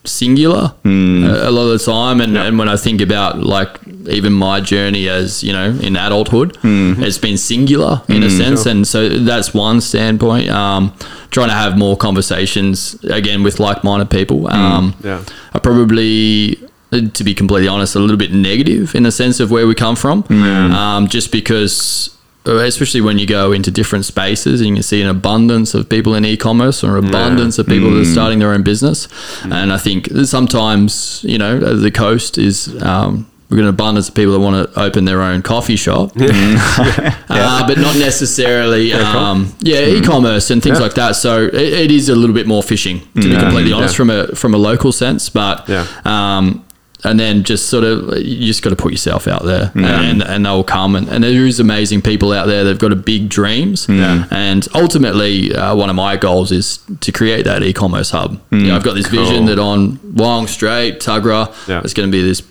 singular 0.07 0.68
Hmm. 0.82 1.24
a, 1.24 1.48
a 1.48 1.50
lot 1.50 1.62
of 1.70 1.78
the 1.78 1.84
time, 1.84 2.20
and, 2.20 2.36
and 2.36 2.59
when 2.59 2.68
I 2.68 2.76
think 2.76 3.00
about 3.00 3.42
like 3.42 3.70
even 4.09 4.32
my 4.34 4.61
journey 4.61 5.09
as 5.09 5.42
you 5.42 5.52
know 5.52 5.70
in 5.80 5.96
adulthood, 5.96 6.57
Hmm. 6.62 7.02
it's 7.02 7.18
been 7.18 7.36
singular 7.38 8.02
in 8.09 8.22
a 8.22 8.30
sense, 8.30 8.66
and 8.66 8.86
so 8.86 9.09
that's 9.09 9.55
one 9.55 9.80
standpoint. 9.80 10.50
Um, 10.50 10.92
trying 11.30 11.48
to 11.48 11.55
have 11.55 11.76
more 11.78 11.96
conversations 11.96 12.94
again 13.05 13.42
with 13.42 13.59
like-minded 13.59 14.09
people. 14.11 14.46
Um, 14.52 14.94
Yeah. 15.02 15.20
I 15.55 15.59
probably, 15.59 16.59
to 16.92 17.24
be 17.24 17.34
completely 17.34 17.66
honest, 17.68 17.96
a 17.96 17.98
little 17.98 18.16
bit 18.16 18.32
negative 18.32 18.94
in 18.94 19.02
the 19.05 19.11
sense 19.11 19.40
of 19.40 19.50
where 19.50 19.66
we 19.66 19.74
come 19.74 19.96
from. 19.96 20.24
Um, 20.30 21.09
just 21.09 21.32
because 21.32 22.11
uh, 22.11 22.13
especially 22.47 23.01
when 23.01 23.18
you 23.18 23.26
go 23.26 23.53
into 23.53 23.70
different 23.70 24.05
spaces 24.05 24.61
and 24.61 24.68
you 24.70 24.74
can 24.76 24.82
see 24.82 25.01
an 25.03 25.09
abundance 25.09 25.74
of 25.74 25.88
people 25.88 26.14
in 26.14 26.24
e-commerce 26.24 26.84
or 26.84 26.99
an 26.99 27.07
abundance 27.07 27.59
of 27.59 27.66
people 27.66 27.90
that 27.92 28.01
are 28.03 28.05
starting 28.05 28.38
their 28.38 28.53
own 28.53 28.62
business. 28.62 29.09
And 29.45 29.72
I 29.72 29.78
think 29.78 30.09
sometimes, 30.24 31.24
you 31.26 31.38
know, 31.38 31.59
the 31.59 31.90
coast 31.90 32.36
is 32.38 32.68
um, 32.82 33.26
we've 33.49 33.59
got 33.59 33.64
an 33.64 33.68
abundance 33.68 34.09
of 34.09 34.14
people 34.14 34.32
that 34.34 34.40
want 34.40 34.72
to 34.72 34.80
open 34.80 35.05
their 35.05 35.22
own 35.22 35.40
coffee 35.42 35.76
shop, 35.76 36.12
uh, 36.18 37.66
but 37.66 37.78
not 37.78 37.97
necessarily, 37.97 38.92
um, 38.92 39.55
yeah, 39.61 39.80
e-commerce 39.80 40.51
and 40.51 40.62
things 40.62 40.80
like 40.80 40.95
that. 40.95 41.16
So 41.16 41.45
it, 41.47 41.55
it 41.55 41.90
is 41.90 42.09
a 42.09 42.14
little 42.14 42.34
bit 42.34 42.47
more 42.47 42.62
fishing, 42.62 43.01
to 43.14 43.28
be 43.28 43.36
completely 43.36 43.72
honest, 43.72 43.95
Yeah. 43.95 43.97
from 43.97 44.11
a 44.11 44.26
from 44.34 44.55
a 44.55 44.59
local 44.59 44.92
sense. 44.92 45.28
But 45.28 45.68
Yeah. 45.68 45.86
um, 46.05 46.63
and 47.05 47.20
then 47.20 47.44
just 47.44 47.68
sort 47.68 47.84
of 47.84 48.16
you 48.18 48.46
just 48.46 48.62
got 48.62 48.70
to 48.70 48.76
put 48.76 48.90
yourself 48.90 49.28
out 49.28 49.44
there. 49.44 49.70
And, 50.11 50.22
and 50.22 50.46
they'll 50.46 50.64
come. 50.64 50.96
And, 50.96 51.07
and 51.09 51.22
there 51.22 51.46
is 51.46 51.61
amazing 51.61 52.00
people 52.00 52.32
out 52.32 52.46
there. 52.46 52.64
They've 52.64 52.78
got 52.78 52.92
a 52.92 52.96
big 52.96 53.28
dreams. 53.28 53.86
And 54.30 54.66
ultimately 54.74 55.55
uh, 55.55 55.76
one 55.76 55.90
of 55.90 55.96
my 55.96 56.16
goals 56.16 56.50
is 56.50 56.78
to 57.00 57.12
create 57.12 57.44
that 57.44 57.62
e-commerce 57.62 58.11
hub. 58.11 58.40
Mm. 58.50 58.61
You 58.62 58.66
know, 58.68 58.76
i've 58.76 58.84
got 58.84 58.94
this 58.94 59.07
vision 59.09 59.44
that 59.46 59.59
on 59.59 59.98
Wyong 59.98 60.48
Strait 60.48 60.98
Tuggerah 60.98 61.68
Yeah. 61.68 61.82
it's 61.84 61.92
going 61.92 62.09
to 62.09 62.12
be 62.12 62.22
this 62.22 62.42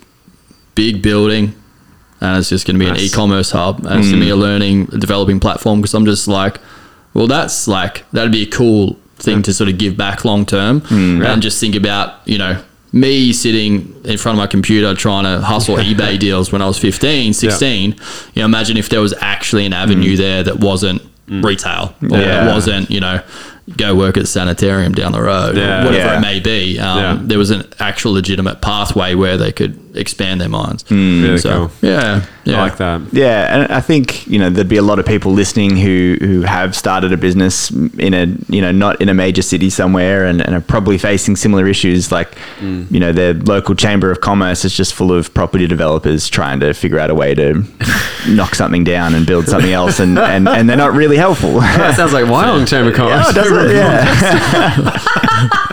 big 0.76 1.02
building. 1.02 1.56
And 2.22 2.38
it's 2.38 2.50
just 2.50 2.66
going 2.66 2.80
to 2.80 2.86
be 2.86 2.90
an 2.90 2.98
e-commerce 2.98 3.52
hub. 3.52 3.86
And 3.86 4.00
it's 4.00 4.10
going 4.10 4.20
to 4.20 4.26
be 4.26 4.30
a 4.30 4.36
mm. 4.36 4.40
learning 4.40 4.90
a 4.94 4.98
developing 4.98 5.40
platform. 5.40 5.82
Because 5.82 5.96
i'm 5.96 6.06
just 6.06 6.28
like 6.28 6.60
well 7.16 7.28
that's 7.28 7.68
like 7.68 8.10
that'd 8.12 8.32
be 8.32 8.44
a 8.44 8.50
cool 8.50 9.00
thing 9.16 9.42
to 9.42 9.54
sort 9.54 9.70
of 9.70 9.78
give 9.78 9.96
back 9.96 10.26
long 10.26 10.46
term 10.46 10.82
mm. 10.82 11.26
and 11.26 11.42
just 11.42 11.60
think 11.60 11.76
about 11.76 12.28
you 12.28 12.38
know 12.38 12.62
me 12.94 13.34
sitting 13.34 13.94
in 14.06 14.18
front 14.18 14.38
of 14.38 14.40
my 14.40 14.48
computer 14.48 14.94
trying 14.94 15.24
to 15.26 15.44
hustle 15.44 15.78
ebay 15.78 16.18
deals 16.18 16.52
when 16.52 16.62
i 16.62 16.68
was 16.68 16.78
15 16.78 17.34
16 17.34 17.92
you 17.92 17.96
know 18.36 18.46
imagine 18.46 18.78
if 18.78 18.88
there 18.90 19.02
was 19.02 19.14
actually 19.20 19.66
an 19.66 19.74
avenue 19.74 20.16
there 20.16 20.44
that 20.44 20.60
wasn't 20.60 21.02
retail 21.28 21.96
or 22.04 22.18
Yeah. 22.18 22.20
that 22.46 22.54
wasn't 22.54 22.92
you 22.92 23.00
know 23.00 23.22
go 23.78 23.96
work 23.96 24.18
at 24.18 24.22
the 24.24 24.28
sanitarium 24.28 24.92
down 24.94 25.12
the 25.14 25.22
road 25.22 25.58
Yeah. 25.58 25.86
whatever 25.86 26.06
Yeah. 26.06 26.18
it 26.18 26.22
may 26.22 26.40
be 26.40 26.78
um, 26.80 26.98
Yeah. 27.00 27.18
there 27.22 27.40
was 27.40 27.50
an 27.50 27.64
actual 27.80 28.14
legitimate 28.14 28.62
pathway 28.62 29.16
where 29.16 29.38
they 29.38 29.52
could 29.52 29.80
expand 29.94 30.42
their 30.42 30.50
minds 30.50 30.84
hmm. 30.88 31.24
Really 31.24 31.38
so 31.38 31.68
cool. 31.68 31.90
yeah 31.90 32.26
yeah 32.46 32.58
I 32.58 32.62
like 32.62 32.78
that. 32.78 33.02
Yeah, 33.14 33.56
and 33.56 33.72
I 33.72 33.80
think 33.80 34.28
you 34.28 34.38
know 34.38 34.50
there'd 34.50 34.68
be 34.68 34.78
a 34.78 34.82
lot 34.82 35.00
of 35.00 35.06
people 35.06 35.32
listening 35.32 35.78
who 35.78 36.18
who 36.20 36.42
have 36.42 36.76
started 36.76 37.14
a 37.14 37.18
business 37.18 37.72
in 37.72 38.14
a 38.14 38.26
you 38.50 38.62
know 38.62 38.72
not 38.72 39.02
in 39.02 39.10
a 39.10 39.14
major 39.14 39.42
city 39.42 39.70
somewhere 39.70 40.26
and, 40.26 40.42
and 40.42 40.54
are 40.56 40.62
probably 40.62 40.98
facing 40.98 41.36
similar 41.36 41.68
issues. 41.68 42.12
Like 42.12 42.38
hmm. 42.60 42.84
you 42.90 43.00
know 43.00 43.14
their 43.14 43.34
local 43.34 43.76
chamber 43.76 44.12
of 44.12 44.22
commerce 44.22 44.66
is 44.66 44.76
just 44.76 44.94
full 44.94 45.14
of 45.14 45.34
property 45.34 45.68
developers 45.68 46.28
trying 46.28 46.60
to 46.60 46.74
figure 46.74 47.00
out 47.00 47.10
a 47.10 47.16
way 47.16 47.34
to 47.36 47.64
knock 48.28 48.56
something 48.56 48.84
down 48.84 49.16
and 49.16 49.26
build 49.26 49.48
something 49.48 49.72
else, 49.72 50.00
and 50.00 50.20
and, 50.20 50.48
and 50.48 50.70
they're 50.70 50.78
not 50.78 50.94
really 50.94 51.18
helpful. 51.18 51.60
That 51.62 51.96
sounds 51.96 52.14
like 52.14 52.26
Wyong 52.34 52.68
Chamber 52.68 52.90
of 52.90 52.96
Commerce. 52.96 53.28
Oh, 53.30 53.34
does 53.34 53.52
it? 53.52 53.74
Yeah. 53.74 55.70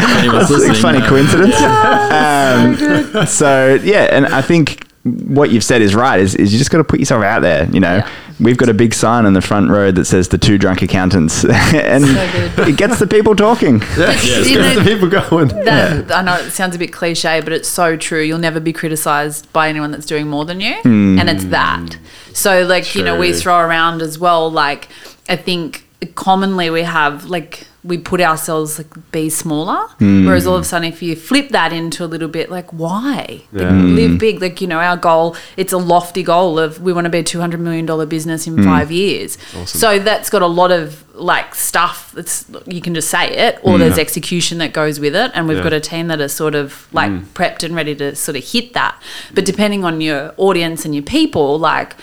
Anyone's 0.00 0.50
It's 0.50 0.78
a 0.78 0.82
funny 0.82 0.98
uh, 0.98 1.08
coincidence. 1.08 1.56
Um, 1.60 3.26
so 3.26 3.78
yeah, 3.82 4.04
and 4.10 4.26
I 4.26 4.42
think 4.42 4.86
what 5.04 5.50
you've 5.50 5.64
said 5.64 5.80
is 5.82 5.94
right. 5.94 6.20
Is, 6.20 6.34
is 6.34 6.52
you 6.52 6.58
just 6.58 6.70
got 6.70 6.78
to 6.78 6.84
put 6.84 6.98
yourself 7.00 7.24
out 7.24 7.40
there. 7.40 7.64
You 7.70 7.80
know, 7.80 7.96
Yeah. 7.96 8.08
we've 8.38 8.58
got 8.58 8.68
a 8.68 8.74
big 8.74 8.92
sign 8.92 9.24
on 9.24 9.32
the 9.32 9.40
front 9.40 9.70
road 9.70 9.94
that 9.94 10.04
says 10.04 10.28
the 10.28 10.36
two 10.36 10.58
drunk 10.58 10.82
accountants, 10.82 11.42
and 11.74 12.04
So 12.04 12.62
it 12.64 12.76
gets 12.76 12.98
the 12.98 13.06
people 13.06 13.34
talking. 13.34 13.80
Yes, 13.96 14.48
You 14.48 14.58
gets 14.58 14.78
the 14.78 14.84
people 14.84 15.08
going. 15.08 15.48
That, 15.48 16.12
I 16.12 16.22
know 16.22 16.34
it 16.36 16.50
sounds 16.50 16.76
a 16.76 16.78
bit 16.78 16.92
cliche, 16.92 17.40
but 17.40 17.52
it's 17.52 17.68
so 17.68 17.96
true. 17.96 18.20
You'll 18.20 18.38
never 18.38 18.60
be 18.60 18.72
criticized 18.72 19.50
by 19.52 19.68
anyone 19.68 19.90
that's 19.90 20.06
doing 20.06 20.28
more 20.28 20.44
than 20.44 20.60
you. 20.60 20.74
And 20.84 21.28
it's 21.30 21.44
that. 21.46 21.96
So, 22.34 22.64
like, 22.66 22.94
you 22.94 23.02
know, 23.02 23.18
we 23.18 23.32
throw 23.32 23.58
around 23.58 24.02
as 24.02 24.18
well, 24.18 24.50
like, 24.50 24.88
I 25.28 25.36
think 25.36 25.86
commonly 26.14 26.70
we 26.70 26.82
have, 26.82 27.26
like, 27.26 27.66
we 27.82 27.96
put 27.96 28.20
ourselves 28.20 28.78
like 28.78 29.10
be 29.10 29.30
smaller. 29.30 29.86
Hmm. 29.98 30.26
Whereas 30.26 30.46
all 30.46 30.54
of 30.56 30.62
a 30.62 30.64
sudden 30.64 30.88
if 30.88 31.02
you 31.02 31.16
flip 31.16 31.48
that 31.50 31.72
into 31.72 32.04
a 32.04 32.06
little 32.06 32.28
bit 32.28 32.50
like 32.50 32.70
why? 32.72 33.42
Like, 33.52 33.68
hmm. 33.68 33.94
live 33.94 34.18
big. 34.18 34.42
Like 34.42 34.60
you 34.60 34.66
know 34.66 34.78
our 34.78 34.96
goal 34.96 35.36
it's 35.56 35.72
a 35.72 35.78
lofty 35.78 36.22
goal 36.22 36.58
of 36.58 36.82
we 36.82 36.92
want 36.92 37.06
to 37.06 37.10
be 37.10 37.18
a 37.18 37.22
200 37.22 37.58
million 37.58 37.86
dollar 37.86 38.06
business 38.06 38.46
in 38.46 38.56
hmm. 38.56 38.64
5 38.64 38.92
years. 38.92 39.38
So 39.66 39.98
that's 39.98 40.28
got 40.28 40.42
a 40.42 40.46
lot 40.46 40.72
of 40.72 41.04
like 41.14 41.54
stuff 41.54 42.12
that's 42.12 42.50
you 42.66 42.80
can 42.80 42.94
just 42.94 43.08
say 43.08 43.28
it 43.30 43.58
or 43.62 43.78
there's 43.78 43.98
execution 43.98 44.58
that 44.58 44.72
goes 44.72 45.00
with 45.00 45.16
it. 45.16 45.30
And 45.34 45.48
we've 45.48 45.58
Yeah. 45.58 45.64
got 45.64 45.72
a 45.72 45.80
team 45.80 46.08
that 46.08 46.20
are 46.20 46.28
sort 46.28 46.54
of 46.54 46.86
like 46.92 47.10
prepped 47.34 47.62
and 47.62 47.74
ready 47.74 47.94
to 47.96 48.14
sort 48.14 48.36
of 48.36 48.44
hit 48.44 48.74
that. 48.74 49.00
But 49.34 49.46
depending 49.46 49.84
on 49.84 50.00
your 50.02 50.34
audience 50.36 50.84
and 50.84 50.94
your 50.94 51.04
people 51.04 51.58
like 51.58 51.96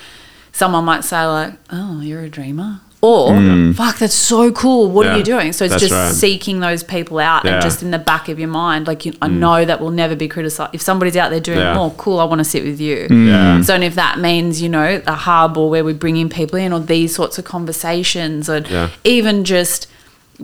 someone 0.52 0.86
might 0.86 1.04
say 1.04 1.24
like 1.24 1.54
oh 1.70 2.02
you're 2.02 2.24
a 2.24 2.30
dreamer 2.30 2.82
or 3.02 3.30
mm. 3.32 3.76
fuck 3.76 4.00
that's 4.00 4.14
so 4.14 4.52
cool. 4.52 4.90
What 4.90 5.06
Yeah, 5.06 5.14
are 5.14 5.18
you 5.18 5.24
doing? 5.24 5.54
So 5.54 5.66
it's 5.66 5.74
that's 5.74 5.82
just 5.82 5.94
right. 5.94 6.12
seeking 6.12 6.60
those 6.62 6.84
people 6.84 7.20
out 7.20 7.46
Yeah. 7.46 7.54
and 7.54 7.62
just 7.62 7.84
in 7.84 7.92
the 7.92 8.00
back 8.00 8.28
of 8.28 8.40
your 8.40 8.48
mind 8.48 8.88
like 8.88 9.06
you, 9.06 9.14
i 9.22 9.28
mm. 9.28 9.34
know 9.38 9.66
that 9.66 9.80
will 9.80 9.92
never 9.92 10.16
be 10.16 10.28
criticized. 10.28 10.74
If 10.74 10.82
somebody's 10.82 11.16
out 11.16 11.30
there 11.30 11.40
doing 11.40 11.60
Yeah. 11.60 11.76
more 11.76 11.92
cool 11.98 12.20
i 12.20 12.24
want 12.24 12.40
to 12.40 12.46
sit 12.46 12.64
with 12.64 12.82
you. 12.82 13.08
Mm. 13.08 13.28
Yeah. 13.28 13.62
so 13.62 13.76
and 13.76 13.84
if 13.84 13.96
that 13.96 14.18
means 14.20 14.62
you 14.62 14.70
know 14.70 15.02
a 15.06 15.14
hub 15.14 15.58
or 15.58 15.70
where 15.70 15.84
we 15.84 15.94
bring 15.94 16.18
in 16.18 16.30
people 16.30 16.58
in 16.58 16.74
or 16.74 16.80
these 16.80 17.14
sorts 17.14 17.38
of 17.38 17.46
conversations 17.46 18.50
or 18.50 18.64
even 19.04 19.44
just 19.44 19.88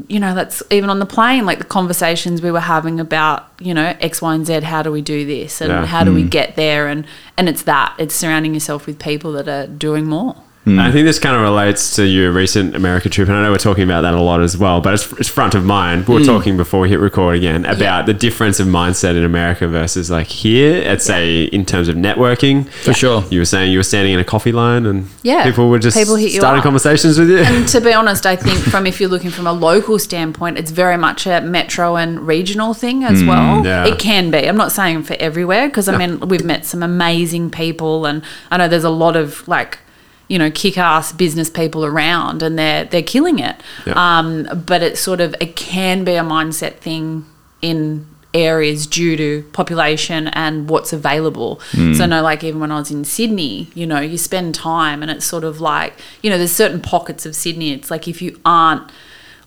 you 0.07 0.19
know 0.19 0.33
that's 0.33 0.63
even 0.71 0.89
on 0.89 0.99
the 0.99 1.05
plane 1.05 1.45
like 1.45 1.59
the 1.59 1.63
conversations 1.63 2.41
we 2.41 2.51
were 2.51 2.59
having 2.59 2.99
about 2.99 3.47
you 3.59 3.73
know 3.73 3.95
x 3.99 4.21
y 4.21 4.33
and 4.33 4.45
z 4.47 4.59
how 4.61 4.81
do 4.81 4.91
we 4.91 5.01
do 5.01 5.25
this? 5.25 5.61
And 5.61 5.85
how 5.85 6.03
do 6.03 6.13
we 6.13 6.23
get 6.23 6.55
there? 6.55 6.87
And 6.87 7.05
and 7.37 7.49
it's 7.49 7.63
that 7.63 7.95
it's 7.97 8.15
surrounding 8.15 8.53
yourself 8.53 8.85
with 8.85 8.99
people 8.99 9.31
that 9.33 9.47
are 9.47 9.67
doing 9.67 10.05
more 10.05 10.35
And 10.65 10.79
I 10.79 10.93
think 10.93 11.05
this 11.05 11.19
kind 11.19 11.35
of 11.35 11.41
relates 11.41 11.97
to 11.97 12.05
your 12.05 12.31
recent 12.31 12.73
America 12.73 13.09
trip, 13.09 13.27
and 13.27 13.35
I 13.37 13.41
know 13.43 13.51
we're 13.51 13.57
talking 13.57 13.83
about 13.83 14.01
that 14.01 14.13
a 14.13 14.21
lot 14.21 14.41
as 14.41 14.57
well. 14.57 14.79
But 14.79 14.93
it's, 14.93 15.11
it's 15.13 15.27
front 15.27 15.55
of 15.55 15.65
mind. 15.65 16.07
We 16.07 16.15
were 16.15 16.23
talking 16.23 16.55
before 16.55 16.79
we 16.79 16.87
hit 16.89 17.01
record 17.01 17.35
again 17.35 17.65
about 17.65 18.05
the 18.05 18.13
difference 18.13 18.61
of 18.61 18.67
mindset 18.67 19.17
in 19.17 19.25
America 19.25 19.67
versus 19.67 20.09
like 20.09 20.27
here. 20.27 20.81
At 20.83 21.01
say 21.01 21.43
in 21.43 21.65
terms 21.65 21.89
of 21.89 21.97
networking, 21.97 22.67
For 22.69 22.93
sure. 22.93 23.25
You 23.29 23.39
were 23.39 23.45
saying 23.45 23.73
you 23.73 23.79
were 23.79 23.83
standing 23.83 24.13
in 24.13 24.19
a 24.21 24.23
coffee 24.23 24.53
line, 24.53 24.85
and 24.85 25.09
Yeah. 25.21 25.43
people 25.43 25.69
were 25.69 25.79
just 25.79 25.97
People 25.97 26.15
hit 26.15 26.31
you 26.31 26.39
starting 26.39 26.59
up. 26.59 26.63
conversations 26.63 27.19
with 27.19 27.29
you. 27.29 27.39
And 27.39 27.67
to 27.67 27.81
be 27.81 27.91
honest, 28.01 28.25
I 28.25 28.37
think 28.37 28.57
from 28.59 28.87
if 28.87 29.01
you're 29.01 29.09
looking 29.09 29.31
from 29.31 29.47
a 29.47 29.53
local 29.53 29.99
standpoint, 29.99 30.57
it's 30.57 30.71
very 30.71 30.95
much 30.97 31.27
a 31.27 31.41
metro 31.41 31.97
and 31.97 32.25
regional 32.25 32.73
thing 32.73 33.03
as 33.03 33.21
well. 33.21 33.61
Mm, 33.61 33.65
yeah. 33.65 33.85
It 33.85 33.99
can 33.99 34.31
be. 34.31 34.37
I'm 34.47 34.55
not 34.57 34.71
saying 34.71 35.03
for 35.03 35.15
everywhere 35.19 35.67
because 35.67 35.89
I 35.89 35.97
mean 35.97 36.21
we've 36.21 36.45
met 36.45 36.65
some 36.65 36.81
amazing 36.81 37.49
people, 37.51 38.05
and 38.05 38.23
I 38.49 38.55
know 38.55 38.69
there's 38.69 38.85
a 38.85 38.89
lot 38.89 39.17
of 39.17 39.45
like 39.45 39.79
you 40.27 40.39
know 40.39 40.49
kick-ass 40.49 41.11
business 41.11 41.49
people 41.49 41.85
around, 41.85 42.41
and 42.41 42.57
they're 42.57 42.85
they're 42.85 43.03
killing 43.03 43.39
it. 43.39 43.55
Yeah. 43.85 43.93
Um, 43.95 44.63
but 44.65 44.81
it's 44.81 44.99
sort 44.99 45.21
of 45.21 45.35
it 45.39 45.55
can 45.55 46.03
be 46.03 46.15
a 46.15 46.23
mindset 46.23 46.75
thing 46.75 47.25
in 47.61 48.07
areas 48.33 48.87
due 48.87 49.15
to 49.15 49.43
population 49.53 50.27
and 50.29 50.67
what's 50.67 50.91
available. 50.91 51.59
So 51.93 52.07
no, 52.07 52.23
like 52.23 52.43
even 52.43 52.59
when 52.59 52.71
I 52.71 52.79
was 52.79 52.89
in 52.89 53.05
Sydney, 53.05 53.69
you 53.75 53.85
know, 53.85 53.99
you 53.99 54.17
spend 54.17 54.55
time 54.55 55.03
and 55.03 55.11
it's 55.11 55.23
sort 55.23 55.43
of 55.43 55.61
like, 55.61 55.93
you 56.23 56.31
know, 56.31 56.37
there's 56.39 56.51
certain 56.51 56.81
pockets 56.81 57.27
of 57.27 57.35
Sydney. 57.35 57.73
It's 57.73 57.91
like 57.91 58.07
if 58.07 58.23
you 58.23 58.39
aren't 58.43 58.89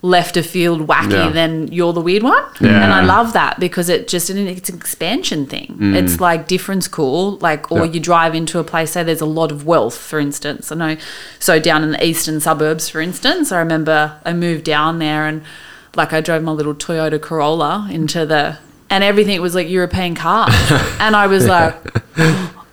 left 0.03 0.37
of 0.37 0.45
field 0.45 0.87
wacky, 0.87 1.11
Yeah. 1.13 1.29
then 1.29 1.67
you're 1.71 1.91
the 1.91 2.01
weird 2.01 2.21
one. 2.23 2.43
Yeah. 2.61 2.83
And 2.83 2.93
I 2.93 3.03
love 3.03 3.33
that 3.33 3.59
because 3.59 3.89
it 3.89 4.07
just 4.07 4.29
it's 4.29 4.69
an 4.69 4.75
expansion 4.75 5.45
thing. 5.47 5.75
It's 5.95 6.19
like 6.19 6.47
difference 6.47 6.87
cool. 6.87 7.37
Like 7.41 7.71
or 7.71 7.79
Mm. 7.79 7.85
Yeah. 7.87 7.91
you 7.93 7.99
drive 7.99 8.35
into 8.35 8.59
a 8.59 8.63
place, 8.63 8.91
say 8.91 9.03
there's 9.03 9.21
a 9.21 9.25
lot 9.25 9.51
of 9.51 9.65
wealth, 9.65 9.97
for 9.97 10.19
instance. 10.19 10.71
I 10.71 10.75
know 10.75 10.97
so 11.39 11.59
down 11.59 11.83
in 11.83 11.91
the 11.91 12.05
eastern 12.05 12.39
suburbs, 12.39 12.89
for 12.89 13.01
instance, 13.01 13.51
I 13.51 13.57
remember 13.59 14.13
I 14.23 14.33
moved 14.33 14.63
down 14.65 14.99
there 14.99 15.25
and 15.25 15.41
like 15.95 16.13
I 16.13 16.21
drove 16.21 16.43
my 16.43 16.51
little 16.51 16.75
Toyota 16.75 17.19
Corolla 17.19 17.87
into 17.91 18.25
the 18.25 18.57
and 18.89 19.03
everything 19.03 19.41
was 19.41 19.55
like 19.55 19.67
European 19.67 20.13
cars. 20.15 20.53
and 20.99 21.15
I 21.15 21.25
was 21.27 21.47
like 21.47 21.75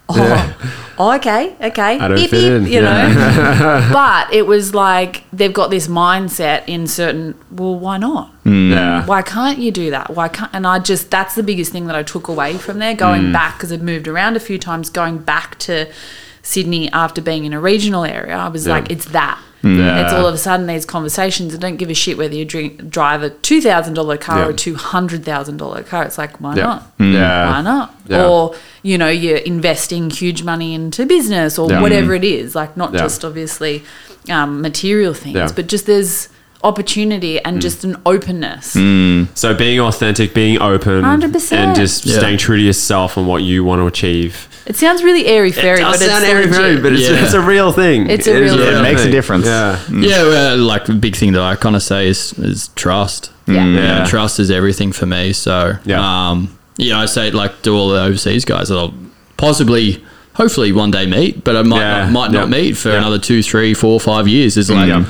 Oh, 0.07 0.95
oh, 0.99 1.17
okay, 1.17 1.57
okay. 1.61 1.99
I 1.99 2.09
don't 2.09 2.17
Beep, 2.17 2.31
fit 2.31 2.41
beep, 2.41 2.53
in, 2.53 2.65
You 2.67 2.83
yeah. 2.83 3.09
know, 3.09 3.89
but 3.93 4.33
it 4.33 4.47
was 4.47 4.75
like 4.75 5.25
they've 5.33 5.53
got 5.53 5.71
this 5.71 5.89
mindset 5.89 6.65
in 6.67 6.87
certain. 6.87 7.35
Well, 7.51 7.79
why 7.79 7.97
not? 7.97 8.31
Mm. 8.45 8.71
yeah, 8.71 9.07
Why 9.07 9.23
can't 9.23 9.59
you 9.59 9.71
do 9.71 9.91
that? 9.91 10.11
Why 10.11 10.29
can't? 10.29 10.51
And 10.53 10.67
I 10.67 10.79
just 10.79 11.11
that's 11.11 11.35
the 11.35 11.43
biggest 11.43 11.73
thing 11.73 11.87
that 11.87 11.97
I 11.97 12.03
took 12.03 12.29
away 12.29 12.59
from 12.59 12.79
there. 12.81 12.95
Going 12.95 13.23
mm. 13.23 13.33
back 13.33 13.57
because 13.57 13.73
I've 13.73 13.83
moved 13.83 14.07
around 14.07 14.37
a 14.37 14.41
few 14.41 14.59
times. 14.59 14.91
Going 14.91 15.19
back 15.19 15.59
to 15.61 15.91
Sydney 16.43 16.91
after 16.93 17.23
being 17.23 17.45
in 17.47 17.55
a 17.55 17.61
regional 17.61 18.05
area, 18.05 18.37
I 18.37 18.49
was 18.49 18.67
Yeah. 18.67 18.75
like, 18.75 18.91
it's 18.91 19.07
that. 19.07 19.41
Yeah. 19.65 20.05
It's 20.05 20.13
all 20.13 20.27
of 20.27 20.35
a 20.35 20.39
sudden 20.39 20.67
these 20.67 20.85
conversations. 20.85 21.55
I 21.55 21.59
don't 21.59 21.77
give 21.77 21.89
a 21.91 21.95
shit 21.95 22.19
whether 22.19 22.35
you 22.35 22.45
drink, 22.45 22.91
drive 22.91 23.23
a 23.23 23.31
two 23.31 23.61
thousand 23.61 23.95
dollar 23.95 24.17
car 24.17 24.41
Yeah. 24.41 24.47
or 24.47 24.51
a 24.51 24.55
two 24.55 24.75
hundred 24.75 25.25
thousand 25.25 25.57
dollar 25.57 25.83
car. 25.83 26.05
It's 26.05 26.19
like 26.19 26.41
why 26.41 26.55
yeah, 26.57 26.63
not? 26.63 26.93
yeah. 26.99 27.51
Why 27.51 27.61
not? 27.63 27.95
Yeah. 28.07 28.27
Or 28.29 28.55
you 28.83 28.99
know, 28.99 29.09
you're 29.09 29.39
investing 29.39 30.11
huge 30.11 30.43
money 30.43 30.75
into 30.75 31.07
business 31.07 31.59
or 31.59 31.71
Yeah. 31.71 31.81
whatever 31.81 32.15
it 32.15 32.25
is. 32.25 32.55
Like 32.55 32.77
not 32.77 32.93
Yeah. 32.93 33.01
just 33.01 33.25
obviously 33.25 33.83
um, 34.29 34.61
material 34.61 35.15
things, 35.15 35.35
Yeah. 35.37 35.49
but 35.57 35.67
just 35.67 35.87
there's 35.87 36.29
opportunity 36.65 37.39
and 37.45 37.57
hmm. 37.57 37.61
just 37.61 37.85
an 37.85 37.97
openness. 38.07 38.75
Hmm. 38.75 39.25
So 39.35 39.55
being 39.55 39.79
authentic, 39.81 40.35
being 40.35 40.61
open, 40.61 41.03
100%. 41.03 41.53
and 41.53 41.77
just 41.77 42.07
Yeah. 42.07 42.19
staying 42.19 42.39
true 42.39 42.57
to 42.57 42.63
yourself 42.63 43.17
and 43.17 43.27
what 43.27 43.43
you 43.43 43.63
want 43.63 43.81
to 43.81 43.87
achieve. 43.87 44.49
It 44.67 44.77
sounds 44.77 45.03
really 45.05 45.27
airy 45.27 45.53
fairy, 45.53 45.83
but 45.83 45.95
it's 46.01 46.03
legit. 46.03 46.83
but 46.83 46.93
it's, 46.95 47.03
Yeah. 47.03 47.23
it's 47.23 47.35
a 47.35 47.41
real 47.41 47.71
thing. 47.71 48.09
It's 48.09 48.27
a 48.27 48.31
It 48.31 48.43
is 48.43 48.53
real 48.53 48.59
real 48.59 48.67
thing. 48.73 48.79
It 48.79 48.83
makes 48.83 49.05
a 49.05 49.11
difference. 49.11 49.45
Yeah. 49.47 49.77
Hmm. 49.77 50.03
Yeah, 50.03 50.23
well, 50.23 50.57
like 50.57 50.87
the 50.87 50.95
big 50.95 51.17
thing 51.17 51.33
that 51.33 51.43
I 51.43 51.55
kind 51.55 51.77
of 51.77 51.83
say 51.83 52.09
is 52.09 52.33
is 52.39 52.71
trust. 52.75 53.31
Yeah. 53.47 53.65
You 53.65 53.73
know, 53.75 53.83
Yeah. 53.83 54.05
trust 54.07 54.41
is 54.41 54.51
everything 54.51 54.93
for 54.93 55.05
me. 55.07 55.35
So, 55.35 55.77
Yeah. 55.85 56.01
um, 56.31 56.49
you 56.79 56.91
know, 56.91 56.99
I 57.01 57.07
say 57.07 57.31
like 57.31 57.61
to 57.63 57.71
all 57.77 57.91
the 57.91 58.01
overseas 58.01 58.47
guys 58.47 58.69
that 58.69 58.79
I'll 58.79 58.95
possibly, 59.37 60.03
hopefully, 60.35 60.73
one 60.73 60.91
day 60.91 61.05
meet, 61.07 61.45
but 61.45 61.57
I 61.57 61.63
might 61.63 61.81
Yeah. 61.81 62.05
not, 62.05 62.13
might 62.13 62.33
Yeah. 62.33 62.41
not 62.41 62.49
meet 62.49 62.77
for 62.79 62.89
Yeah. 62.89 62.99
another 62.99 63.19
two, 63.19 63.43
three, 63.43 63.75
four, 63.75 64.01
five 64.01 64.27
years. 64.27 64.57
Is 64.57 64.71
like. 64.71 64.89
Yeah. 64.89 65.05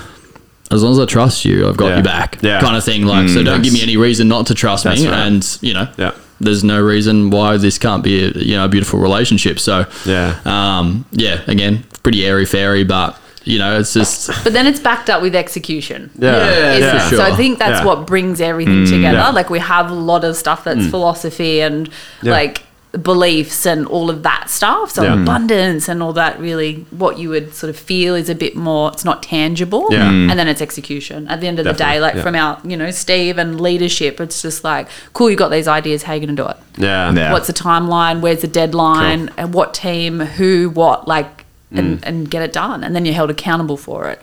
As 0.70 0.82
long 0.82 0.92
as 0.92 0.98
I 0.98 1.04
trust 1.04 1.44
you, 1.44 1.68
I've 1.68 1.76
got 1.76 1.88
Yeah. 1.88 1.94
your 1.96 2.02
back, 2.04 2.38
Yeah. 2.40 2.60
kind 2.60 2.76
of 2.76 2.84
thing. 2.84 3.06
Like, 3.06 3.26
mm. 3.26 3.34
so 3.34 3.42
don't 3.42 3.62
give 3.62 3.72
me 3.72 3.82
any 3.82 3.96
reason 3.96 4.28
not 4.28 4.46
to 4.46 4.54
trust 4.54 4.84
me, 4.86 5.06
right. 5.06 5.26
and 5.26 5.58
you 5.60 5.74
know, 5.74 5.88
Yeah. 5.98 6.12
there's 6.40 6.64
no 6.64 6.80
reason 6.80 7.30
why 7.30 7.56
this 7.58 7.78
can't 7.78 8.02
be, 8.02 8.24
a, 8.24 8.30
you 8.30 8.56
know, 8.56 8.64
a 8.64 8.68
beautiful 8.68 8.98
relationship. 8.98 9.60
So, 9.60 9.86
Yeah. 10.06 10.34
um, 10.46 11.04
yeah, 11.12 11.40
again, 11.46 11.84
pretty 12.02 12.24
airy 12.26 12.46
fairy, 12.46 12.82
but 12.84 13.16
you 13.44 13.58
know, 13.58 13.78
it's 13.78 13.92
just 13.92 14.30
But 14.42 14.54
then 14.54 14.66
it's 14.66 14.80
backed 14.80 15.10
up 15.10 15.20
with 15.20 15.34
execution. 15.34 16.10
Yeah. 16.18 16.32
Yeah, 16.38 16.72
Isn't 16.76 17.00
for 17.00 17.08
sure. 17.10 17.18
So 17.18 17.24
I 17.24 17.36
think 17.36 17.58
that's 17.58 17.80
Yeah. 17.80 17.84
what 17.84 18.06
brings 18.06 18.40
everything 18.40 18.84
mm. 18.84 18.88
together. 18.88 19.18
yeah. 19.18 19.28
Like 19.30 19.50
we 19.50 19.58
have 19.58 19.90
a 19.90 19.94
lot 19.94 20.24
of 20.24 20.34
stuff 20.34 20.64
that's 20.64 20.80
mm. 20.86 20.90
philosophy 20.90 21.60
and 21.60 21.90
Yeah. 22.22 22.32
like 22.32 22.62
beliefs 23.02 23.66
and 23.66 23.86
all 23.86 24.10
of 24.10 24.22
that 24.22 24.48
stuff. 24.50 24.90
So 24.90 25.02
Yeah. 25.02 25.20
abundance 25.20 25.88
and 25.88 26.02
all 26.02 26.12
that 26.14 26.38
really 26.38 26.86
what 26.90 27.18
you 27.18 27.28
would 27.30 27.54
sort 27.54 27.70
of 27.70 27.76
feel 27.76 28.14
is 28.14 28.28
a 28.28 28.34
bit 28.34 28.56
more 28.56 28.90
it's 28.92 29.04
not 29.04 29.22
tangible. 29.22 29.88
Yeah. 29.90 30.08
Mm. 30.10 30.30
And 30.30 30.38
then 30.38 30.48
it's 30.48 30.62
execution. 30.62 31.26
At 31.28 31.40
the 31.40 31.48
end 31.48 31.58
of 31.58 31.64
the 31.64 31.72
day, 31.72 32.00
like 32.00 32.14
yeah. 32.14 32.22
from 32.22 32.34
our, 32.34 32.60
you 32.64 32.76
know, 32.76 32.90
Steve 32.90 33.38
and 33.38 33.60
leadership, 33.60 34.20
it's 34.20 34.42
just 34.42 34.64
like, 34.64 34.88
cool, 35.12 35.30
you 35.30 35.36
got 35.36 35.50
these 35.50 35.68
ideas, 35.68 36.02
how 36.04 36.12
are 36.12 36.16
you 36.16 36.26
gonna 36.26 36.36
do 36.36 36.46
it? 36.48 36.56
Yeah. 36.76 37.12
Yeah. 37.12 37.32
What's 37.32 37.46
the 37.46 37.52
timeline? 37.52 38.20
Where's 38.20 38.42
the 38.42 38.48
deadline? 38.48 39.30
And 39.36 39.54
what 39.54 39.74
team? 39.74 40.20
Who? 40.20 40.70
What? 40.70 41.08
Like, 41.08 41.43
and, 41.76 42.04
and 42.04 42.30
get 42.30 42.42
it 42.42 42.52
done. 42.52 42.84
And 42.84 42.94
then 42.94 43.04
you're 43.04 43.14
held 43.14 43.30
accountable 43.30 43.76
for 43.76 44.08
it. 44.10 44.20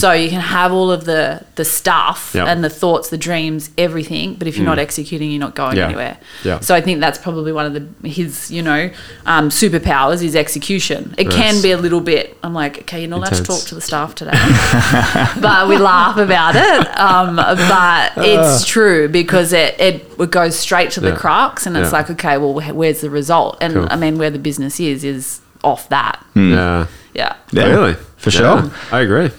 So 0.00 0.12
you 0.12 0.28
can 0.30 0.40
have 0.40 0.72
all 0.72 0.90
of 0.90 1.04
the 1.04 1.42
the 1.56 1.64
stuff 1.64 2.32
Yep. 2.34 2.46
and 2.48 2.64
the 2.64 2.70
thoughts, 2.70 3.10
the 3.10 3.18
dreams, 3.18 3.70
everything. 3.76 4.34
But 4.34 4.48
if 4.48 4.56
you're 4.56 4.66
not 4.66 4.78
executing, 4.78 5.30
you're 5.30 5.40
not 5.40 5.54
going 5.54 5.76
Yeah. 5.76 5.86
anywhere. 5.86 6.16
Yeah. 6.44 6.60
So 6.60 6.74
I 6.74 6.80
think 6.80 7.00
that's 7.00 7.18
probably 7.18 7.52
one 7.52 7.66
of 7.66 7.74
the 7.74 8.08
his 8.08 8.50
you 8.50 8.62
know 8.62 8.90
um, 9.26 9.48
superpowers 9.50 10.22
is 10.22 10.34
execution. 10.36 11.14
It 11.18 11.26
Yes. 11.26 11.34
can 11.36 11.62
be 11.62 11.70
a 11.72 11.78
little 11.78 12.00
bit. 12.00 12.36
I'm 12.42 12.54
like, 12.54 12.78
okay, 12.82 13.00
you're 13.00 13.10
not 13.10 13.18
allowed 13.18 13.34
to 13.34 13.42
talk 13.44 13.62
to 13.68 13.74
the 13.74 13.80
staff 13.80 14.14
today, 14.14 14.32
but 15.40 15.68
we 15.68 15.76
laugh 15.78 16.16
about 16.16 16.54
it. 16.56 16.98
Um, 16.98 17.36
but 17.36 18.12
it's 18.16 18.64
true 18.66 19.08
because 19.08 19.52
it, 19.52 19.78
it 19.80 20.06
it 20.18 20.30
goes 20.30 20.56
straight 20.56 20.90
to 20.92 21.00
the 21.00 21.08
Yeah. 21.10 21.16
crux, 21.16 21.66
and 21.66 21.76
it's 21.76 21.92
like, 21.92 22.10
okay, 22.10 22.38
well, 22.38 22.60
wh- 22.60 22.74
where's 22.76 23.00
the 23.00 23.10
result? 23.10 23.58
And 23.60 23.74
Cool. 23.74 23.88
I 23.90 23.96
mean, 23.96 24.18
where 24.18 24.30
the 24.30 24.38
business 24.38 24.78
is 24.80 25.04
is 25.04 25.40
off 25.64 25.88
that. 25.90 26.24
Yeah. 26.34 26.86
Yeah. 27.14 27.34
Yeah, 27.52 27.64
Really? 27.66 27.94
For 28.16 28.30
Yeah. 28.30 28.38
sure. 28.62 28.70
I 28.90 29.00
agree. 29.00 29.30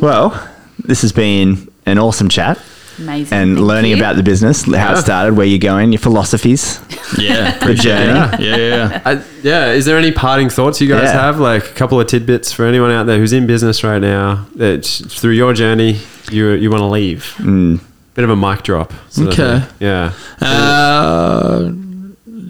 Well, 0.00 0.32
this 0.82 1.02
has 1.02 1.12
been 1.12 1.68
an 1.86 1.98
awesome 1.98 2.28
chat 2.28 2.58
Amazing. 2.98 3.36
and 3.38 3.56
Thank 3.56 3.66
learning 3.66 3.90
you. 3.92 3.96
about 3.98 4.16
the 4.16 4.22
business, 4.22 4.62
how 4.64 4.72
Yeah. 4.72 4.92
it 4.92 4.96
started, 5.02 5.36
where 5.36 5.46
you're 5.46 5.58
going, 5.58 5.92
your 5.92 5.98
philosophies. 5.98 6.80
yeah, 7.18 7.58
The 7.66 7.74
journey. 7.74 8.44
yeah, 8.44 8.56
yeah, 8.56 8.76
yeah. 8.76 9.00
I, 9.04 9.20
yeah. 9.42 9.72
Is 9.72 9.84
there 9.84 9.98
any 9.98 10.12
parting 10.12 10.48
thoughts 10.48 10.80
you 10.80 10.88
guys 10.88 11.04
Yeah. 11.12 11.12
have? 11.20 11.38
Like 11.40 11.64
a 11.64 11.74
couple 11.74 12.00
of 12.00 12.06
tidbits 12.06 12.52
for 12.52 12.64
anyone 12.64 12.90
out 12.90 13.06
there 13.06 13.18
who's 13.18 13.32
in 13.32 13.46
business 13.46 13.82
right 13.84 14.00
now 14.00 14.46
that 14.56 14.84
through 14.86 15.32
your 15.32 15.52
journey 15.52 15.98
you 16.30 16.50
you 16.52 16.70
want 16.70 16.80
to 16.82 16.86
leave. 16.86 17.34
Bit 18.14 18.24
of 18.24 18.30
a 18.30 18.36
mic 18.36 18.62
drop. 18.62 18.92
sort 19.08 19.28
of 19.28 19.32
Okay. 19.38 19.58
thing. 19.60 19.68
Yeah. 19.80 20.12
Uh, 20.40 21.70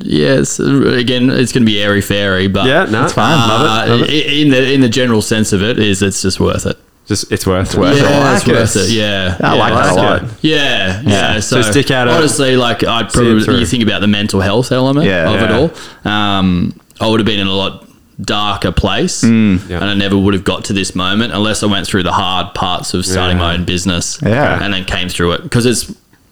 yes. 0.03 0.59
Again, 0.59 1.31
it's 1.31 1.53
going 1.53 1.63
to 1.63 1.67
be 1.73 1.81
airy 1.83 2.01
fairy, 2.01 2.47
but 2.49 2.67
Yeah. 2.67 2.85
No. 2.85 3.05
It's 3.05 3.13
fine. 3.13 3.37
Love 3.49 3.61
it. 3.61 3.91
Love 3.91 4.01
Uh, 4.03 4.05
it. 4.05 4.11
in 4.27 4.51
the 4.51 4.73
in 4.73 4.81
the 4.81 4.89
general 4.89 5.23
sense 5.23 5.53
of 5.53 5.63
it, 5.63 5.79
is 5.79 6.03
it's 6.03 6.23
just 6.23 6.41
worth 6.41 6.67
it. 6.67 6.79
Just 7.07 7.33
it's 7.33 7.47
worth 7.47 7.75
worth 7.75 7.97
it. 7.97 8.05
it. 8.05 8.11
Yeah, 8.11 8.19
I 8.31 8.35
it's 8.37 8.47
like 8.47 8.57
worth 8.57 8.77
it. 8.77 8.81
it. 8.83 8.91
Yeah, 8.91 9.37
I 9.41 9.57
like 9.57 9.73
yeah. 9.73 9.83
that 9.83 9.93
a 9.93 9.95
lot. 9.95 10.23
Yeah, 10.43 11.03
yeah. 11.05 11.41
So 11.41 11.61
stick 11.63 11.91
out. 11.91 12.07
Honestly, 12.09 12.57
like 12.57 12.85
I'd 12.85 13.11
probably 13.13 13.43
through. 13.43 13.57
you 13.59 13.67
think 13.67 13.83
about 13.83 14.01
the 14.01 14.07
mental 14.07 14.41
health 14.41 14.71
element 14.71 15.07
Yeah. 15.07 15.29
of 15.29 15.41
Yeah. 15.41 15.45
it 15.45 15.73
all. 16.07 16.11
Um, 16.13 16.75
I 17.01 17.09
would 17.09 17.19
have 17.19 17.27
been 17.27 17.41
in 17.41 17.47
a 17.49 17.53
lot 17.53 17.87
darker 18.23 18.71
place, 18.71 19.23
Mm. 19.25 19.69
Yeah. 19.69 19.77
and 19.81 19.87
I 19.87 19.95
never 19.95 20.17
would 20.17 20.35
have 20.35 20.45
got 20.45 20.65
to 20.67 20.73
this 20.75 20.95
moment 20.95 21.33
unless 21.33 21.63
I 21.63 21.67
went 21.67 21.87
through 21.87 22.03
the 22.03 22.13
hard 22.13 22.53
parts 22.55 22.93
of 22.95 23.05
starting 23.07 23.39
Yeah. 23.39 23.43
my 23.45 23.55
own 23.55 23.65
business. 23.65 24.19
Yeah. 24.23 24.63
and 24.63 24.73
then 24.75 24.85
came 24.85 25.09
through 25.09 25.33
it 25.33 25.43
because 25.43 25.65
it's 25.67 25.91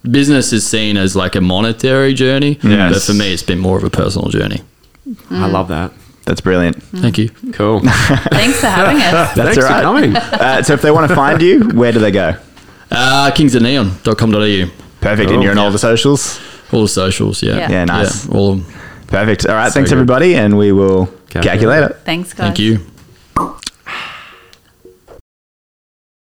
business 0.09 0.53
is 0.53 0.67
seen 0.67 0.97
as 0.97 1.15
like 1.17 1.35
a 1.35 1.41
monetary 1.41 2.15
journey, 2.15 2.59
Yes. 2.63 2.93
but 2.95 3.03
for 3.03 3.15
me, 3.19 3.33
it's 3.33 3.43
been 3.43 3.59
more 3.59 3.77
of 3.79 3.85
a 3.85 3.91
personal 3.91 4.29
journey. 4.29 4.63
I 5.31 5.47
love 5.47 5.69
that. 5.69 5.93
That's 6.25 6.41
brilliant. 6.43 6.83
Thank 6.83 7.17
you. 7.17 7.31
Cool. 7.53 7.81
Thanks 7.85 8.61
for 8.61 8.67
having 8.67 8.99
us. 8.99 9.35
That's 9.35 9.57
Thanks 9.57 9.57
all 9.59 9.63
right. 9.65 9.77
for 9.77 9.83
coming. 9.83 10.17
Uh, 10.17 10.63
so 10.63 10.75
if 10.75 10.83
they 10.83 10.91
want 10.91 11.09
to 11.09 11.15
find 11.15 11.41
you, 11.41 11.71
where 11.71 11.91
do 11.93 11.99
they 12.01 12.11
go? 12.11 12.35
Uh, 12.91 13.31
kingsofneon.com.au. 13.35 14.71
Perfect. 15.01 15.29
Cool. 15.29 15.35
And 15.35 15.43
you're 15.43 15.53
on 15.53 15.59
all 15.59 15.71
the 15.71 15.79
socials. 15.79 16.39
All 16.73 16.83
the 16.83 16.89
socials, 16.89 17.43
yeah. 17.43 17.57
Yeah. 17.57 17.71
Yeah, 17.71 17.85
nice. 17.87 18.29
all 18.29 18.53
of 18.53 18.65
them. 18.67 18.75
Perfect. 19.07 19.47
All 19.47 19.55
right. 19.55 19.69
So 19.69 19.75
thanks, 19.75 19.89
good. 19.91 19.97
everybody. 19.97 20.35
And 20.37 20.59
we 20.59 20.71
will 20.73 21.07
Catch 21.31 21.45
catch 21.45 21.55
you 21.57 21.63
you 21.63 21.69
later. 21.69 21.99
Thanks, 22.05 22.35
guys. 22.35 22.47
Thank 22.49 22.59
you. 22.59 22.81